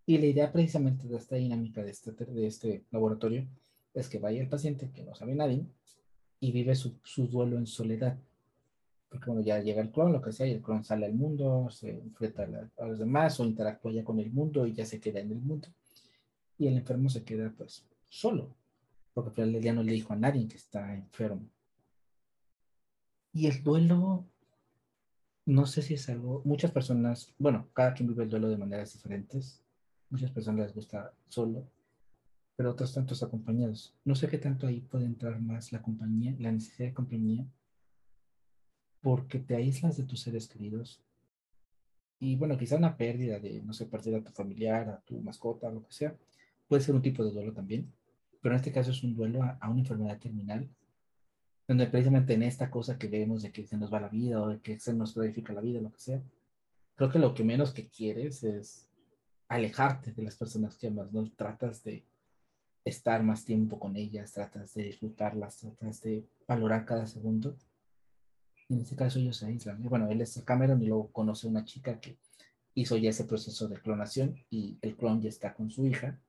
Y 0.06 0.18
la 0.18 0.28
idea 0.28 0.52
precisamente 0.52 1.08
de 1.08 1.18
esta 1.18 1.36
dinámica 1.36 1.84
de 1.84 1.92
este, 1.92 2.12
de 2.12 2.48
este 2.48 2.86
laboratorio 2.92 3.48
es 3.94 4.10
que 4.10 4.20
vaya 4.20 4.42
el 4.42 4.50
paciente 4.50 4.92
que 4.92 5.04
no 5.04 5.16
sabe 5.16 5.36
nadie 5.36 5.66
y 6.40 6.52
vive 6.52 6.76
su, 6.76 7.00
su 7.04 7.28
duelo 7.28 7.58
en 7.58 7.66
soledad 7.66 8.18
porque 9.16 9.30
bueno, 9.30 9.46
ya 9.46 9.62
llega 9.62 9.82
el 9.82 9.92
clon, 9.92 10.12
lo 10.12 10.22
que 10.22 10.34
sea, 10.34 10.46
y 10.46 10.52
el 10.52 10.62
clon 10.62 10.84
sale 10.84 11.06
al 11.06 11.14
mundo, 11.14 11.70
se 11.70 11.90
enfrenta 11.90 12.44
a, 12.78 12.86
los 12.86 13.00
demás 13.00 13.40
o 13.40 13.46
interactúa 13.46 13.94
ya 13.94 14.04
con 14.04 14.20
el 14.20 14.30
mundo 14.30 14.68
y 14.68 14.74
ya 14.74 14.86
se 14.86 15.00
queda 15.00 15.22
en 15.22 15.32
el 15.32 15.40
mundo. 15.40 15.70
Y 16.58 16.68
el 16.68 16.76
enfermo 16.76 17.10
se 17.10 17.24
queda 17.24 17.54
pues 17.56 17.86
solo, 18.10 18.54
porque 19.14 19.42
al 19.42 19.62
ya 19.62 19.74
no 19.74 19.84
le 19.84 19.94
dijo 19.94 20.12
a 20.12 20.18
nadie 20.18 20.48
que 20.50 20.58
está 20.58 20.94
enfermo. 20.94 21.48
Y 23.36 23.48
el 23.48 23.62
duelo, 23.62 24.26
no 25.46 25.66
sé 25.66 25.82
si 25.82 25.96
es 25.96 26.08
algo, 26.08 26.42
muchas 26.46 26.72
personas, 26.72 27.36
bueno, 27.38 27.68
cada 27.74 27.94
quien 27.94 28.08
vive 28.08 28.24
el 28.24 28.30
duelo 28.30 28.48
de 28.48 28.58
maneras 28.58 28.94
diferentes. 28.94 29.62
Muchas 30.10 30.32
personas 30.32 30.68
les 30.68 30.74
gusta 30.74 31.14
solo, 31.28 31.68
pero 32.56 32.72
otros 32.72 32.94
tantos 32.94 33.22
acompañados. 33.22 33.94
No 34.06 34.16
sé 34.16 34.30
qué 34.30 34.38
tanto 34.38 34.68
ahí 34.68 34.80
puede 34.80 35.06
entrar 35.06 35.40
más 35.42 35.74
la 35.74 35.82
compañía, 35.82 36.34
la 36.40 36.54
necesidad 36.54 36.88
de 36.88 36.94
compañía 36.94 37.46
porque 39.02 39.38
te 39.38 39.56
aíslas 39.56 39.98
de 39.98 40.06
tus 40.06 40.22
seres 40.22 40.48
queridos. 40.48 41.04
Y 42.20 42.38
bueno, 42.38 42.58
quizá 42.58 42.78
una 42.78 42.96
pérdida 42.96 43.38
de, 43.38 43.62
no 43.62 43.72
sé, 43.74 43.86
perder 43.86 44.16
a 44.16 44.24
tu 44.24 44.32
familiar, 44.32 44.90
a 44.90 45.02
tu 45.02 45.22
mascota, 45.22 45.70
lo 45.70 45.84
que 45.84 45.92
sea, 45.92 46.16
puede 46.70 46.82
ser 46.82 46.96
un 46.96 47.02
tipo 47.02 47.24
de 47.24 47.32
duelo 47.32 47.54
también, 47.54 47.94
pero 48.42 48.56
en 48.56 48.62
este 48.62 48.72
caso 48.72 48.92
es 48.92 49.04
un 49.04 49.14
duelo 49.14 49.44
a, 49.44 49.70
una 49.70 49.82
enfermedad 49.82 50.18
terminal, 50.18 50.70
donde 51.68 51.88
precisamente 51.88 52.34
en 52.34 52.44
esta 52.44 52.70
cosa 52.70 52.98
que 52.98 53.08
vemos 53.08 53.42
de 53.44 53.52
que 53.52 53.66
se 53.66 53.78
nos 53.78 53.94
va 53.94 54.00
la 54.00 54.10
vida 54.10 54.42
o 54.42 54.50
de 54.50 54.60
que 54.60 54.80
se 54.80 54.94
nos 54.94 55.14
clarifica 55.14 55.54
la 55.54 55.62
vida, 55.62 55.82
lo 55.82 55.92
que 55.92 56.00
sea, 56.00 56.22
creo 56.96 57.10
que 57.10 57.20
lo 57.20 57.34
que 57.34 57.44
menos 57.44 57.74
que 57.74 57.88
quieres 57.88 58.44
es 58.44 58.88
alejarte 59.48 60.12
de 60.12 60.24
las 60.24 60.36
personas 60.36 60.78
que 60.78 60.88
amas, 60.88 61.12
¿no? 61.12 61.30
Tratas 61.32 61.84
de 61.84 62.04
estar 62.84 63.24
más 63.24 63.46
tiempo 63.46 63.80
con 63.80 63.96
ellas, 63.96 64.34
tratas 64.34 64.74
de 64.76 64.84
disfrutarlas, 64.84 65.58
tratas 65.58 66.02
de 66.02 66.26
valorar 66.48 66.86
cada 66.86 67.08
segundo 67.08 67.56
en 68.70 68.82
este 68.82 68.96
caso 68.96 69.20
ellos 69.20 69.38
se 69.38 69.46
aíslan. 69.46 69.82
bueno, 69.84 70.10
él 70.10 70.22
es 70.22 70.42
Cameron 70.44 70.82
y 70.82 70.88
luego 70.88 71.12
conoce 71.12 71.48
a 71.48 71.50
una 71.50 71.66
chica 71.66 72.00
que 72.00 72.18
hizo 72.74 72.98
ya 72.98 73.10
ese 73.10 73.26
proceso 73.26 73.68
de 73.68 73.80
clonación 73.80 74.36
y 74.50 74.78
el 74.82 74.96
clon 74.96 75.22
ya 75.22 75.30
está 75.30 75.54
con 75.54 75.70
su 75.70 75.86
hija 75.86 76.20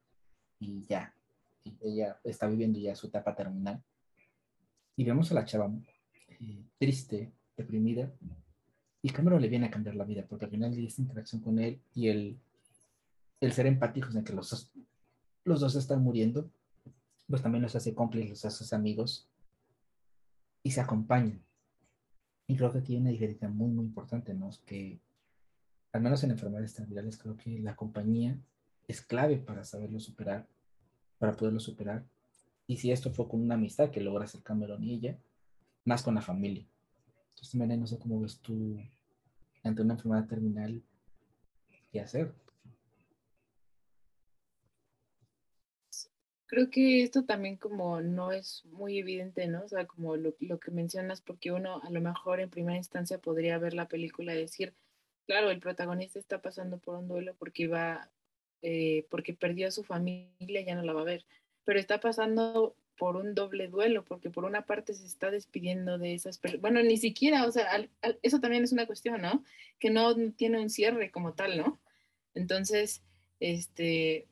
y 0.58 0.82
ya, 0.86 1.14
ella 1.80 2.18
está 2.24 2.46
viviendo 2.46 2.78
ya 2.78 2.94
su 2.94 3.08
etapa 3.08 3.34
terminal. 3.34 3.82
Y 4.96 5.04
vemos 5.04 5.30
a 5.30 5.34
la 5.34 5.44
chava 5.44 5.70
eh, 6.40 6.64
triste, 6.78 7.30
deprimida, 7.56 8.10
y 9.02 9.10
Cameron 9.10 9.40
le 9.40 9.48
viene 9.48 9.66
a 9.66 9.70
cambiar 9.70 9.94
la 9.94 10.04
vida, 10.04 10.26
porque 10.28 10.46
al 10.46 10.50
final 10.50 10.74
de 10.74 10.84
esta 10.84 11.02
interacción 11.02 11.40
con 11.40 11.58
él 11.58 11.80
y 11.94 12.08
el, 12.08 12.36
el 13.40 13.52
ser 13.52 13.66
empáticos 13.66 14.16
en 14.16 14.24
que 14.24 14.32
los 14.32 14.50
dos, 14.50 14.72
los 15.44 15.60
dos 15.60 15.76
están 15.76 16.02
muriendo, 16.02 16.50
pues 17.28 17.42
también 17.42 17.62
los 17.62 17.76
hace 17.76 17.94
cómplices, 17.94 18.42
los 18.42 18.60
hace 18.60 18.74
amigos 18.74 19.28
y 20.62 20.72
se 20.72 20.80
acompañan. 20.80 21.40
Y 22.48 22.56
creo 22.56 22.72
que 22.72 22.80
tiene 22.80 23.02
una 23.02 23.10
diferencia 23.10 23.48
muy, 23.48 23.70
muy 23.70 23.84
importante, 23.84 24.34
¿no? 24.34 24.48
Es 24.48 24.58
que, 24.58 24.98
al 25.92 26.00
menos 26.00 26.22
en 26.24 26.32
enfermedades 26.32 26.74
terminales, 26.74 27.18
creo 27.18 27.36
que 27.36 27.58
la 27.60 27.76
compañía 27.76 28.36
es 28.88 29.02
clave 29.02 29.36
para 29.36 29.64
saberlo 29.64 30.00
superar, 30.00 30.46
para 31.18 31.32
poderlo 31.32 31.60
superar. 31.60 32.04
Y 32.66 32.76
si 32.78 32.90
esto 32.90 33.10
fue 33.10 33.28
con 33.28 33.40
una 33.42 33.54
amistad 33.54 33.90
que 33.90 34.00
logra 34.00 34.26
Cameron 34.42 34.82
y 34.82 34.94
ella, 34.94 35.18
más 35.84 36.02
con 36.02 36.14
la 36.14 36.22
familia. 36.22 36.66
Entonces, 37.30 37.58
también 37.58 37.80
no 37.80 37.86
sé 37.86 37.98
cómo 37.98 38.20
ves 38.20 38.38
tú 38.40 38.80
ante 39.62 39.82
una 39.82 39.94
enfermedad 39.94 40.26
terminal 40.26 40.82
qué 41.92 42.00
hacer. 42.00 42.34
creo 46.46 46.70
que 46.70 47.02
esto 47.02 47.24
también 47.24 47.56
como 47.56 48.00
no 48.00 48.32
es 48.32 48.64
muy 48.66 48.98
evidente, 48.98 49.46
¿no? 49.48 49.64
O 49.64 49.68
sea, 49.68 49.86
como 49.86 50.16
lo, 50.16 50.34
que 50.36 50.70
mencionas, 50.70 51.20
porque 51.20 51.52
uno 51.52 51.82
a 51.82 51.90
lo 51.90 52.00
mejor 52.00 52.40
en 52.40 52.50
primera 52.50 52.76
instancia 52.76 53.18
podría 53.18 53.58
ver 53.58 53.74
la 53.74 53.88
película 53.88 54.34
y 54.34 54.38
decir, 54.38 54.74
claro, 55.26 55.50
el 55.50 55.60
protagonista 55.60 56.18
está 56.18 56.40
pasando 56.40 56.78
por 56.78 56.96
un 56.96 57.08
duelo 57.08 57.34
porque 57.38 57.68
va, 57.68 58.10
eh, 58.62 59.06
porque 59.10 59.34
perdió 59.34 59.68
a 59.68 59.72
su 59.72 59.84
familia, 59.84 60.62
ya 60.62 60.74
no 60.74 60.82
la 60.82 60.92
va 60.92 61.02
a 61.02 61.04
ver, 61.04 61.26
pero 61.66 61.80
está 61.80 62.00
pasando 62.00 62.74
por 62.96 63.16
un 63.16 63.34
doble 63.34 63.68
duelo, 63.68 64.04
porque 64.04 64.30
por 64.30 64.46
una 64.46 64.62
parte 64.62 64.94
se 64.94 65.04
está 65.04 65.30
despidiendo 65.30 65.98
de 65.98 66.14
esas 66.14 66.38
personas, 66.38 66.62
bueno, 66.62 66.82
ni 66.82 66.96
siquiera, 66.96 67.44
o 67.44 67.52
sea, 67.52 67.86
eso 68.22 68.40
también 68.40 68.64
es 68.64 68.72
una 68.72 68.86
cuestión, 68.86 69.20
¿no? 69.20 69.44
Que 69.78 69.90
no 69.90 70.14
tiene 70.32 70.58
un 70.58 70.70
cierre 70.70 71.10
como 71.10 71.34
tal, 71.34 71.58
¿no? 71.58 71.78
Entonces, 72.34 73.02
este, 73.40 74.28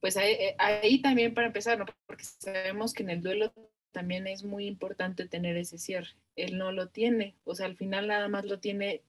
pues 0.00 0.16
eh, 0.16 0.56
ahí, 0.58 1.00
también 1.02 1.34
para 1.34 1.46
empezar, 1.46 1.78
¿no? 1.78 1.84
porque 2.06 2.24
sabemos 2.24 2.94
que 2.94 3.02
en 3.04 3.10
el 3.10 3.22
duelo 3.22 3.52
también 3.92 4.26
es 4.26 4.42
muy 4.42 4.66
importante 4.66 5.28
tener 5.28 5.56
ese 5.56 5.78
cierre. 5.78 6.08
Él 6.34 6.56
no 6.56 6.72
lo 6.72 6.88
tiene, 6.88 7.36
o 7.44 7.54
sea, 7.54 7.66
al 7.66 7.76
final 7.76 8.08
nada 8.08 8.28
más 8.28 8.46
lo 8.46 8.58
tiene, 8.58 9.02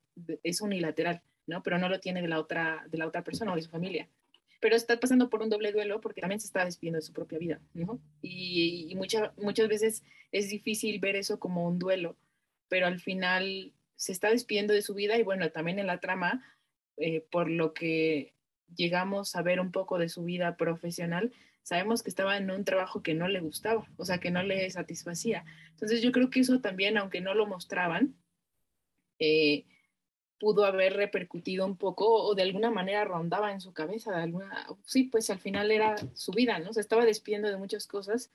es 0.44 0.60
unilateral, 0.62 1.22
¿no? 1.48 1.64
Pero 1.64 1.78
no 1.78 1.88
lo 1.88 2.00
tiene 2.00 2.22
de 2.22 2.28
la 2.28 2.40
otra, 2.40 2.86
de 2.90 2.98
la 2.98 3.08
otra 3.08 3.24
persona 3.24 3.54
o 3.54 3.56
de 3.56 3.62
su 3.62 3.70
familia. 3.70 4.10
Pero 4.62 4.78
está 4.78 4.98
pasando 5.00 5.30
por 5.30 5.42
un 5.42 5.50
doble 5.50 5.74
duelo 5.74 6.00
porque 6.00 6.22
también 6.22 6.40
se 6.40 6.48
está 6.48 6.64
despidiendo 6.64 6.98
de 6.98 7.02
su 7.02 7.12
propia 7.12 7.40
vida, 7.40 7.60
¿no? 7.74 8.00
Y, 8.22 8.96
muchas 8.96 9.68
veces 9.68 10.04
es 10.32 10.50
difícil 10.50 11.00
ver 11.00 11.18
eso 11.18 11.40
como 11.40 11.68
un 11.68 11.80
duelo, 11.80 12.16
pero 12.70 12.88
al 12.88 13.02
final 13.02 13.74
se 13.98 14.14
está 14.14 14.30
despidiendo 14.30 14.74
de 14.74 14.82
su 14.82 14.94
vida 14.94 15.18
y 15.18 15.24
bueno, 15.24 15.52
también 15.52 15.80
en 15.80 15.88
la 15.88 16.00
trama, 16.00 16.46
eh, 16.98 17.26
por 17.30 17.50
lo 17.50 17.74
que 17.74 18.34
llegamos 18.76 19.36
a 19.36 19.42
ver 19.42 19.60
un 19.60 19.72
poco 19.72 19.98
de 19.98 20.08
su 20.08 20.24
vida 20.24 20.56
profesional, 20.56 21.34
sabemos 21.64 22.04
que 22.04 22.10
estaba 22.10 22.38
en 22.38 22.50
un 22.52 22.64
trabajo 22.64 23.04
que 23.04 23.14
no 23.14 23.28
le 23.28 23.40
gustaba, 23.40 23.86
o 23.98 24.06
sea, 24.06 24.20
que 24.20 24.32
no 24.32 24.44
le 24.44 24.70
satisfacía. 24.70 25.44
Entonces 25.72 26.02
yo 26.02 26.12
creo 26.12 26.30
que 26.30 26.40
eso 26.40 26.62
también, 26.62 26.98
aunque 26.98 27.22
no 27.22 27.34
lo 27.34 27.46
mostraban, 27.46 28.16
eh, 29.20 29.66
pudo 30.42 30.66
haber 30.66 30.94
repercutido 30.94 31.68
un 31.68 31.78
poco 31.78 32.08
o 32.12 32.34
de 32.34 32.42
alguna 32.42 32.72
manera 32.72 33.06
rondaba 33.06 33.52
en 33.52 33.62
su 33.62 33.74
cabeza. 33.74 34.12
De 34.12 34.24
alguna, 34.24 34.68
sí, 34.86 35.04
pues 35.04 35.30
al 35.30 35.40
final 35.40 35.70
era 35.70 35.96
su 36.16 36.32
vida, 36.32 36.58
¿no? 36.58 36.74
Se 36.74 36.82
estaba 36.82 37.06
despidiendo 37.06 37.48
de 37.48 37.58
muchas 37.58 37.86
cosas 37.86 38.32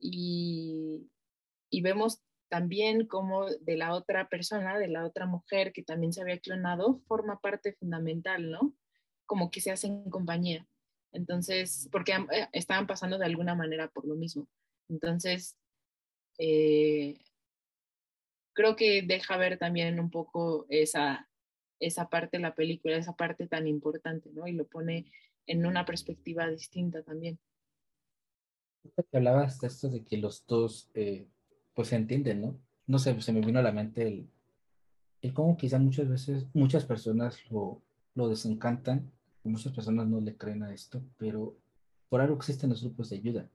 y, 0.00 1.10
y 1.68 1.82
vemos 1.82 2.22
también 2.48 3.06
como 3.06 3.50
de 3.50 3.76
la 3.76 3.92
otra 3.92 4.30
persona, 4.30 4.78
de 4.78 4.88
la 4.88 5.04
otra 5.04 5.26
mujer 5.26 5.74
que 5.74 5.82
también 5.82 6.14
se 6.14 6.22
había 6.22 6.38
clonado, 6.38 7.02
forma 7.06 7.38
parte 7.38 7.74
fundamental, 7.74 8.50
¿no? 8.50 8.74
Como 9.26 9.50
que 9.50 9.60
se 9.60 9.72
hacen 9.72 10.08
compañía. 10.08 10.66
Entonces, 11.12 11.86
porque 11.92 12.12
eh, 12.12 12.48
estaban 12.52 12.86
pasando 12.86 13.18
de 13.18 13.26
alguna 13.26 13.54
manera 13.54 13.88
por 13.88 14.06
lo 14.06 14.14
mismo. 14.14 14.48
Entonces, 14.88 15.58
eh, 16.38 17.18
creo 18.54 18.76
que 18.76 19.02
deja 19.02 19.36
ver 19.36 19.58
también 19.58 20.00
un 20.00 20.10
poco 20.10 20.66
esa, 20.68 21.28
esa 21.80 22.08
parte 22.08 22.38
de 22.38 22.42
la 22.42 22.54
película, 22.54 22.96
esa 22.96 23.14
parte 23.14 23.46
tan 23.46 23.66
importante, 23.66 24.30
¿no? 24.32 24.46
Y 24.46 24.52
lo 24.52 24.66
pone 24.66 25.12
en 25.46 25.66
una 25.66 25.84
perspectiva 25.84 26.48
distinta 26.48 27.02
también. 27.02 27.38
Hablabas 29.12 29.60
de 29.60 29.66
esto 29.66 29.88
de 29.88 30.04
que 30.04 30.16
los 30.16 30.46
dos, 30.46 30.90
eh, 30.94 31.26
pues 31.74 31.88
se 31.88 31.96
entienden, 31.96 32.40
¿no? 32.40 32.58
No 32.86 32.98
sé, 32.98 33.20
se 33.20 33.32
me 33.32 33.40
vino 33.40 33.58
a 33.58 33.62
la 33.62 33.72
mente 33.72 34.06
el, 34.06 34.28
el 35.22 35.32
cómo 35.34 35.56
quizá 35.56 35.78
muchas 35.78 36.08
veces, 36.08 36.46
muchas 36.54 36.84
personas 36.84 37.38
lo, 37.50 37.82
lo 38.14 38.28
desencantan, 38.28 39.10
muchas 39.42 39.72
personas 39.72 40.06
no 40.06 40.20
le 40.20 40.36
creen 40.36 40.62
a 40.62 40.72
esto, 40.72 41.02
pero 41.16 41.56
por 42.08 42.20
algo 42.20 42.36
existen 42.36 42.70
los 42.70 42.82
grupos 42.82 43.10
de 43.10 43.16
ayuda. 43.16 43.50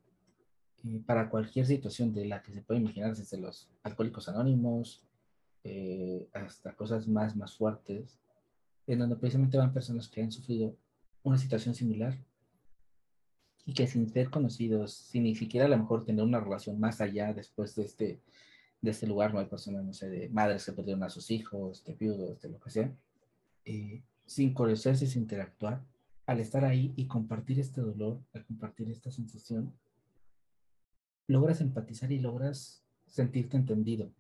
Para 1.06 1.30
cualquier 1.30 1.66
situación 1.66 2.14
de 2.14 2.26
la 2.26 2.42
que 2.42 2.54
se 2.54 2.62
puede 2.62 2.80
imaginar, 2.80 3.16
desde 3.16 3.38
los 3.38 3.70
alcohólicos 3.84 4.30
anónimos 4.30 5.04
eh, 5.64 6.28
hasta 6.34 6.74
cosas 6.76 7.08
más, 7.08 7.36
más 7.36 7.56
fuertes, 7.56 8.18
en 8.88 9.00
donde 9.00 9.16
precisamente 9.18 9.58
van 9.58 9.74
personas 9.74 10.08
que 10.08 10.22
han 10.22 10.32
sufrido 10.32 10.76
una 11.24 11.38
situación 11.38 11.76
similar 11.76 12.18
y 13.66 13.74
que 13.74 13.86
sin 13.88 14.10
ser 14.10 14.30
conocidos, 14.30 14.94
sin 14.94 15.24
ni 15.24 15.36
siquiera 15.36 15.66
a 15.66 15.70
lo 15.70 15.78
mejor 15.78 16.06
tener 16.06 16.24
una 16.24 16.40
relación 16.40 16.80
más 16.80 17.02
allá 17.02 17.34
después 17.34 17.76
de 17.76 17.84
este, 17.84 18.20
de 18.82 18.92
este 18.92 19.06
lugar, 19.06 19.34
no 19.34 19.40
hay 19.40 19.46
personas, 19.46 19.84
no 19.84 19.94
sé, 19.94 20.10
de 20.10 20.30
madres 20.30 20.66
que 20.66 20.72
perdieron 20.72 21.04
a 21.04 21.10
sus 21.10 21.30
hijos, 21.30 21.84
de 21.84 21.94
viudos, 21.94 22.42
de 22.42 22.50
lo 22.50 22.60
que 22.60 22.70
sea, 22.70 22.92
eh, 23.66 24.02
sin 24.26 24.54
conocerse, 24.54 25.06
sin 25.06 25.24
interactuar, 25.24 25.84
al 26.26 26.40
estar 26.40 26.64
ahí 26.64 26.94
y 26.96 27.06
compartir 27.06 27.60
este 27.60 27.82
dolor, 27.82 28.20
al 28.34 28.46
compartir 28.46 28.90
esta 28.90 29.12
sensación, 29.12 29.74
logras 31.30 31.62
empatizar 31.62 32.12
y 32.12 32.20
logras 32.20 32.84
sentirte 33.06 33.56
entendido. 33.56 34.12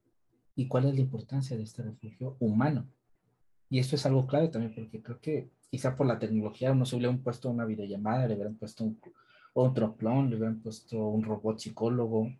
¿Y 0.55 0.67
cuál 0.67 0.85
es 0.85 0.93
la 0.93 1.01
importancia 1.01 1.57
de 1.57 1.63
este 1.63 1.81
refugio 1.81 2.37
humano? 2.39 2.87
Y 3.69 3.79
esto 3.79 3.95
es 3.95 4.05
algo 4.05 4.27
clave 4.27 4.49
también, 4.49 4.73
porque 4.75 5.01
creo 5.01 5.19
que 5.19 5.49
quizá 5.71 5.95
por 5.95 6.05
la 6.05 6.19
tecnología 6.19 6.73
no 6.73 6.85
se 6.85 6.95
le 6.95 6.99
hubieran 7.07 7.23
puesto 7.23 7.49
una 7.49 7.65
videollamada, 7.65 8.27
le 8.27 8.35
hubieran 8.35 8.55
puesto 8.55 8.83
un, 8.83 8.99
otro 9.53 9.95
clon, 9.95 10.29
le 10.29 10.35
hubieran 10.35 10.59
puesto 10.59 11.07
un 11.07 11.23
robot 11.23 11.59
psicólogo. 11.59 12.31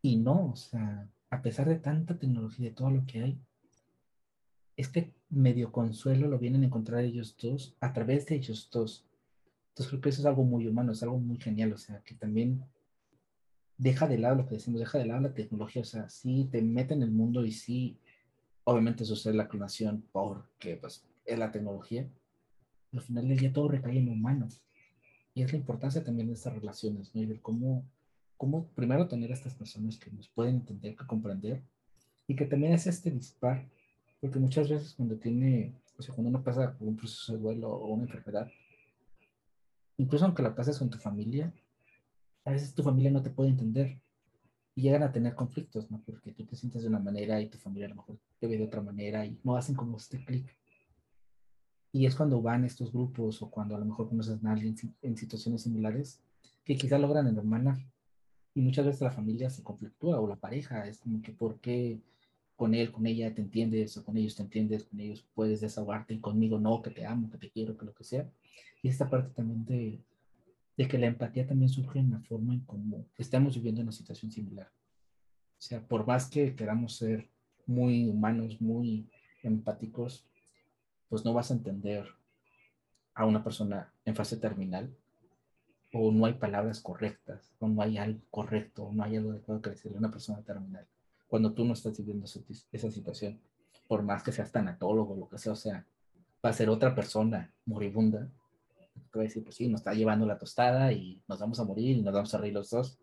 Y 0.00 0.16
no, 0.16 0.50
o 0.52 0.56
sea, 0.56 1.06
a 1.28 1.42
pesar 1.42 1.68
de 1.68 1.78
tanta 1.78 2.18
tecnología 2.18 2.66
y 2.66 2.68
de 2.70 2.74
todo 2.74 2.90
lo 2.90 3.04
que 3.04 3.22
hay, 3.22 3.38
este 4.76 5.12
medio 5.28 5.72
consuelo 5.72 6.26
lo 6.28 6.38
vienen 6.38 6.62
a 6.62 6.66
encontrar 6.66 7.04
ellos 7.04 7.36
dos 7.38 7.76
a 7.80 7.92
través 7.92 8.24
de 8.26 8.36
ellos 8.36 8.70
dos. 8.72 9.04
Entonces 9.70 9.90
creo 9.90 10.00
que 10.00 10.08
eso 10.08 10.22
es 10.22 10.26
algo 10.26 10.44
muy 10.44 10.66
humano, 10.66 10.92
es 10.92 11.02
algo 11.02 11.18
muy 11.18 11.38
genial, 11.38 11.72
o 11.74 11.78
sea, 11.78 12.00
que 12.00 12.14
también 12.14 12.64
deja 13.78 14.08
de 14.08 14.18
lado 14.18 14.34
lo 14.34 14.46
que 14.46 14.56
decimos, 14.56 14.80
deja 14.80 14.98
de 14.98 15.06
lado 15.06 15.20
la 15.20 15.34
tecnología, 15.34 15.82
o 15.82 15.84
sea, 15.84 16.10
sí 16.10 16.48
te 16.50 16.60
mete 16.60 16.94
en 16.94 17.02
el 17.02 17.10
mundo 17.10 17.44
y 17.44 17.52
sí, 17.52 17.96
obviamente 18.64 19.04
sucede 19.04 19.34
la 19.34 19.48
clonación 19.48 20.04
porque 20.12 20.76
pues 20.76 21.06
es 21.24 21.38
la 21.38 21.52
tecnología, 21.52 22.08
al 22.92 23.00
final 23.00 23.28
del 23.28 23.38
día 23.38 23.52
todo 23.52 23.68
recae 23.68 23.98
en 23.98 24.08
humanos. 24.08 24.62
Y 25.34 25.42
es 25.42 25.52
la 25.52 25.58
importancia 25.58 26.02
también 26.02 26.28
de 26.28 26.34
estas 26.34 26.54
relaciones, 26.54 27.14
¿no? 27.14 27.22
Y 27.22 27.26
de 27.26 27.40
cómo, 27.40 27.84
cómo 28.36 28.66
primero 28.74 29.06
tener 29.06 29.30
a 29.30 29.34
estas 29.34 29.54
personas 29.54 29.96
que 29.96 30.10
nos 30.10 30.28
pueden 30.28 30.56
entender, 30.56 30.96
que 30.96 31.06
comprender, 31.06 31.62
y 32.26 32.34
que 32.34 32.44
también 32.44 32.72
es 32.72 32.86
este 32.86 33.10
dispar, 33.10 33.66
porque 34.20 34.38
muchas 34.38 34.68
veces 34.68 34.94
cuando 34.94 35.16
tiene, 35.16 35.72
o 35.96 36.02
sea, 36.02 36.14
cuando 36.14 36.30
uno 36.30 36.42
pasa 36.42 36.76
por 36.76 36.88
un 36.88 36.96
proceso 36.96 37.32
de 37.32 37.38
duelo 37.38 37.70
o 37.70 37.94
una 37.94 38.04
enfermedad, 38.04 38.50
incluso 39.96 40.24
aunque 40.24 40.42
la 40.42 40.54
pases 40.54 40.78
con 40.78 40.90
tu 40.90 40.98
familia, 40.98 41.52
a 42.48 42.52
veces 42.52 42.74
tu 42.74 42.82
familia 42.82 43.10
no 43.10 43.22
te 43.22 43.28
puede 43.28 43.50
entender 43.50 44.00
y 44.74 44.82
llegan 44.82 45.02
a 45.02 45.12
tener 45.12 45.34
conflictos, 45.34 45.90
¿no? 45.90 46.00
Porque 46.06 46.32
tú 46.32 46.46
te 46.46 46.56
sientes 46.56 46.80
de 46.80 46.88
una 46.88 46.98
manera 46.98 47.40
y 47.42 47.48
tu 47.48 47.58
familia 47.58 47.86
a 47.86 47.90
lo 47.90 47.96
mejor 47.96 48.18
te 48.38 48.46
ve 48.46 48.56
de 48.56 48.64
otra 48.64 48.80
manera 48.80 49.26
y 49.26 49.38
no 49.44 49.54
hacen 49.54 49.74
como 49.74 49.98
este 49.98 50.24
clic. 50.24 50.56
Y 51.92 52.06
es 52.06 52.16
cuando 52.16 52.40
van 52.40 52.64
estos 52.64 52.90
grupos 52.90 53.42
o 53.42 53.50
cuando 53.50 53.76
a 53.76 53.78
lo 53.78 53.84
mejor 53.84 54.08
conoces 54.08 54.42
a 54.42 54.50
alguien 54.50 54.74
en 55.02 55.16
situaciones 55.18 55.62
similares 55.62 56.22
que 56.64 56.76
quizá 56.76 56.98
logran 56.98 57.26
hermanar. 57.26 57.76
Y 58.54 58.62
muchas 58.62 58.86
veces 58.86 59.02
la 59.02 59.10
familia 59.10 59.50
se 59.50 59.62
conflictúa 59.62 60.18
o 60.18 60.26
la 60.26 60.36
pareja 60.36 60.86
es 60.86 61.00
como 61.00 61.20
que 61.20 61.32
por 61.32 61.60
qué 61.60 62.00
con 62.56 62.74
él, 62.74 62.90
con 62.90 63.06
ella 63.06 63.34
te 63.34 63.42
entiendes 63.42 63.94
o 63.98 64.04
con 64.04 64.16
ellos 64.16 64.36
te 64.36 64.42
entiendes, 64.42 64.84
con 64.84 64.98
ellos 65.00 65.26
puedes 65.34 65.60
desahogarte 65.60 66.14
y 66.14 66.20
conmigo 66.20 66.58
no, 66.58 66.80
que 66.80 66.90
te 66.90 67.04
amo, 67.04 67.28
que 67.30 67.36
te 67.36 67.50
quiero, 67.50 67.76
que 67.76 67.84
lo 67.84 67.94
que 67.94 68.04
sea. 68.04 68.26
Y 68.82 68.88
esta 68.88 69.10
parte 69.10 69.34
también 69.34 69.66
de, 69.66 70.00
de 70.78 70.86
que 70.86 70.96
la 70.96 71.08
empatía 71.08 71.44
también 71.44 71.68
surge 71.68 71.98
en 71.98 72.12
la 72.12 72.20
forma 72.20 72.54
en 72.54 72.60
cómo 72.60 73.04
estamos 73.18 73.56
viviendo 73.56 73.82
una 73.82 73.92
situación 73.92 74.30
similar. 74.30 74.70
O 75.58 75.60
sea, 75.60 75.80
por 75.80 76.06
más 76.06 76.30
que 76.30 76.54
queramos 76.54 76.96
ser 76.96 77.28
muy 77.66 78.08
humanos, 78.08 78.60
muy 78.60 79.10
empáticos, 79.42 80.24
pues 81.08 81.24
no 81.24 81.34
vas 81.34 81.50
a 81.50 81.54
entender 81.54 82.06
a 83.12 83.26
una 83.26 83.42
persona 83.42 83.92
en 84.04 84.14
fase 84.14 84.36
terminal 84.36 84.88
o 85.92 86.12
no 86.12 86.26
hay 86.26 86.34
palabras 86.34 86.80
correctas 86.80 87.50
o 87.58 87.66
no 87.66 87.82
hay 87.82 87.98
algo 87.98 88.20
correcto 88.30 88.84
o 88.84 88.92
no 88.92 89.02
hay 89.02 89.16
algo 89.16 89.32
adecuado 89.32 89.60
que 89.60 89.70
decirle 89.70 89.96
a 89.96 90.00
una 90.00 90.12
persona 90.12 90.42
terminal 90.42 90.86
cuando 91.26 91.52
tú 91.52 91.64
no 91.64 91.72
estás 91.72 91.98
viviendo 91.98 92.24
esa 92.24 92.90
situación, 92.90 93.38
por 93.88 94.02
más 94.02 94.22
que 94.22 94.32
seas 94.32 94.52
tanatólogo 94.52 95.14
o 95.14 95.16
lo 95.18 95.28
que 95.28 95.38
sea, 95.38 95.52
o 95.52 95.56
sea, 95.56 95.84
va 96.44 96.50
a 96.50 96.54
ser 96.54 96.70
otra 96.70 96.94
persona 96.94 97.52
moribunda 97.66 98.30
te 99.10 99.18
voy 99.18 99.24
a 99.24 99.28
decir, 99.28 99.42
pues 99.42 99.56
sí, 99.56 99.68
nos 99.68 99.80
está 99.80 99.94
llevando 99.94 100.26
la 100.26 100.38
tostada 100.38 100.92
y 100.92 101.20
nos 101.28 101.38
vamos 101.38 101.60
a 101.60 101.64
morir 101.64 101.96
y 101.96 102.02
nos 102.02 102.14
vamos 102.14 102.34
a 102.34 102.38
reír 102.38 102.54
los 102.54 102.70
dos. 102.70 102.98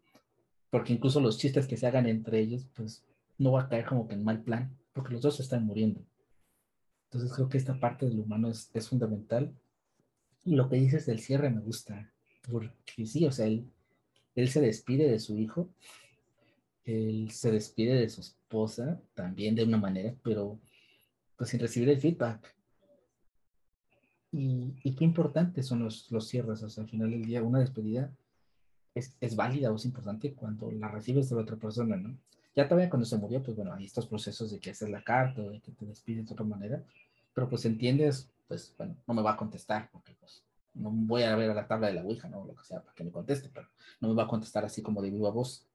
Porque 0.69 0.93
incluso 0.93 1.19
los 1.19 1.37
chistes 1.37 1.67
que 1.67 1.77
se 1.77 1.87
hagan 1.87 2.07
entre 2.07 2.39
ellos, 2.39 2.67
pues 2.75 3.03
no 3.37 3.53
va 3.53 3.63
a 3.63 3.69
caer 3.69 3.85
como 3.85 4.07
que 4.07 4.15
en 4.15 4.23
mal 4.23 4.41
plan, 4.41 4.77
porque 4.93 5.13
los 5.13 5.21
dos 5.21 5.39
están 5.39 5.65
muriendo. 5.65 6.01
Entonces 7.05 7.33
creo 7.33 7.49
que 7.49 7.57
esta 7.57 7.79
parte 7.79 8.05
del 8.05 8.19
humano 8.19 8.49
es, 8.49 8.69
es 8.73 8.89
fundamental. 8.89 9.53
Y 10.43 10.55
lo 10.55 10.69
que 10.69 10.75
dices 10.75 11.05
del 11.05 11.19
cierre 11.19 11.49
me 11.49 11.61
gusta, 11.61 12.11
porque 12.51 13.05
sí, 13.05 13.25
o 13.25 13.31
sea, 13.31 13.47
él, 13.47 13.65
él 14.35 14.49
se 14.49 14.61
despide 14.61 15.09
de 15.09 15.19
su 15.19 15.37
hijo, 15.37 15.69
él 16.83 17.31
se 17.31 17.51
despide 17.51 17.95
de 17.95 18.09
su 18.09 18.21
esposa 18.21 19.01
también 19.13 19.55
de 19.55 19.63
una 19.63 19.77
manera, 19.77 20.15
pero 20.23 20.59
pues 21.35 21.49
sin 21.49 21.59
recibir 21.59 21.89
el 21.89 21.99
feedback. 21.99 22.55
Y, 24.37 24.95
qué 24.95 25.05
importantes 25.05 25.65
son 25.65 25.79
los, 25.79 26.11
los 26.11 26.27
cierres, 26.27 26.61
o 26.61 26.69
sea, 26.69 26.83
al 26.83 26.89
final 26.89 27.09
del 27.09 27.23
día 27.23 27.41
una 27.41 27.59
despedida 27.59 28.11
es, 28.93 29.15
es, 29.21 29.35
válida 29.37 29.71
o 29.71 29.75
es 29.77 29.85
importante 29.85 30.33
cuando 30.33 30.69
la 30.71 30.89
recibes 30.89 31.29
de 31.29 31.37
la 31.37 31.43
otra 31.43 31.55
persona, 31.55 31.95
¿no? 31.95 32.17
Ya 32.53 32.67
todavía 32.67 32.89
cuando 32.89 33.05
se 33.05 33.17
murió, 33.17 33.41
pues 33.41 33.55
bueno, 33.55 33.73
hay 33.73 33.85
estos 33.85 34.07
procesos 34.07 34.51
de 34.51 34.59
que 34.59 34.71
haces 34.71 34.89
la 34.89 35.03
carta 35.03 35.41
o 35.41 35.51
de 35.51 35.61
que 35.61 35.71
te 35.71 35.85
despides 35.85 36.27
de 36.27 36.33
otra 36.33 36.45
manera, 36.45 36.83
pero 37.33 37.47
pues 37.47 37.63
entiendes, 37.63 38.29
pues 38.49 38.73
bueno, 38.77 38.97
no 39.07 39.13
me 39.13 39.21
va 39.21 39.31
a 39.31 39.37
contestar 39.37 39.89
porque 39.89 40.13
pues 40.19 40.43
no 40.73 40.91
voy 40.91 41.23
a 41.23 41.35
ver 41.37 41.51
a 41.51 41.53
la 41.53 41.67
tabla 41.67 41.87
de 41.87 41.93
la 41.93 42.03
Ouija, 42.03 42.27
¿no? 42.27 42.43
Lo 42.43 42.55
que 42.55 42.65
sea, 42.65 42.81
para 42.81 42.93
que 42.93 43.05
me 43.05 43.11
conteste, 43.11 43.49
pero 43.53 43.69
no 44.01 44.09
me 44.09 44.15
va 44.15 44.23
a 44.23 44.27
contestar 44.27 44.65
así 44.65 44.81
como 44.81 45.01
de 45.01 45.11
viva 45.11 45.29
voz. 45.29 45.65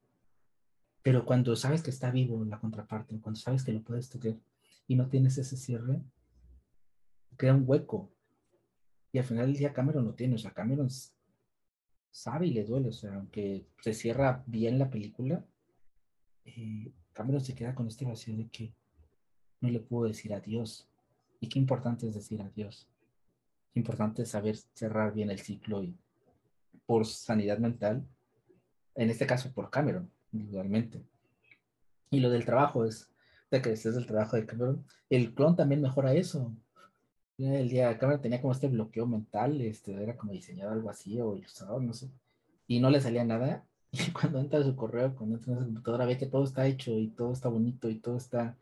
Pero 1.00 1.24
cuando 1.24 1.56
sabes 1.56 1.82
que 1.82 1.88
está 1.88 2.10
vivo 2.10 2.44
la 2.44 2.60
contraparte, 2.60 3.18
cuando 3.20 3.40
sabes 3.40 3.64
que 3.64 3.72
lo 3.72 3.80
puedes 3.80 4.10
tocar 4.10 4.34
y 4.86 4.96
no 4.96 5.08
tienes 5.08 5.38
ese 5.38 5.56
cierre, 5.56 6.02
crea 7.38 7.54
un 7.54 7.64
hueco 7.66 8.10
y 9.12 9.18
al 9.18 9.24
final 9.24 9.46
del 9.46 9.56
día 9.56 9.72
Cameron 9.72 10.04
lo 10.04 10.14
tiene, 10.14 10.36
o 10.36 10.38
sea, 10.38 10.52
Cameron 10.52 10.88
sabe 12.10 12.46
y 12.46 12.52
le 12.52 12.64
duele, 12.64 12.88
o 12.88 12.92
sea, 12.92 13.14
aunque 13.14 13.66
se 13.80 13.92
cierra 13.92 14.42
bien 14.46 14.78
la 14.78 14.90
película, 14.90 15.44
eh, 16.44 16.92
Cameron 17.12 17.40
se 17.40 17.54
queda 17.54 17.74
con 17.74 17.88
este 17.88 18.04
vacío 18.04 18.36
de 18.36 18.48
que 18.48 18.72
no 19.60 19.68
le 19.68 19.80
puedo 19.80 20.06
decir 20.06 20.32
adiós. 20.32 20.88
Y 21.40 21.48
qué 21.48 21.58
importante 21.58 22.06
es 22.06 22.14
decir 22.14 22.40
adiós. 22.40 22.88
Qué 23.72 23.80
importante 23.80 24.22
es 24.22 24.30
saber 24.30 24.56
cerrar 24.56 25.12
bien 25.12 25.30
el 25.30 25.38
ciclo 25.38 25.82
y 25.82 25.96
por 26.86 27.06
sanidad 27.06 27.58
mental, 27.58 28.06
en 28.94 29.10
este 29.10 29.26
caso 29.26 29.52
por 29.52 29.70
Cameron, 29.70 30.10
individualmente. 30.32 31.02
Y 32.10 32.20
lo 32.20 32.30
del 32.30 32.44
trabajo 32.44 32.84
es, 32.84 33.10
de 33.50 33.62
que 33.62 33.72
estés 33.72 33.94
del 33.94 34.06
trabajo 34.06 34.36
de 34.36 34.46
Cameron, 34.46 34.84
el 35.08 35.34
clon 35.34 35.56
también 35.56 35.80
mejora 35.80 36.14
eso 36.14 36.54
el 37.42 37.68
día 37.68 37.98
cámara 37.98 38.20
tenía 38.20 38.40
como 38.40 38.52
este 38.52 38.68
bloqueo 38.68 39.06
mental, 39.06 39.60
este, 39.60 39.92
era 40.02 40.16
como 40.16 40.32
diseñado 40.32 40.72
algo 40.72 40.90
así 40.90 41.20
o 41.20 41.36
ilustrador, 41.36 41.82
no 41.82 41.94
sé, 41.94 42.10
y 42.66 42.80
no 42.80 42.90
le 42.90 43.00
salía 43.00 43.24
nada. 43.24 43.64
Y 43.92 44.12
cuando 44.12 44.38
entra 44.38 44.60
a 44.60 44.62
su 44.62 44.76
correo, 44.76 45.16
cuando 45.16 45.36
entra 45.36 45.54
a 45.54 45.58
su 45.58 45.64
computadora, 45.64 46.06
ve 46.06 46.16
que 46.16 46.26
todo 46.26 46.44
está 46.44 46.64
hecho 46.66 46.92
y 46.96 47.08
todo 47.08 47.32
está 47.32 47.48
bonito 47.48 47.90
y 47.90 47.96
todo 47.96 48.16
está 48.16 48.56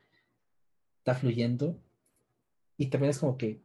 está 0.99 1.15
fluyendo 1.15 1.79
y 2.77 2.87
también 2.87 3.11
es 3.11 3.19
como 3.19 3.37
que, 3.37 3.61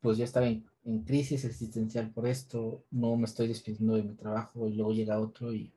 pues 0.00 0.18
ya 0.18 0.24
estaba 0.24 0.46
en, 0.46 0.64
crisis 1.04 1.44
existencial 1.44 2.10
por 2.10 2.26
esto, 2.26 2.84
no 2.90 3.16
me 3.16 3.26
estoy 3.26 3.46
despidiendo 3.46 3.94
de 3.94 4.02
mi 4.02 4.14
trabajo 4.14 4.66
y 4.68 4.74
luego 4.74 4.92
llega 4.92 5.20
otro 5.20 5.52
y, 5.52 5.72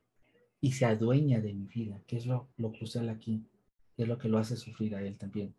y 0.60 0.72
se 0.72 0.84
adueña 0.84 1.40
de 1.40 1.52
mi 1.52 1.66
vida, 1.66 2.00
que 2.08 2.16
es 2.16 2.26
lo, 2.26 2.48
lo 2.56 2.72
crucial 2.72 3.08
aquí, 3.08 3.44
que 3.96 4.02
es 4.02 4.08
lo 4.08 4.18
que 4.18 4.28
lo 4.28 4.38
hace 4.38 4.56
sufrir 4.56 4.96
a 4.96 5.02
él 5.02 5.16
también. 5.16 5.54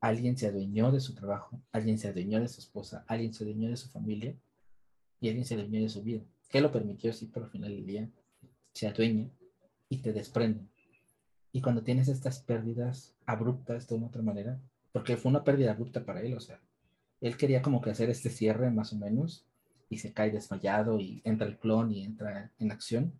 Alguien 0.00 0.36
se 0.36 0.46
adueñó 0.46 0.92
de 0.92 1.00
su 1.00 1.14
trabajo, 1.14 1.60
alguien 1.72 1.98
se 1.98 2.08
adueñó 2.08 2.40
de 2.40 2.48
su 2.48 2.60
esposa, 2.60 3.04
alguien 3.08 3.34
se 3.34 3.44
adueñó 3.44 3.68
de 3.68 3.76
su 3.76 3.88
familia 3.88 4.36
y 5.20 5.28
alguien 5.28 5.44
se 5.44 5.54
adueñó 5.54 5.80
de 5.82 5.88
su 5.88 6.02
vida. 6.02 6.22
¿Qué 6.48 6.60
lo 6.60 6.70
permitió? 6.70 7.12
Sí, 7.12 7.28
pero 7.32 7.46
al 7.46 7.52
final 7.52 7.70
del 7.70 7.86
día 7.86 8.08
se 8.72 8.86
adueña 8.86 9.28
y 9.88 9.98
te 9.98 10.12
desprende. 10.12 10.66
Y 11.52 11.60
cuando 11.60 11.82
tienes 11.82 12.08
estas 12.08 12.40
pérdidas 12.40 13.14
abruptas 13.26 13.88
de 13.88 13.96
una 13.96 14.06
otra 14.06 14.22
manera, 14.22 14.60
porque 14.92 15.16
fue 15.16 15.30
una 15.30 15.44
pérdida 15.44 15.72
abrupta 15.72 16.04
para 16.04 16.22
él, 16.22 16.34
o 16.34 16.40
sea, 16.40 16.60
él 17.20 17.36
quería 17.36 17.62
como 17.62 17.80
que 17.80 17.90
hacer 17.90 18.08
este 18.10 18.30
cierre 18.30 18.70
más 18.70 18.92
o 18.92 18.96
menos 18.96 19.44
y 19.88 19.98
se 19.98 20.12
cae 20.12 20.30
desmayado 20.30 21.00
y 21.00 21.20
entra 21.24 21.46
el 21.46 21.58
clon 21.58 21.90
y 21.90 22.04
entra 22.04 22.52
en 22.58 22.70
acción. 22.70 23.12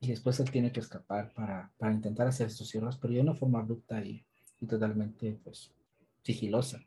Y 0.00 0.08
después 0.08 0.40
él 0.40 0.50
tiene 0.50 0.72
que 0.72 0.80
escapar 0.80 1.32
para, 1.34 1.70
para 1.76 1.92
intentar 1.92 2.26
hacer 2.26 2.46
estos 2.46 2.68
cierres, 2.68 2.96
pero 2.96 3.12
de 3.12 3.20
una 3.20 3.34
forma 3.34 3.60
abrupta 3.60 4.02
y, 4.02 4.24
y 4.60 4.66
totalmente 4.66 5.38
pues 5.42 5.72
sigilosa. 6.22 6.80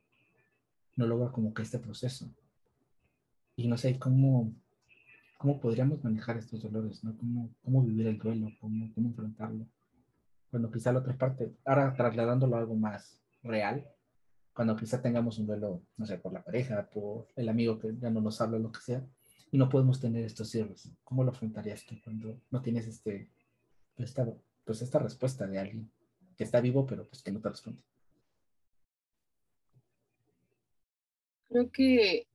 No 0.95 1.07
logra 1.07 1.31
como 1.31 1.53
que 1.53 1.63
este 1.63 1.79
proceso. 1.79 2.29
Y 3.55 3.67
no 3.67 3.77
sé 3.77 3.97
cómo, 3.99 4.53
cómo 5.37 5.59
podríamos 5.59 6.03
manejar 6.03 6.37
estos 6.37 6.61
dolores, 6.61 7.03
¿no? 7.03 7.17
Cómo, 7.17 7.49
cómo 7.63 7.83
vivir 7.83 8.07
el 8.07 8.17
duelo, 8.17 8.51
cómo, 8.59 8.91
cómo 8.93 9.09
enfrentarlo. 9.09 9.65
Bueno, 10.51 10.71
quizá 10.71 10.91
la 10.91 10.99
otra 10.99 11.17
parte, 11.17 11.51
ahora 11.65 11.95
trasladándolo 11.95 12.55
a 12.55 12.59
algo 12.59 12.75
más 12.75 13.19
real, 13.41 13.87
cuando 14.53 14.75
quizá 14.75 15.01
tengamos 15.01 15.39
un 15.39 15.47
duelo, 15.47 15.81
no 15.97 16.05
sé, 16.05 16.19
por 16.19 16.31
la 16.31 16.43
pareja, 16.43 16.87
por 16.91 17.27
el 17.35 17.49
amigo 17.49 17.79
que 17.79 17.95
ya 17.97 18.11
no 18.11 18.21
nos 18.21 18.39
habla, 18.39 18.59
lo 18.59 18.71
que 18.71 18.81
sea, 18.81 19.03
y 19.51 19.57
no 19.57 19.67
podemos 19.67 19.99
tener 19.99 20.23
estos 20.23 20.49
cierres. 20.49 20.91
¿Cómo 21.03 21.23
lo 21.23 21.31
enfrentarías 21.31 21.83
tú 21.85 21.95
cuando 22.03 22.39
no 22.51 22.61
tienes 22.61 22.87
este, 22.87 23.29
esta, 23.97 24.27
pues 24.63 24.81
esta 24.83 24.99
respuesta 24.99 25.47
de 25.47 25.59
alguien 25.59 25.91
que 26.35 26.43
está 26.43 26.61
vivo, 26.61 26.85
pero 26.85 27.07
pues 27.07 27.21
que 27.23 27.31
no 27.31 27.41
te 27.41 27.49
responde? 27.49 27.81
Creo 31.49 31.71
que, 31.71 32.27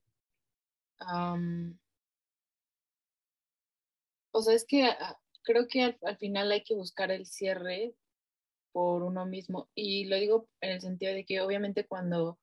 o 4.30 4.42
sea, 4.42 4.54
es 4.54 4.64
que 4.64 4.84
ah, 4.84 5.18
creo 5.42 5.66
que 5.66 5.96
al, 6.02 6.16
final 6.18 6.52
hay 6.52 6.62
que 6.62 6.74
buscar 6.74 7.10
el 7.10 7.26
cierre 7.26 7.94
por 8.72 9.02
uno 9.02 9.26
mismo. 9.26 9.68
Y 9.74 10.04
lo 10.06 10.16
digo 10.16 10.48
en 10.60 10.72
el 10.72 10.80
sentido 10.80 11.14
de 11.14 11.24
que 11.24 11.40
obviamente 11.40 11.86
cuando 11.86 12.38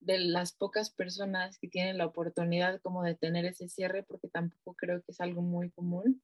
de 0.00 0.18
las 0.18 0.52
pocas 0.52 0.90
personas 0.90 1.58
que 1.58 1.68
tienen 1.68 1.98
la 1.98 2.06
oportunidad 2.06 2.80
como 2.80 3.02
de 3.02 3.14
tener 3.14 3.44
ese 3.44 3.68
cierre, 3.68 4.02
porque 4.04 4.28
tampoco 4.28 4.74
creo 4.74 5.02
que 5.02 5.12
es 5.12 5.20
algo 5.20 5.42
muy 5.42 5.70
común, 5.70 6.22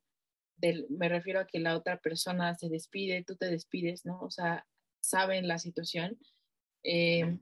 me 0.88 1.08
refiero 1.08 1.40
a 1.40 1.46
que 1.46 1.58
la 1.58 1.76
otra 1.76 1.98
persona 1.98 2.54
se 2.54 2.68
despide, 2.68 3.24
tú 3.24 3.36
te 3.36 3.46
despides, 3.46 4.04
¿no? 4.04 4.20
O 4.20 4.30
sea, 4.30 4.66
saben 5.00 5.48
la 5.48 5.58
situación. 5.58 6.18
Eh, 6.82 7.38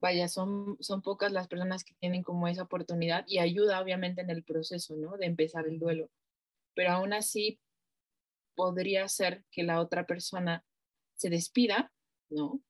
vaya, 0.00 0.28
son, 0.28 0.76
son 0.80 1.02
pocas 1.02 1.32
las 1.32 1.48
personas 1.48 1.84
que 1.84 1.94
tienen 1.94 2.22
como 2.22 2.48
esa 2.48 2.62
oportunidad 2.62 3.24
y 3.26 3.38
ayuda 3.38 3.80
obviamente 3.80 4.20
en 4.20 4.30
el 4.30 4.42
proceso, 4.42 4.96
¿no? 4.96 5.16
De 5.16 5.26
empezar 5.26 5.66
el 5.66 5.78
duelo. 5.78 6.10
Pero 6.74 6.92
aún 6.92 7.12
así, 7.12 7.60
podría 8.54 9.08
ser 9.08 9.44
que 9.50 9.62
la 9.62 9.80
otra 9.80 10.06
persona 10.06 10.64
se 11.16 11.30
despida, 11.30 11.92
¿no? 12.30 12.60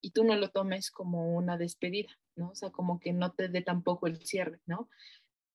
Y 0.00 0.10
tú 0.12 0.24
no 0.24 0.36
lo 0.36 0.50
tomes 0.50 0.90
como 0.90 1.34
una 1.34 1.56
despedida, 1.56 2.10
¿no? 2.36 2.50
O 2.50 2.54
sea, 2.54 2.70
como 2.70 3.00
que 3.00 3.12
no 3.12 3.32
te 3.32 3.48
dé 3.48 3.62
tampoco 3.62 4.06
el 4.06 4.24
cierre, 4.24 4.60
¿no? 4.66 4.88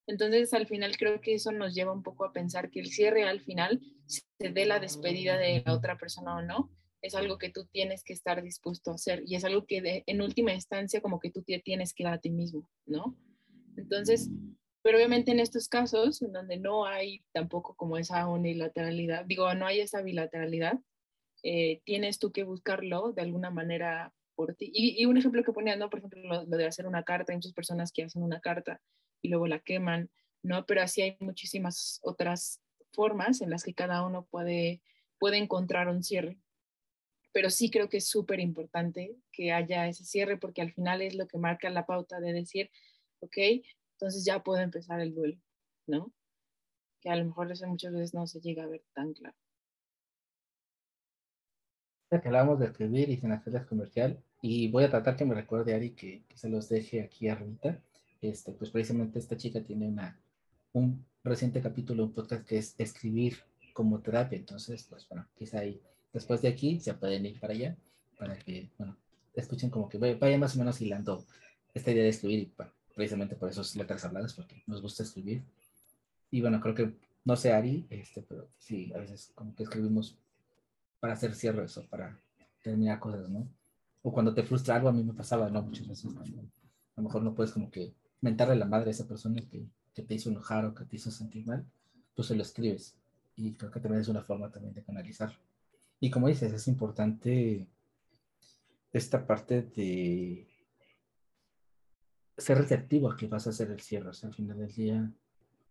Entonces, 0.08 0.54
al 0.54 0.68
final 0.68 0.98
creo 0.98 1.22
que 1.22 1.36
eso 1.36 1.52
nos 1.52 1.74
lleva 1.74 1.94
un 1.94 2.04
poco 2.04 2.26
a 2.26 2.34
pensar 2.34 2.70
que 2.70 2.80
el 2.80 2.88
cierre 2.88 3.24
al 3.24 3.42
final, 3.42 3.82
se 4.06 4.24
dé 4.50 4.66
la 4.66 4.80
despedida 4.80 5.38
de 5.38 5.64
la 5.66 5.74
otra 5.74 5.98
persona 5.98 6.36
o 6.36 6.42
no, 6.42 6.70
es 7.02 7.16
algo 7.16 7.38
que 7.38 7.50
tú 7.50 7.66
tienes 7.66 8.04
que 8.04 8.14
estar 8.14 8.42
dispuesto 8.42 8.92
a 8.92 8.96
hacer 8.96 9.24
y 9.26 9.36
es 9.36 9.44
algo 9.44 9.66
que 9.66 10.04
en 10.06 10.22
última 10.22 10.54
instancia 10.54 11.02
como 11.02 11.20
que 11.20 11.32
tú 11.32 11.44
te 11.44 11.60
tienes 11.60 11.94
que 11.94 12.06
dar 12.06 12.14
a 12.14 12.18
ti 12.20 12.30
mismo, 12.30 12.70
¿no? 12.86 13.18
Entonces, 13.76 14.30
pero 14.82 14.98
obviamente 14.98 15.32
en 15.32 15.40
estos 15.40 15.68
casos, 15.68 16.22
en 16.22 16.32
donde 16.32 16.58
no 16.58 16.86
hay 16.86 17.24
tampoco 17.34 17.76
como 17.76 17.98
esa 17.98 18.28
unilateralidad, 18.28 19.26
digo, 19.26 19.54
no 19.54 19.66
hay 19.66 19.82
esa 19.82 20.02
bilateralidad, 20.02 20.80
eh, 21.44 21.82
tienes 21.84 22.20
tú 22.20 22.32
que 22.32 22.44
buscarlo 22.44 23.12
de 23.12 23.22
alguna 23.22 23.50
manera 23.50 24.14
por 24.36 24.56
ti. 24.56 24.72
Y, 24.74 25.06
un 25.06 25.18
ejemplo 25.18 25.44
que 25.44 25.52
ponía, 25.52 25.76
¿no? 25.76 25.90
Por 25.90 26.00
ejemplo, 26.00 26.22
lo, 26.22 26.46
de 26.46 26.66
hacer 26.66 26.88
una 26.88 27.04
carta, 27.04 27.34
hay 27.34 27.38
muchas 27.38 27.54
personas 27.54 27.92
que 27.92 28.04
hacen 28.04 28.24
una 28.24 28.40
carta 28.40 28.82
y 29.24 29.30
luego 29.30 29.48
la 29.48 29.60
queman, 29.60 30.12
¿no? 30.44 30.66
Pero 30.68 30.84
así 30.84 31.02
hay 31.02 31.18
muchísimas 31.20 32.00
otras 32.04 32.62
formas 32.92 33.42
en 33.42 33.50
las 33.50 33.64
que 33.64 33.74
cada 33.74 34.06
uno 34.06 34.28
puede, 34.30 34.84
puede 35.18 35.38
encontrar 35.38 35.88
un 35.88 36.04
cierre. 36.04 36.38
Pero 37.32 37.50
sí 37.50 37.72
creo 37.72 37.90
que 37.90 37.98
es 37.98 38.08
súper 38.08 38.40
importante 38.40 39.16
que 39.32 39.52
haya 39.52 39.88
ese 39.88 40.04
cierre 40.04 40.38
porque 40.38 40.62
al 40.62 40.74
final 40.74 41.02
es 41.02 41.16
lo 41.16 41.26
que 41.26 41.40
marca 41.40 41.70
la 41.72 41.88
pauta 41.88 42.20
de 42.20 42.34
decir, 42.34 42.70
ok, 43.22 43.38
entonces 43.94 44.26
ya 44.26 44.44
puedo 44.44 44.62
empezar 44.62 45.00
el 45.00 45.16
duelo, 45.16 45.40
¿no? 45.88 46.14
Que 47.02 47.10
a 47.10 47.16
lo 47.16 47.26
mejor 47.26 47.52
eso 47.52 47.66
muchas 47.66 47.94
veces 47.94 48.14
no 48.14 48.28
se 48.28 48.42
llega 48.42 48.64
a 48.64 48.68
ver 48.68 48.84
tan 48.94 49.14
claro. 49.14 49.36
Ya 52.12 52.22
que 52.22 52.28
hablamos 52.28 52.60
de 52.60 52.68
escribir 52.68 53.10
y 53.10 53.18
sin 53.18 53.32
hacerles 53.32 53.66
comercial, 53.66 54.22
y 54.42 54.70
voy 54.70 54.84
a 54.84 54.90
tratar 54.90 55.16
que 55.16 55.26
me 55.26 55.34
recuerde 55.34 55.74
Ari 55.74 55.92
que, 55.96 56.26
que 56.28 56.38
se 56.38 56.50
los 56.50 56.68
deje 56.70 57.02
aquí 57.02 57.30
arriba. 57.30 57.82
Este, 58.24 58.54
pues 58.54 58.72
precisamente 58.72 59.20
esta 59.20 59.36
chica 59.36 59.62
tiene 59.62 59.86
una, 59.86 60.18
un 60.72 61.06
reciente 61.26 61.62
capítulo, 61.62 62.06
un 62.06 62.14
podcast 62.14 62.46
que 62.46 62.58
es 62.58 62.74
escribir 62.78 63.38
como 63.74 64.00
terapia. 64.00 64.38
Entonces, 64.38 64.86
pues 64.90 65.08
bueno, 65.10 65.28
quizá 65.38 65.60
ahí, 65.60 65.82
después 66.14 66.42
de 66.42 66.48
aquí, 66.48 66.80
se 66.80 66.94
pueden 66.94 67.26
ir 67.26 67.38
para 67.38 67.54
allá, 67.54 67.76
para 68.18 68.38
que, 68.40 68.70
bueno, 68.78 68.96
escuchen 69.36 69.70
como 69.70 69.90
que 69.90 69.98
vayan 69.98 70.40
más 70.40 70.56
o 70.56 70.60
menos 70.60 70.80
hilando 70.80 71.26
esta 71.74 71.92
idea 71.92 72.04
de 72.04 72.10
escribir 72.10 72.40
y 72.40 72.54
bueno, 72.56 72.72
precisamente 72.96 73.36
por 73.36 73.50
esos 73.50 73.76
letras 73.76 74.06
habladas, 74.06 74.34
porque 74.34 74.64
nos 74.68 74.82
gusta 74.82 75.04
escribir. 75.04 75.44
Y 76.32 76.40
bueno, 76.40 76.62
creo 76.62 76.76
que, 76.76 76.94
no 77.26 77.36
sé, 77.36 77.52
Ari, 77.52 77.86
este, 77.90 78.22
pero 78.22 78.48
sí, 78.58 78.94
a 78.96 79.00
veces 79.00 79.34
como 79.36 79.54
que 79.54 79.64
escribimos 79.64 80.18
para 81.02 81.14
hacer 81.14 81.36
cierres 81.36 81.78
o 81.78 81.86
para 81.88 82.18
terminar 82.62 83.00
cosas, 83.00 83.30
¿no? 83.30 83.50
O 84.02 84.14
cuando 84.14 84.34
te 84.34 84.44
frustra 84.44 84.78
algo, 84.78 84.88
a 84.88 84.94
mí 84.94 85.04
me 85.04 85.14
pasaba, 85.14 85.50
¿no? 85.50 85.62
Muchas 85.62 85.88
veces 85.90 86.06
a 86.06 87.02
lo 87.02 87.04
mejor 87.04 87.22
no 87.22 87.34
puedes 87.36 87.52
como 87.52 87.70
que 87.70 87.94
mentarle 88.24 88.56
la 88.56 88.66
madre 88.66 88.90
a 88.90 88.92
esa 88.92 89.08
persona 89.08 89.42
que, 89.42 89.68
que 89.94 90.02
te 90.02 90.14
hizo 90.16 90.30
enojar 90.30 90.66
o 90.66 90.74
que 90.74 90.86
te 90.86 90.96
hizo 90.96 91.12
sentir 91.12 91.46
mal, 91.46 91.66
pues 92.16 92.30
se 92.30 92.36
lo 92.36 92.42
escribes. 92.42 92.96
Y 93.36 93.54
creo 93.56 93.70
que 93.70 93.82
también 93.82 94.02
es 94.02 94.08
una 94.08 94.24
forma 94.24 94.50
también 94.50 94.74
de 94.74 94.82
canalizar. 94.82 95.38
Y 96.00 96.10
como 96.10 96.30
dices, 96.30 96.54
es 96.54 96.68
importante 96.70 97.68
esta 98.94 99.28
parte 99.28 99.62
de 99.62 100.48
ser 102.38 102.58
receptivo 102.58 103.12
a 103.12 103.18
que 103.18 103.28
vas 103.28 103.46
a 103.46 103.50
hacer 103.50 103.70
el 103.72 103.82
cierre. 103.82 104.10
O 104.10 104.14
sea, 104.14 104.30
al 104.30 104.36
final 104.36 104.58
del 104.58 104.74
día, 104.74 105.12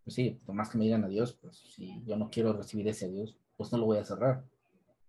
pues 0.03 0.13
sí, 0.13 0.39
por 0.45 0.53
más 0.53 0.69
que 0.69 0.77
me 0.77 0.83
digan 0.85 1.03
adiós, 1.03 1.33
pues 1.33 1.57
si 1.57 2.03
yo 2.05 2.15
no 2.17 2.29
quiero 2.29 2.53
recibir 2.53 2.87
ese 2.87 3.05
adiós, 3.05 3.35
pues 3.57 3.71
no 3.71 3.79
lo 3.79 3.85
voy 3.85 3.97
a 3.97 4.05
cerrar. 4.05 4.43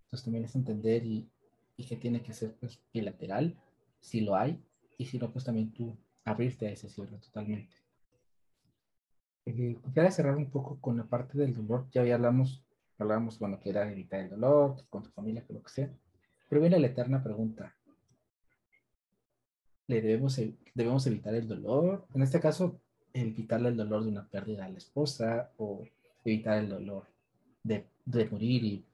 Entonces 0.04 0.24
también 0.24 0.44
es 0.44 0.54
entender 0.54 1.04
y, 1.04 1.28
y 1.76 1.84
que 1.84 1.96
tiene 1.96 2.22
que 2.22 2.32
ser 2.32 2.54
pues, 2.54 2.80
bilateral, 2.92 3.54
si 4.00 4.22
lo 4.22 4.34
hay, 4.34 4.62
y 4.96 5.06
si 5.06 5.18
no, 5.18 5.30
pues 5.30 5.44
también 5.44 5.72
tú 5.72 5.96
abrirte 6.24 6.66
a 6.66 6.70
ese 6.70 6.88
cierre 6.88 7.18
totalmente. 7.18 7.74
Eh, 9.46 9.76
quisiera 9.84 10.10
cerrar 10.10 10.36
un 10.36 10.50
poco 10.50 10.80
con 10.80 10.96
la 10.96 11.04
parte 11.04 11.36
del 11.38 11.54
dolor. 11.54 11.86
Ya 11.90 12.00
había 12.00 12.14
hablamos, 12.14 12.64
hablamos, 12.98 13.38
bueno, 13.38 13.60
que 13.60 13.70
era 13.70 13.90
evitar 13.90 14.20
el 14.20 14.30
dolor, 14.30 14.76
con 14.88 15.02
tu 15.02 15.10
familia, 15.10 15.44
que 15.46 15.52
lo 15.52 15.62
que 15.62 15.70
sea. 15.70 15.90
Pero 16.48 16.60
viene 16.60 16.78
la 16.78 16.86
eterna 16.86 17.22
pregunta, 17.22 17.74
le 19.86 20.00
debemos, 20.00 20.40
debemos 20.74 21.06
evitar 21.06 21.34
el 21.34 21.46
dolor. 21.46 22.06
En 22.14 22.22
este 22.22 22.40
caso, 22.40 22.80
evitarle 23.12 23.68
el 23.68 23.76
dolor 23.76 24.04
de 24.04 24.10
una 24.10 24.26
pérdida 24.26 24.64
a 24.64 24.68
la 24.68 24.78
esposa 24.78 25.50
o 25.58 25.84
evitar 26.24 26.58
el 26.58 26.70
dolor 26.70 27.06
de, 27.62 27.86
de 28.04 28.30
morir 28.30 28.64
y 28.64 28.84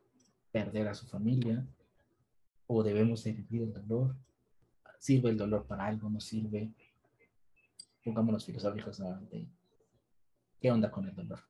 perder 0.51 0.89
a 0.89 0.95
su 0.95 1.07
familia. 1.07 1.65
O 2.67 2.83
debemos 2.83 3.25
evitar 3.27 3.61
el 3.61 3.73
dolor. 3.73 4.17
¿Sirve 4.99 5.31
el 5.31 5.37
dolor 5.37 5.65
para 5.65 5.87
algo? 5.87 6.11
¿No 6.11 6.21
sirve? 6.21 6.73
Pongámonos 8.11 8.45
filosóficos 8.45 8.99
nuevamente. 8.99 9.47
¿Qué 10.61 10.69
onda 10.69 10.91
con 10.91 11.09
el 11.09 11.15
dolor? 11.15 11.45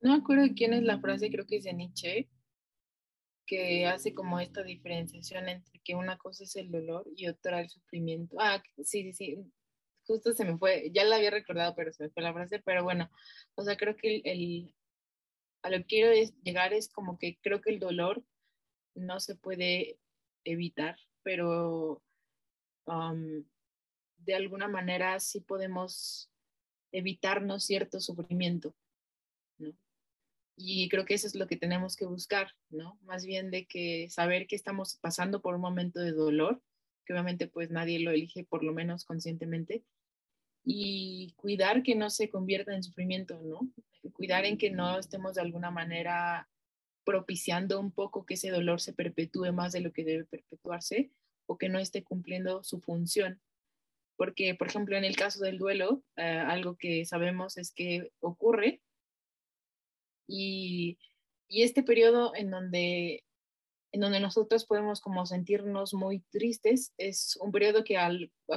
No 0.00 0.12
me 0.12 0.18
acuerdo 0.18 0.44
quién 0.54 0.74
es 0.74 0.84
la 0.84 1.00
frase, 1.00 1.28
creo 1.28 1.44
que 1.44 1.56
es 1.56 1.64
de 1.64 1.72
Nietzsche, 1.72 2.30
que 3.46 3.86
hace 3.86 4.14
como 4.14 4.38
esta 4.38 4.62
diferenciación 4.62 5.48
entre 5.48 5.80
que 5.80 5.96
una 5.96 6.16
cosa 6.18 6.44
es 6.44 6.54
el 6.54 6.70
dolor 6.70 7.04
y 7.16 7.26
otra 7.26 7.60
el 7.60 7.68
sufrimiento. 7.68 8.36
Ah, 8.38 8.62
sí, 8.84 9.02
sí, 9.02 9.12
sí, 9.12 9.52
justo 10.06 10.32
se 10.32 10.44
me 10.44 10.56
fue, 10.56 10.92
ya 10.94 11.02
la 11.02 11.16
había 11.16 11.32
recordado, 11.32 11.74
pero 11.74 11.92
se 11.92 12.04
me 12.04 12.10
fue 12.10 12.22
la 12.22 12.32
frase, 12.32 12.60
pero 12.60 12.84
bueno, 12.84 13.10
o 13.56 13.64
sea, 13.64 13.76
creo 13.76 13.96
que 13.96 14.22
el, 14.24 14.72
a 15.62 15.70
lo 15.70 15.78
que 15.78 15.86
quiero 15.86 16.12
llegar 16.44 16.72
es 16.72 16.88
como 16.92 17.18
que 17.18 17.40
creo 17.42 17.60
que 17.60 17.70
el 17.70 17.80
dolor 17.80 18.22
no 18.94 19.18
se 19.18 19.34
puede 19.34 19.98
evitar, 20.44 20.96
pero 21.24 22.00
de 22.86 24.34
alguna 24.34 24.68
manera 24.68 25.18
sí 25.20 25.40
podemos 25.40 26.30
evitarnos 26.92 27.64
cierto 27.64 28.00
sufrimiento, 28.00 28.74
¿no? 29.58 29.74
Y 30.56 30.88
creo 30.88 31.04
que 31.04 31.14
eso 31.14 31.26
es 31.26 31.34
lo 31.34 31.46
que 31.46 31.56
tenemos 31.56 31.96
que 31.96 32.06
buscar, 32.06 32.52
¿no? 32.70 32.98
Más 33.02 33.24
bien 33.26 33.50
de 33.50 33.66
que 33.66 34.08
saber 34.10 34.46
que 34.46 34.56
estamos 34.56 34.96
pasando 34.96 35.42
por 35.42 35.56
un 35.56 35.60
momento 35.60 36.00
de 36.00 36.12
dolor, 36.12 36.62
que 37.04 37.12
obviamente 37.12 37.48
pues 37.48 37.70
nadie 37.70 37.98
lo 37.98 38.12
elige 38.12 38.44
por 38.44 38.62
lo 38.62 38.72
menos 38.72 39.04
conscientemente, 39.04 39.84
y 40.64 41.34
cuidar 41.36 41.82
que 41.82 41.94
no 41.94 42.08
se 42.08 42.30
convierta 42.30 42.74
en 42.74 42.82
sufrimiento, 42.82 43.38
¿no? 43.42 43.68
Cuidar 44.12 44.44
en 44.44 44.56
que 44.56 44.70
no 44.70 44.98
estemos 44.98 45.34
de 45.34 45.42
alguna 45.42 45.70
manera 45.70 46.48
propiciando 47.04 47.78
un 47.80 47.90
poco 47.90 48.24
que 48.24 48.34
ese 48.34 48.50
dolor 48.50 48.80
se 48.80 48.94
perpetúe 48.94 49.52
más 49.52 49.72
de 49.72 49.80
lo 49.80 49.92
que 49.92 50.04
debe 50.04 50.24
perpetuarse 50.24 51.10
o 51.46 51.58
que 51.58 51.68
no 51.68 51.78
esté 51.78 52.02
cumpliendo 52.02 52.62
su 52.64 52.80
función. 52.80 53.40
Porque, 54.16 54.54
por 54.54 54.68
ejemplo, 54.68 54.96
en 54.96 55.04
el 55.04 55.16
caso 55.16 55.40
del 55.40 55.58
duelo, 55.58 56.02
eh, 56.16 56.22
algo 56.22 56.76
que 56.76 57.04
sabemos 57.04 57.56
es 57.56 57.72
que 57.72 58.10
ocurre 58.20 58.80
y, 60.26 60.98
y 61.48 61.62
este 61.62 61.82
periodo 61.82 62.32
en 62.34 62.50
donde, 62.50 63.24
en 63.92 64.00
donde 64.00 64.20
nosotros 64.20 64.64
podemos 64.66 65.00
como 65.00 65.26
sentirnos 65.26 65.94
muy 65.94 66.20
tristes 66.30 66.92
es 66.96 67.36
un 67.40 67.52
periodo 67.52 67.84
que 67.84 67.96
a 67.96 68.10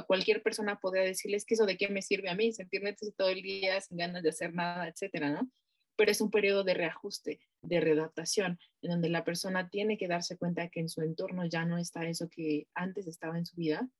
cualquier 0.06 0.42
persona 0.42 0.78
podría 0.78 1.02
decirles 1.04 1.44
que 1.44 1.54
eso 1.54 1.66
de 1.66 1.76
qué 1.76 1.88
me 1.88 2.02
sirve 2.02 2.28
a 2.28 2.34
mí, 2.34 2.52
sentirme 2.52 2.96
todo 3.16 3.28
el 3.28 3.42
día 3.42 3.80
sin 3.80 3.98
ganas 3.98 4.22
de 4.22 4.30
hacer 4.30 4.54
nada, 4.54 4.88
etcétera, 4.88 5.30
¿no? 5.30 5.50
Pero 5.98 6.12
es 6.12 6.20
un 6.20 6.30
periodo 6.30 6.62
de 6.62 6.74
reajuste, 6.74 7.40
de 7.60 7.80
readaptación, 7.80 8.60
en 8.82 8.90
donde 8.92 9.08
la 9.08 9.24
persona 9.24 9.68
tiene 9.68 9.98
que 9.98 10.06
darse 10.06 10.38
cuenta 10.38 10.68
que 10.68 10.78
en 10.78 10.88
su 10.88 11.02
entorno 11.02 11.44
ya 11.44 11.64
no 11.64 11.76
está 11.76 12.08
eso 12.08 12.28
que 12.30 12.68
antes 12.72 13.08
estaba 13.08 13.36
en 13.36 13.44
su 13.44 13.56
vida 13.56 13.90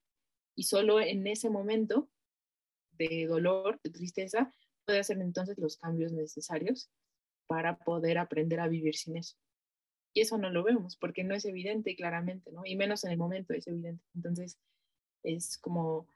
y 0.54 0.62
solo 0.62 1.00
en 1.00 1.26
ese 1.26 1.50
momento 1.50 2.08
de 2.92 3.26
dolor, 3.26 3.80
de 3.82 3.90
tristeza, 3.90 4.54
puede 4.84 5.00
hacer 5.00 5.18
entonces 5.18 5.58
los 5.58 5.76
cambios 5.76 6.12
necesarios 6.12 6.88
para 7.48 7.78
poder 7.78 8.18
aprender 8.18 8.60
a 8.60 8.68
vivir 8.68 8.94
sin 8.94 9.16
eso. 9.16 9.36
Y 10.14 10.20
eso 10.20 10.38
no 10.38 10.50
lo 10.50 10.62
vemos 10.62 10.96
porque 10.96 11.24
no 11.24 11.34
es 11.34 11.44
evidente 11.46 11.96
claramente, 11.96 12.52
¿no? 12.52 12.62
Y 12.64 12.76
menos 12.76 13.02
en 13.04 13.10
el 13.10 13.18
momento 13.18 13.54
es 13.54 13.66
evidente. 13.66 14.04
Entonces 14.14 14.56
es 15.24 15.58
como 15.58 16.06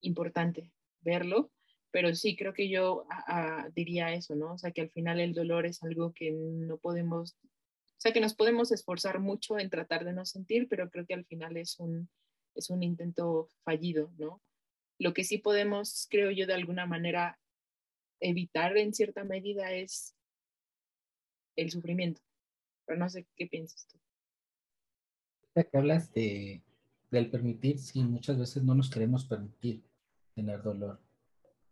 importante 0.00 0.72
verlo, 1.00 1.52
pero 1.90 2.14
sí 2.14 2.36
creo 2.36 2.52
que 2.52 2.68
yo 2.68 3.06
diría 3.74 4.12
eso, 4.14 4.34
¿no? 4.34 4.54
O 4.54 4.58
sea, 4.58 4.70
que 4.70 4.80
al 4.80 4.90
final 4.90 5.20
el 5.20 5.34
dolor 5.34 5.66
es 5.66 5.82
algo 5.82 6.12
que 6.12 6.30
no 6.30 6.78
podemos, 6.78 7.36
o 7.42 8.00
sea, 8.00 8.12
que 8.12 8.20
nos 8.20 8.34
podemos 8.34 8.72
esforzar 8.72 9.18
mucho 9.20 9.58
en 9.58 9.70
tratar 9.70 10.04
de 10.04 10.12
no 10.12 10.24
sentir, 10.24 10.68
pero 10.68 10.90
creo 10.90 11.06
que 11.06 11.14
al 11.14 11.24
final 11.24 11.56
es 11.56 11.78
un, 11.78 12.08
es 12.54 12.70
un 12.70 12.82
intento 12.82 13.48
fallido, 13.64 14.12
¿no? 14.18 14.40
Lo 14.98 15.14
que 15.14 15.24
sí 15.24 15.38
podemos, 15.38 16.06
creo 16.10 16.30
yo, 16.30 16.46
de 16.46 16.54
alguna 16.54 16.86
manera 16.86 17.38
evitar 18.20 18.76
en 18.76 18.92
cierta 18.92 19.24
medida 19.24 19.72
es 19.72 20.14
el 21.56 21.70
sufrimiento. 21.70 22.20
Pero 22.86 22.98
no 22.98 23.08
sé 23.08 23.26
qué 23.36 23.46
piensas 23.46 23.86
tú. 23.86 23.98
que 25.54 25.76
hablas 25.76 26.12
de, 26.12 26.62
del 27.10 27.30
permitir, 27.30 27.78
sí, 27.78 28.02
muchas 28.04 28.38
veces 28.38 28.62
no 28.62 28.74
nos 28.74 28.90
queremos 28.90 29.24
permitir 29.24 29.82
tener 30.34 30.62
dolor. 30.62 31.00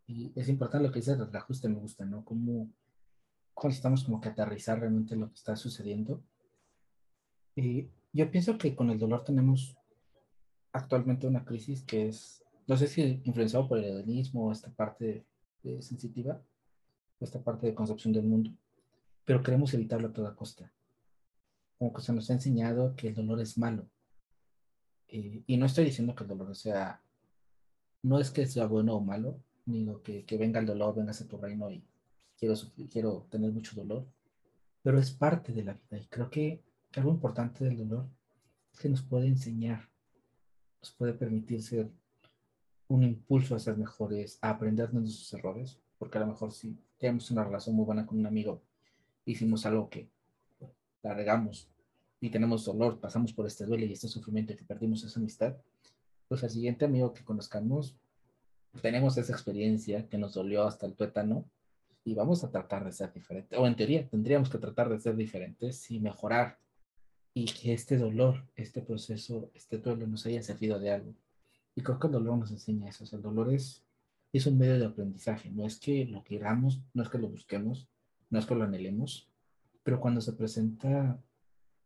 Y 0.08 0.32
es 0.34 0.48
importante 0.48 0.86
lo 0.86 0.92
que 0.92 1.00
dices 1.00 1.18
del 1.18 1.36
ajuste, 1.36 1.68
me 1.68 1.78
gusta, 1.78 2.06
¿no? 2.06 2.24
Como 2.24 2.70
cuando 3.52 3.76
estamos 3.76 4.04
como 4.04 4.20
que 4.20 4.30
aterrizar 4.30 4.80
realmente 4.80 5.14
lo 5.14 5.28
que 5.28 5.34
está 5.34 5.54
sucediendo. 5.54 6.22
Y 7.54 7.90
yo 8.12 8.30
pienso 8.30 8.56
que 8.56 8.74
con 8.74 8.88
el 8.88 8.98
dolor 8.98 9.22
tenemos 9.22 9.76
actualmente 10.72 11.26
una 11.26 11.44
crisis 11.44 11.82
que 11.82 12.08
es, 12.08 12.42
no 12.66 12.76
sé 12.76 12.86
si 12.86 13.20
influenciado 13.24 13.68
por 13.68 13.78
el 13.78 13.84
hedonismo 13.84 14.50
esta 14.50 14.70
parte 14.70 15.26
sensitiva, 15.62 16.40
esta 17.20 17.42
parte 17.42 17.66
de 17.66 17.74
concepción 17.74 18.14
del 18.14 18.24
mundo, 18.24 18.50
pero 19.26 19.42
queremos 19.42 19.74
evitarlo 19.74 20.08
a 20.08 20.12
toda 20.12 20.36
costa. 20.36 20.72
Como 21.78 21.92
que 21.92 22.00
se 22.00 22.14
nos 22.14 22.30
ha 22.30 22.32
enseñado 22.32 22.96
que 22.96 23.08
el 23.08 23.14
dolor 23.14 23.40
es 23.40 23.58
malo. 23.58 23.86
Eh, 25.08 25.42
y 25.46 25.56
no 25.58 25.66
estoy 25.66 25.84
diciendo 25.84 26.14
que 26.14 26.24
el 26.24 26.28
dolor 26.28 26.56
sea, 26.56 27.02
no 28.02 28.18
es 28.18 28.30
que 28.30 28.46
sea 28.46 28.66
bueno 28.66 28.94
o 28.94 29.00
malo, 29.00 29.38
ni 29.68 29.84
lo 29.84 30.02
que, 30.02 30.24
que 30.24 30.38
venga 30.38 30.60
el 30.60 30.66
dolor, 30.66 30.94
venga 30.94 31.12
a 31.12 31.28
tu 31.28 31.36
reino 31.36 31.70
y 31.70 31.84
quiero, 32.36 32.54
quiero 32.90 33.26
tener 33.30 33.52
mucho 33.52 33.76
dolor, 33.76 34.06
pero 34.82 34.98
es 34.98 35.10
parte 35.10 35.52
de 35.52 35.64
la 35.64 35.74
vida. 35.74 35.98
Y 36.02 36.06
creo 36.06 36.30
que 36.30 36.62
algo 36.96 37.10
importante 37.10 37.64
del 37.64 37.76
dolor 37.76 38.08
es 38.72 38.80
que 38.80 38.88
nos 38.88 39.02
puede 39.02 39.26
enseñar, 39.26 39.88
nos 40.80 40.92
puede 40.92 41.12
permitir 41.12 41.62
ser 41.62 41.90
un 42.88 43.02
impulso 43.02 43.54
a 43.54 43.58
ser 43.58 43.76
mejores, 43.76 44.38
a 44.40 44.50
aprender 44.50 44.90
de 44.90 45.00
nuestros 45.00 45.32
errores, 45.34 45.78
porque 45.98 46.16
a 46.16 46.22
lo 46.22 46.28
mejor 46.28 46.52
si 46.52 46.78
tenemos 46.96 47.30
una 47.30 47.44
relación 47.44 47.76
muy 47.76 47.84
buena 47.84 48.06
con 48.06 48.18
un 48.18 48.26
amigo, 48.26 48.62
hicimos 49.26 49.66
algo 49.66 49.90
que 49.90 50.08
la 51.02 51.12
regamos 51.12 51.70
y 52.20 52.30
tenemos 52.30 52.64
dolor, 52.64 52.98
pasamos 52.98 53.32
por 53.34 53.46
este 53.46 53.66
duelo 53.66 53.84
y 53.84 53.92
este 53.92 54.08
sufrimiento 54.08 54.54
y 54.54 54.56
que 54.56 54.64
perdimos 54.64 55.04
esa 55.04 55.20
amistad, 55.20 55.56
pues 56.28 56.42
al 56.42 56.50
siguiente 56.50 56.86
amigo 56.86 57.12
que 57.12 57.24
conozcamos, 57.24 57.96
tenemos 58.80 59.16
esa 59.18 59.32
experiencia 59.32 60.08
que 60.08 60.18
nos 60.18 60.34
dolió 60.34 60.64
hasta 60.64 60.86
el 60.86 60.94
tuétano 60.94 61.44
y 62.04 62.14
vamos 62.14 62.44
a 62.44 62.50
tratar 62.50 62.84
de 62.84 62.92
ser 62.92 63.12
diferentes, 63.12 63.58
o 63.58 63.66
en 63.66 63.76
teoría 63.76 64.08
tendríamos 64.08 64.48
que 64.48 64.58
tratar 64.58 64.88
de 64.88 65.00
ser 65.00 65.16
diferentes 65.16 65.90
y 65.90 66.00
mejorar 66.00 66.58
y 67.34 67.46
que 67.46 67.72
este 67.72 67.96
dolor, 67.96 68.46
este 68.56 68.80
proceso, 68.80 69.50
este 69.54 69.78
duelo 69.78 70.06
nos 70.06 70.24
haya 70.26 70.42
servido 70.42 70.78
de 70.78 70.90
algo. 70.90 71.14
Y 71.74 71.82
creo 71.82 71.98
que 71.98 72.06
el 72.06 72.14
dolor 72.14 72.38
nos 72.38 72.50
enseña 72.50 72.88
eso, 72.88 73.04
o 73.04 73.06
sea, 73.06 73.18
el 73.18 73.22
dolor 73.22 73.52
es, 73.52 73.84
es 74.32 74.46
un 74.46 74.58
medio 74.58 74.78
de 74.78 74.86
aprendizaje, 74.86 75.50
no 75.50 75.66
es 75.66 75.78
que 75.78 76.06
lo 76.06 76.24
queramos, 76.24 76.80
no 76.94 77.02
es 77.02 77.08
que 77.08 77.18
lo 77.18 77.28
busquemos, 77.28 77.88
no 78.30 78.38
es 78.38 78.46
que 78.46 78.54
lo 78.54 78.64
anhelemos, 78.64 79.28
pero 79.82 80.00
cuando 80.00 80.20
se 80.20 80.32
presenta, 80.32 81.20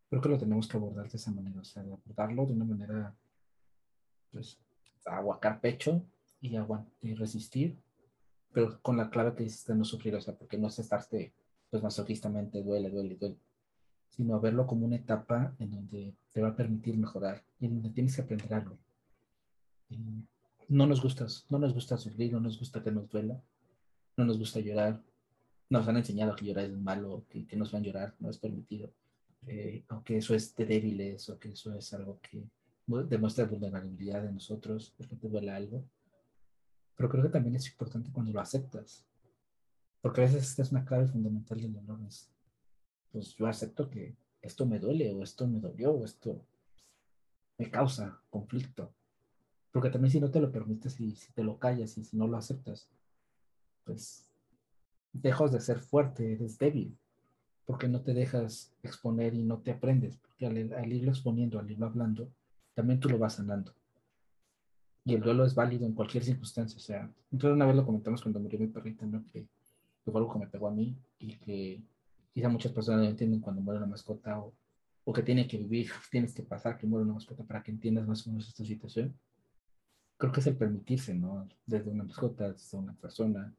creo 0.08 0.22
que 0.22 0.28
lo 0.28 0.38
tenemos 0.38 0.68
que 0.68 0.76
abordar 0.76 1.10
de 1.10 1.16
esa 1.16 1.30
manera, 1.30 1.60
o 1.60 1.64
sea, 1.64 1.82
de 1.82 1.92
abordarlo 1.92 2.46
de 2.46 2.52
una 2.52 2.64
manera, 2.64 3.14
pues, 4.30 4.58
aguacar 5.04 5.60
pecho 5.60 6.04
y 6.42 6.56
aguantar 6.56 6.92
y 7.00 7.14
resistir, 7.14 7.78
pero 8.52 8.78
con 8.82 8.98
la 8.98 9.08
clave 9.08 9.34
que 9.34 9.44
dices 9.44 9.64
de 9.66 9.74
no 9.74 9.84
sufrir, 9.84 10.14
o 10.14 10.20
sea, 10.20 10.34
porque 10.34 10.58
no 10.58 10.68
es 10.68 10.78
estarte, 10.78 11.32
pues, 11.70 11.82
masoquistamente, 11.82 12.62
duele, 12.62 12.90
duele, 12.90 13.16
duele, 13.16 13.38
sino 14.10 14.38
verlo 14.40 14.66
como 14.66 14.84
una 14.84 14.96
etapa 14.96 15.54
en 15.58 15.70
donde 15.70 16.14
te 16.32 16.42
va 16.42 16.48
a 16.48 16.56
permitir 16.56 16.98
mejorar 16.98 17.42
y 17.58 17.66
en 17.66 17.74
donde 17.74 17.90
tienes 17.90 18.14
que 18.14 18.22
aprender 18.22 18.52
algo. 18.52 18.76
no 20.68 20.86
nos 20.86 21.00
gusta, 21.02 21.26
no 21.48 21.58
nos 21.58 21.72
gusta 21.72 21.96
sufrir, 21.96 22.32
no 22.32 22.40
nos 22.40 22.58
gusta 22.58 22.82
que 22.82 22.92
nos 22.92 23.08
duela, 23.08 23.40
no 24.18 24.24
nos 24.26 24.38
gusta 24.38 24.60
llorar, 24.60 25.00
nos 25.70 25.88
han 25.88 25.96
enseñado 25.96 26.36
que 26.36 26.44
llorar 26.44 26.66
es 26.66 26.76
malo, 26.76 27.24
que, 27.30 27.46
que 27.46 27.56
nos 27.56 27.72
van 27.72 27.82
a 27.82 27.86
llorar, 27.86 28.14
no 28.20 28.28
es 28.28 28.36
permitido, 28.36 28.92
eh, 29.46 29.84
eso 30.06 30.34
es 30.34 30.54
de 30.54 30.66
débiles, 30.66 31.28
o 31.28 31.38
que 31.38 31.50
eso 31.50 31.74
es 31.74 31.92
algo 31.94 32.20
que 32.20 32.44
demuestra 32.86 33.44
vulnerabilidad 33.44 34.22
de 34.22 34.32
nosotros, 34.32 34.92
porque 34.96 35.16
te 35.16 35.28
duele 35.28 35.50
algo. 35.50 35.84
Pero 36.96 37.08
creo 37.08 37.22
que 37.24 37.30
también 37.30 37.56
es 37.56 37.66
importante 37.68 38.10
cuando 38.12 38.32
lo 38.32 38.40
aceptas, 38.40 39.04
porque 40.00 40.20
a 40.20 40.24
veces 40.24 40.50
esta 40.50 40.62
es 40.62 40.72
una 40.72 40.84
clave 40.84 41.06
fundamental 41.06 41.60
del 41.60 41.72
dolor, 41.72 42.00
es, 42.06 42.28
pues 43.12 43.34
yo 43.36 43.46
acepto 43.46 43.88
que 43.88 44.16
esto 44.40 44.66
me 44.66 44.78
duele, 44.78 45.12
o 45.12 45.22
esto 45.22 45.46
me 45.46 45.60
dolió, 45.60 45.92
o 45.92 46.04
esto 46.04 46.44
me 47.58 47.70
causa 47.70 48.20
conflicto. 48.30 48.92
Porque 49.70 49.90
también 49.90 50.10
si 50.10 50.20
no 50.20 50.30
te 50.30 50.40
lo 50.40 50.50
permites 50.50 51.00
y 51.00 51.14
si 51.14 51.32
te 51.32 51.44
lo 51.44 51.58
callas 51.58 51.96
y 51.96 52.04
si 52.04 52.16
no 52.16 52.26
lo 52.26 52.36
aceptas, 52.36 52.88
pues 53.84 54.28
dejas 55.12 55.52
de 55.52 55.60
ser 55.60 55.78
fuerte, 55.78 56.32
eres 56.32 56.58
débil, 56.58 56.96
porque 57.64 57.88
no 57.88 58.02
te 58.02 58.14
dejas 58.14 58.72
exponer 58.82 59.34
y 59.34 59.42
no 59.42 59.58
te 59.58 59.70
aprendes, 59.70 60.16
porque 60.16 60.46
al, 60.46 60.92
irlo 60.92 61.10
exponiendo, 61.10 61.58
al 61.58 61.70
irlo 61.70 61.86
hablando, 61.86 62.28
también 62.74 63.00
tú 63.00 63.08
lo 63.08 63.18
vas 63.18 63.34
sanando. 63.34 63.72
Y 65.04 65.14
el 65.14 65.20
duelo 65.20 65.44
es 65.44 65.54
válido 65.54 65.84
en 65.84 65.94
cualquier 65.94 66.22
circunstancia, 66.22 66.76
o 66.76 66.80
sea, 66.80 67.10
entonces 67.30 67.56
una 67.56 67.66
vez 67.66 67.74
lo 67.74 67.84
comentamos 67.84 68.22
cuando 68.22 68.38
murió 68.38 68.58
mi 68.58 68.68
perrita, 68.68 69.04
¿no? 69.04 69.24
Que, 69.32 69.46
fue 70.04 70.20
algo 70.20 70.32
que 70.32 70.38
me 70.40 70.48
pegó 70.48 70.66
a 70.68 70.72
mí 70.72 70.96
y 71.20 71.36
que 71.36 71.80
quizá 72.32 72.48
muchas 72.48 72.72
personas 72.72 73.02
no 73.02 73.10
entienden 73.10 73.40
cuando 73.40 73.62
muere 73.62 73.78
una 73.78 73.86
mascota 73.86 74.38
o, 74.40 74.52
o 75.04 75.12
que 75.12 75.22
tiene 75.22 75.46
que 75.46 75.58
vivir, 75.58 75.90
tienes 76.10 76.34
que 76.34 76.42
pasar 76.42 76.76
que 76.76 76.86
muere 76.86 77.04
una 77.04 77.14
mascota 77.14 77.44
para 77.44 77.62
que 77.62 77.70
entiendas 77.70 78.06
más 78.06 78.26
o 78.26 78.30
menos 78.30 78.48
esta 78.48 78.64
situación. 78.64 79.14
Creo 80.16 80.32
que 80.32 80.40
es 80.40 80.46
el 80.46 80.56
permitirse, 80.56 81.14
¿no? 81.14 81.48
Desde 81.66 81.90
una 81.90 82.04
mascota, 82.04 82.52
desde 82.52 82.78
una 82.78 82.94
persona, 82.94 83.52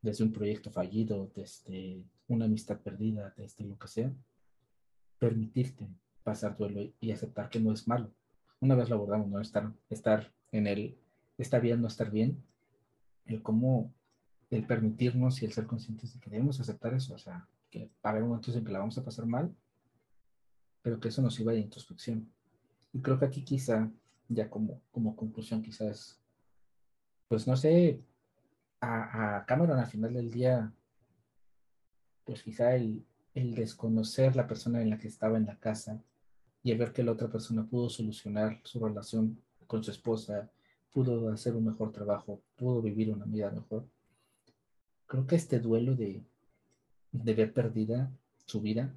desde 0.00 0.24
un 0.24 0.32
proyecto 0.32 0.70
fallido, 0.70 1.30
desde 1.34 2.04
una 2.28 2.46
amistad 2.46 2.78
perdida, 2.80 3.34
desde 3.36 3.64
lo 3.64 3.78
que 3.78 3.88
sea, 3.88 4.12
permitirte 5.18 5.88
pasar 6.22 6.56
duelo 6.56 6.90
y 7.00 7.10
aceptar 7.10 7.48
que 7.48 7.60
no 7.60 7.72
es 7.72 7.88
malo. 7.88 8.10
Una 8.60 8.74
vez 8.74 8.88
lo 8.88 8.96
abordamos, 8.96 9.28
¿no? 9.28 9.40
Estar, 9.40 9.72
estar 9.88 10.32
en 10.52 10.66
el, 10.66 10.98
estar 11.36 11.60
bien, 11.60 11.80
no 11.80 11.88
estar 11.88 12.10
bien, 12.10 12.42
el 13.26 13.42
cómo, 13.42 13.92
el 14.50 14.66
permitirnos 14.66 15.42
y 15.42 15.46
el 15.46 15.52
ser 15.52 15.66
conscientes 15.66 16.14
de 16.14 16.20
que 16.20 16.30
debemos 16.30 16.60
aceptar 16.60 16.94
eso, 16.94 17.14
o 17.14 17.18
sea, 17.18 17.46
que 17.70 17.86
va 18.04 18.10
a 18.10 18.10
haber 18.10 18.22
momentos 18.22 18.56
en 18.56 18.64
que 18.64 18.72
la 18.72 18.78
vamos 18.78 18.96
a 18.98 19.04
pasar 19.04 19.26
mal, 19.26 19.54
pero 20.82 20.98
que 20.98 21.08
eso 21.08 21.22
nos 21.22 21.38
iba 21.38 21.52
de 21.52 21.60
introspección. 21.60 22.30
Y 22.92 23.00
creo 23.00 23.18
que 23.18 23.26
aquí 23.26 23.44
quizá, 23.44 23.90
ya 24.28 24.48
como, 24.48 24.80
como 24.90 25.14
conclusión, 25.14 25.62
quizás, 25.62 26.18
pues 27.28 27.46
no 27.46 27.56
sé, 27.56 28.02
a, 28.80 29.36
a 29.36 29.44
Cameron 29.44 29.78
al 29.78 29.86
final 29.86 30.14
del 30.14 30.30
día, 30.30 30.72
pues 32.24 32.42
quizá 32.42 32.74
el, 32.74 33.04
el 33.34 33.54
desconocer 33.54 34.36
la 34.36 34.46
persona 34.46 34.82
en 34.82 34.90
la 34.90 34.98
que 34.98 35.08
estaba 35.08 35.36
en 35.36 35.46
la 35.46 35.58
casa 35.58 36.02
y 36.62 36.72
el 36.72 36.78
ver 36.78 36.92
que 36.92 37.02
la 37.02 37.12
otra 37.12 37.28
persona 37.28 37.66
pudo 37.66 37.88
solucionar 37.88 38.60
su 38.64 38.84
relación 38.84 39.40
con 39.68 39.84
su 39.84 39.92
esposa, 39.92 40.50
pudo 40.92 41.30
hacer 41.30 41.54
un 41.54 41.66
mejor 41.66 41.92
trabajo, 41.92 42.40
pudo 42.56 42.82
vivir 42.82 43.12
una 43.12 43.26
vida 43.26 43.50
mejor. 43.52 43.86
Creo 45.06 45.26
que 45.26 45.36
este 45.36 45.60
duelo 45.60 45.94
de, 45.94 46.24
de 47.12 47.34
ver 47.34 47.52
perdida 47.52 48.10
su 48.46 48.60
vida, 48.60 48.92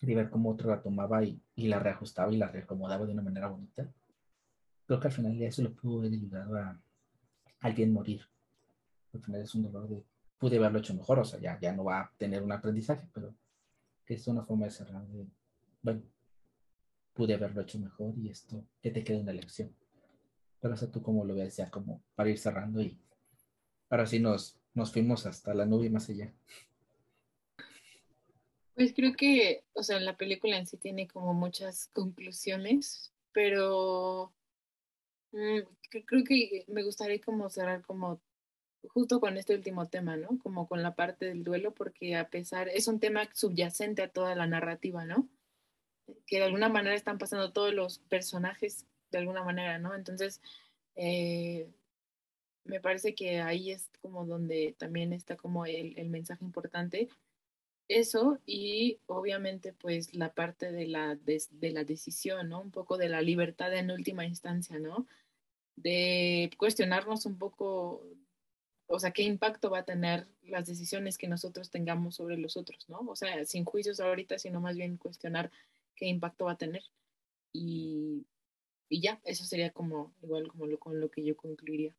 de 0.00 0.14
ver 0.14 0.28
cómo 0.28 0.50
otro 0.50 0.68
la 0.68 0.82
tomaba 0.82 1.24
y, 1.24 1.40
y, 1.56 1.68
la 1.68 1.78
reajustaba 1.78 2.30
y 2.32 2.36
la 2.36 2.48
reacomodaba 2.48 3.06
de 3.06 3.12
una 3.12 3.22
manera 3.22 3.48
bonita, 3.48 3.88
creo 4.86 5.00
que 5.00 5.08
al 5.08 5.14
final 5.14 5.38
de 5.38 5.46
eso 5.46 5.62
lo 5.62 5.72
pudo 5.72 6.00
haber 6.00 6.12
ayudado 6.12 6.56
a, 6.56 6.78
alguien 7.60 7.92
morir. 7.92 8.20
Al 9.14 9.20
final 9.22 9.40
es 9.40 9.54
un 9.54 9.62
dolor 9.62 9.88
de, 9.88 10.04
pude 10.38 10.58
haberlo 10.58 10.80
hecho 10.80 10.92
mejor, 10.92 11.20
o 11.20 11.24
sea, 11.24 11.40
ya, 11.40 11.58
ya 11.58 11.72
no 11.72 11.84
va 11.84 12.00
a 12.00 12.12
tener 12.18 12.42
un 12.42 12.52
aprendizaje, 12.52 13.08
pero 13.14 13.34
que 14.04 14.14
es 14.14 14.26
una 14.26 14.42
forma 14.42 14.66
de 14.66 14.72
cerrar 14.72 15.06
de, 15.06 15.26
bueno, 15.80 16.02
pude 17.14 17.32
haberlo 17.32 17.62
hecho 17.62 17.78
mejor 17.78 18.12
y 18.18 18.28
esto, 18.28 18.62
que 18.82 18.90
te 18.90 19.02
queda 19.02 19.20
una 19.20 19.32
lección. 19.32 19.74
Pero 20.64 20.76
eso 20.76 20.88
tú 20.88 21.02
como 21.02 21.26
lo 21.26 21.34
ves 21.34 21.58
ya 21.58 21.70
como 21.70 22.02
para 22.14 22.30
ir 22.30 22.38
cerrando 22.38 22.80
y 22.80 22.98
ahora 23.90 24.06
sí 24.06 24.18
nos, 24.18 24.58
nos 24.72 24.90
fuimos 24.90 25.26
hasta 25.26 25.52
la 25.52 25.66
nube 25.66 25.84
y 25.84 25.90
más 25.90 26.08
allá. 26.08 26.32
Pues 28.74 28.94
creo 28.94 29.12
que, 29.12 29.62
o 29.74 29.82
sea, 29.82 30.00
la 30.00 30.16
película 30.16 30.56
en 30.56 30.66
sí 30.66 30.78
tiene 30.78 31.06
como 31.06 31.34
muchas 31.34 31.88
conclusiones, 31.88 33.12
pero 33.32 34.32
mmm, 35.32 35.58
creo 36.06 36.24
que 36.24 36.64
me 36.68 36.82
gustaría 36.82 37.20
como 37.20 37.50
cerrar 37.50 37.82
como 37.82 38.22
justo 38.88 39.20
con 39.20 39.36
este 39.36 39.54
último 39.54 39.86
tema, 39.90 40.16
¿no? 40.16 40.38
Como 40.38 40.66
con 40.66 40.82
la 40.82 40.94
parte 40.94 41.26
del 41.26 41.44
duelo, 41.44 41.74
porque 41.74 42.16
a 42.16 42.30
pesar, 42.30 42.70
es 42.70 42.88
un 42.88 43.00
tema 43.00 43.28
subyacente 43.34 44.00
a 44.00 44.08
toda 44.08 44.34
la 44.34 44.46
narrativa, 44.46 45.04
¿no? 45.04 45.28
Que 46.26 46.38
de 46.38 46.44
alguna 46.44 46.70
manera 46.70 46.96
están 46.96 47.18
pasando 47.18 47.52
todos 47.52 47.74
los 47.74 47.98
personajes 47.98 48.86
de 49.18 49.22
alguna 49.22 49.44
manera, 49.44 49.78
¿no? 49.78 49.94
Entonces, 49.94 50.40
eh, 50.96 51.68
me 52.64 52.80
parece 52.80 53.14
que 53.14 53.40
ahí 53.40 53.70
es 53.70 53.90
como 54.00 54.26
donde 54.26 54.74
también 54.78 55.12
está 55.12 55.36
como 55.36 55.66
el, 55.66 55.98
el 55.98 56.08
mensaje 56.10 56.44
importante. 56.44 57.08
Eso 57.88 58.38
y 58.46 58.98
obviamente 59.06 59.74
pues 59.74 60.14
la 60.14 60.32
parte 60.32 60.72
de 60.72 60.86
la, 60.86 61.16
de, 61.16 61.42
de 61.50 61.70
la 61.70 61.84
decisión, 61.84 62.48
¿no? 62.48 62.60
Un 62.62 62.70
poco 62.70 62.96
de 62.96 63.08
la 63.08 63.20
libertad 63.20 63.74
en 63.74 63.90
última 63.90 64.24
instancia, 64.24 64.78
¿no? 64.78 65.06
De 65.76 66.50
cuestionarnos 66.58 67.26
un 67.26 67.38
poco 67.38 68.02
o 68.86 68.98
sea, 68.98 69.12
qué 69.12 69.22
impacto 69.22 69.70
va 69.70 69.80
a 69.80 69.84
tener 69.84 70.26
las 70.42 70.66
decisiones 70.66 71.18
que 71.18 71.28
nosotros 71.28 71.70
tengamos 71.70 72.16
sobre 72.16 72.36
los 72.36 72.56
otros, 72.56 72.88
¿no? 72.88 73.00
O 73.08 73.16
sea, 73.16 73.44
sin 73.44 73.64
juicios 73.64 74.00
ahorita, 74.00 74.38
sino 74.38 74.60
más 74.60 74.76
bien 74.76 74.98
cuestionar 74.98 75.50
qué 75.96 76.06
impacto 76.06 76.46
va 76.46 76.52
a 76.52 76.58
tener. 76.58 76.82
Y, 77.52 78.26
y 78.88 79.00
ya, 79.00 79.20
eso 79.24 79.44
sería 79.44 79.70
como 79.70 80.14
igual 80.22 80.48
como 80.48 80.66
lo, 80.66 80.78
con 80.78 81.00
lo 81.00 81.10
que 81.10 81.24
yo 81.24 81.36
concluiría. 81.36 81.94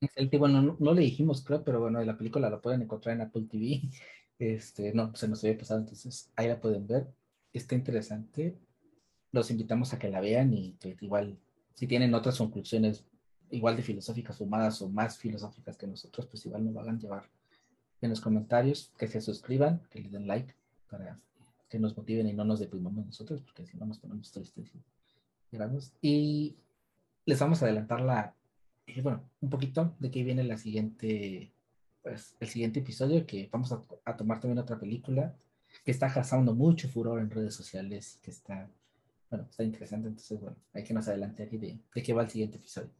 Excelente, 0.00 0.36
bueno, 0.38 0.60
no, 0.60 0.76
no, 0.78 0.92
le 0.92 1.02
dijimos, 1.02 1.42
creo, 1.42 1.64
pero 1.64 1.80
bueno, 1.80 2.02
la 2.04 2.18
película 2.18 2.50
la 2.50 2.60
pueden 2.60 2.82
encontrar 2.82 3.16
en 3.16 3.22
Apple 3.22 3.46
TV. 3.50 3.82
Este, 4.38 4.92
no, 4.92 5.16
se 5.16 5.28
nos 5.28 5.42
había 5.42 5.56
pasado, 5.56 5.80
entonces 5.80 6.30
ahí 6.36 6.46
la 6.46 6.60
pueden 6.60 6.86
ver. 6.86 7.06
Está 7.54 7.74
interesante. 7.74 8.54
Los 9.32 9.50
invitamos 9.50 9.94
a 9.94 9.98
que 9.98 10.10
la 10.10 10.20
vean 10.20 10.52
y 10.52 10.72
que 10.72 10.94
igual, 11.00 11.38
si 11.72 11.86
tienen 11.86 12.12
otras 12.12 12.36
conclusiones 12.36 13.06
igual 13.50 13.76
de 13.76 13.82
filosóficas 13.82 14.38
más 14.42 14.82
o 14.82 14.90
más 14.90 15.16
filosóficas 15.16 15.78
que 15.78 15.86
nosotros, 15.86 16.26
pues 16.26 16.44
igual 16.44 16.66
nos 16.66 16.76
hagan 16.76 17.00
llevar 17.00 17.30
en 18.02 18.10
los 18.10 18.20
comentarios, 18.20 18.92
que 18.98 19.08
se 19.08 19.22
suscriban, 19.22 19.80
que 19.90 20.00
le 20.00 20.10
den 20.10 20.26
like 20.26 20.54
para 20.90 21.16
que 21.68 21.78
nos 21.78 21.96
motiven 21.96 22.28
y 22.28 22.32
no 22.32 22.44
nos 22.44 22.60
deprimamos 22.60 23.06
nosotros, 23.06 23.40
porque 23.42 23.66
si 23.66 23.76
no 23.76 23.86
nos 23.86 23.98
ponemos 23.98 24.30
tristes 24.30 24.70
y 26.00 26.56
les 27.24 27.38
vamos 27.38 27.62
a 27.62 27.66
adelantar 27.66 28.00
la, 28.00 28.34
eh, 28.86 29.00
bueno, 29.02 29.28
un 29.40 29.50
poquito 29.50 29.94
de 29.98 30.10
que 30.10 30.22
viene 30.22 30.44
la 30.44 30.56
siguiente, 30.58 31.52
pues 32.02 32.36
el 32.40 32.48
siguiente 32.48 32.80
episodio, 32.80 33.26
que 33.26 33.48
vamos 33.50 33.72
a, 33.72 33.82
a 34.04 34.16
tomar 34.16 34.40
también 34.40 34.58
otra 34.58 34.78
película 34.78 35.34
que 35.84 35.90
está 35.90 36.12
causando 36.12 36.54
mucho 36.54 36.88
furor 36.88 37.20
en 37.20 37.30
redes 37.30 37.54
sociales 37.54 38.18
que 38.22 38.30
está, 38.30 38.68
bueno, 39.30 39.46
está 39.48 39.64
interesante. 39.64 40.08
Entonces, 40.08 40.40
bueno, 40.40 40.56
hay 40.72 40.84
que 40.84 40.94
nos 40.94 41.08
adelante 41.08 41.46
de 41.46 42.02
qué 42.02 42.12
va 42.12 42.22
el 42.22 42.30
siguiente 42.30 42.58
episodio. 42.58 42.90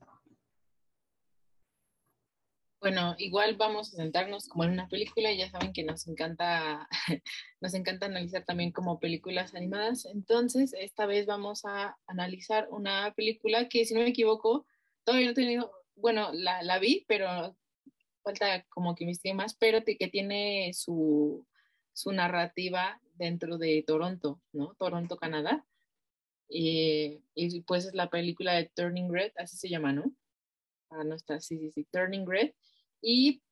Bueno, 2.86 3.16
igual 3.18 3.56
vamos 3.56 3.92
a 3.92 3.96
sentarnos 3.96 4.46
como 4.46 4.62
en 4.62 4.70
una 4.70 4.86
película, 4.86 5.32
ya 5.32 5.50
saben 5.50 5.72
que 5.72 5.82
nos 5.82 6.06
encanta, 6.06 6.88
nos 7.60 7.74
encanta 7.74 8.06
analizar 8.06 8.44
también 8.44 8.70
como 8.70 9.00
películas 9.00 9.56
animadas. 9.56 10.04
Entonces, 10.04 10.72
esta 10.72 11.04
vez 11.04 11.26
vamos 11.26 11.64
a 11.64 11.98
analizar 12.06 12.68
una 12.70 13.12
película 13.16 13.68
que, 13.68 13.84
si 13.84 13.92
no 13.92 14.02
me 14.02 14.10
equivoco, 14.10 14.68
todavía 15.02 15.26
no 15.26 15.32
he 15.32 15.34
tenido, 15.34 15.72
bueno, 15.96 16.30
la, 16.32 16.62
la 16.62 16.78
vi, 16.78 17.04
pero 17.08 17.56
falta 18.22 18.64
como 18.68 18.94
que 18.94 19.02
investigue 19.02 19.34
más, 19.34 19.56
pero 19.56 19.82
que 19.84 20.06
tiene 20.06 20.70
su, 20.72 21.44
su 21.92 22.12
narrativa 22.12 23.00
dentro 23.14 23.58
de 23.58 23.82
Toronto, 23.84 24.40
¿no? 24.52 24.76
Toronto, 24.78 25.16
Canadá. 25.16 25.66
Y, 26.48 27.20
y 27.34 27.62
pues 27.62 27.86
es 27.86 27.94
la 27.94 28.10
película 28.10 28.54
de 28.54 28.70
Turning 28.76 29.12
Red, 29.12 29.32
así 29.38 29.56
se 29.56 29.68
llama, 29.68 29.92
¿no? 29.92 30.04
Ah, 30.90 31.02
no 31.02 31.16
está, 31.16 31.40
sí, 31.40 31.58
sí, 31.58 31.72
sí, 31.72 31.84
Turning 31.90 32.24
Red. 32.28 32.52
Y 33.00 33.42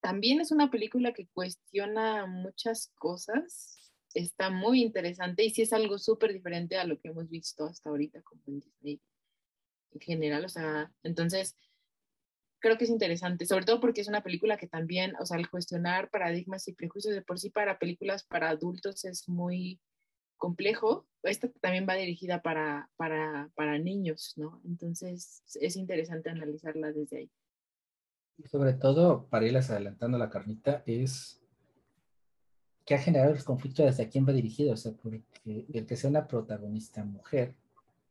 también 0.00 0.40
es 0.40 0.52
una 0.52 0.70
película 0.70 1.12
que 1.12 1.26
cuestiona 1.28 2.26
muchas 2.26 2.92
cosas, 2.98 3.92
está 4.14 4.50
muy 4.50 4.82
interesante 4.82 5.44
y 5.44 5.50
sí 5.50 5.62
es 5.62 5.72
algo 5.72 5.98
súper 5.98 6.32
diferente 6.32 6.76
a 6.76 6.84
lo 6.84 6.98
que 6.98 7.08
hemos 7.08 7.28
visto 7.28 7.64
hasta 7.64 7.90
ahorita 7.90 8.22
como 8.22 8.42
en 8.46 8.60
Disney 8.60 9.00
en 9.92 10.00
general, 10.00 10.44
o 10.44 10.48
sea, 10.48 10.92
entonces 11.02 11.56
creo 12.58 12.78
que 12.78 12.84
es 12.84 12.90
interesante, 12.90 13.46
sobre 13.46 13.64
todo 13.64 13.80
porque 13.80 14.00
es 14.00 14.08
una 14.08 14.22
película 14.22 14.56
que 14.56 14.66
también, 14.66 15.14
o 15.20 15.26
sea, 15.26 15.38
el 15.38 15.50
cuestionar 15.50 16.10
paradigmas 16.10 16.66
y 16.68 16.72
prejuicios 16.72 17.14
de 17.14 17.22
por 17.22 17.38
sí 17.38 17.50
para 17.50 17.78
películas 17.78 18.24
para 18.24 18.48
adultos 18.48 19.04
es 19.04 19.28
muy 19.28 19.80
complejo. 20.36 21.06
Esta 21.22 21.48
también 21.60 21.86
va 21.88 21.94
dirigida 21.94 22.42
para, 22.42 22.90
para, 22.96 23.50
para 23.54 23.78
niños, 23.78 24.34
¿no? 24.36 24.60
Entonces 24.64 25.42
es 25.60 25.76
interesante 25.76 26.30
analizarla 26.30 26.92
desde 26.92 27.18
ahí. 27.18 27.30
Y 28.38 28.48
sobre 28.48 28.74
todo, 28.74 29.26
para 29.28 29.46
irles 29.46 29.70
adelantando 29.70 30.18
la 30.18 30.30
carnita, 30.30 30.82
es 30.86 31.40
que 32.84 32.94
ha 32.94 32.98
generado 32.98 33.34
el 33.34 33.44
conflicto 33.44 33.84
desde 33.84 34.04
a 34.04 34.08
quién 34.08 34.26
va 34.26 34.32
dirigido, 34.32 34.72
o 34.72 34.76
sea, 34.76 34.92
porque 34.92 35.66
el 35.72 35.86
que 35.86 35.96
sea 35.96 36.08
una 36.08 36.28
protagonista 36.28 37.04
mujer 37.04 37.56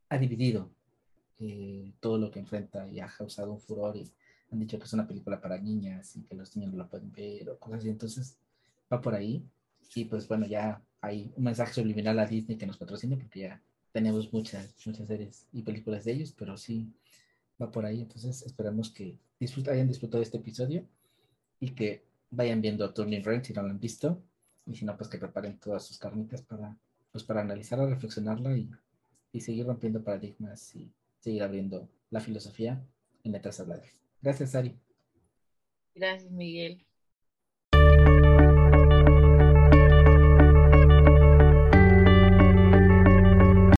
ha 0.09 0.17
dividido 0.17 0.69
eh, 1.39 1.93
todo 1.99 2.17
lo 2.17 2.29
que 2.29 2.39
enfrenta 2.39 2.87
y 2.89 2.99
ha 2.99 3.07
causado 3.07 3.53
un 3.53 3.59
furor 3.59 3.95
y 3.95 4.11
han 4.51 4.59
dicho 4.59 4.77
que 4.77 4.85
es 4.85 4.93
una 4.93 5.07
película 5.07 5.39
para 5.39 5.57
niñas 5.57 6.15
y 6.15 6.23
que 6.23 6.35
los 6.35 6.55
niños 6.55 6.73
no 6.73 6.77
la 6.79 6.89
pueden 6.89 7.11
ver 7.11 7.49
o 7.49 7.57
cosas 7.57 7.79
así, 7.79 7.89
entonces 7.89 8.37
va 8.91 9.01
por 9.01 9.15
ahí 9.15 9.45
y 9.95 10.05
pues 10.05 10.27
bueno, 10.27 10.45
ya 10.45 10.81
hay 11.01 11.31
un 11.35 11.43
mensaje 11.43 11.73
subliminal 11.73 12.19
a 12.19 12.25
Disney 12.25 12.57
que 12.57 12.65
nos 12.65 12.77
patrocine 12.77 13.15
porque 13.15 13.41
ya 13.41 13.61
tenemos 13.91 14.31
muchas, 14.33 14.75
muchas 14.85 15.07
series 15.07 15.47
y 15.53 15.61
películas 15.61 16.03
de 16.03 16.11
ellos, 16.13 16.33
pero 16.37 16.57
sí 16.57 16.91
va 17.61 17.71
por 17.71 17.85
ahí, 17.85 18.01
entonces 18.01 18.43
esperamos 18.43 18.91
que 18.91 19.17
hayan 19.69 19.87
disfrutado 19.87 20.21
este 20.21 20.37
episodio 20.37 20.85
y 21.59 21.71
que 21.71 22.03
vayan 22.31 22.61
viendo 22.61 22.93
Turning 22.93 23.23
Red 23.23 23.43
si 23.43 23.53
no 23.53 23.63
lo 23.63 23.69
han 23.69 23.79
visto 23.79 24.21
y 24.65 24.75
si 24.75 24.85
no, 24.85 24.97
pues 24.97 25.09
que 25.09 25.17
preparen 25.17 25.59
todas 25.59 25.85
sus 25.85 25.97
carnitas 25.97 26.41
para, 26.41 26.75
pues 27.11 27.23
para 27.23 27.41
analizarla, 27.41 27.85
reflexionarla 27.85 28.57
y, 28.57 28.69
y 29.31 29.41
seguir 29.41 29.67
rompiendo 29.67 30.03
paradigmas 30.03 30.75
y 30.75 30.91
seguir 31.19 31.43
abriendo 31.43 31.87
la 32.09 32.19
filosofía 32.19 32.83
en 33.23 33.31
letras 33.31 33.59
habladas. 33.59 34.01
Gracias, 34.21 34.55
Ari. 34.55 34.75
Gracias, 35.93 36.31
Miguel. 36.31 36.85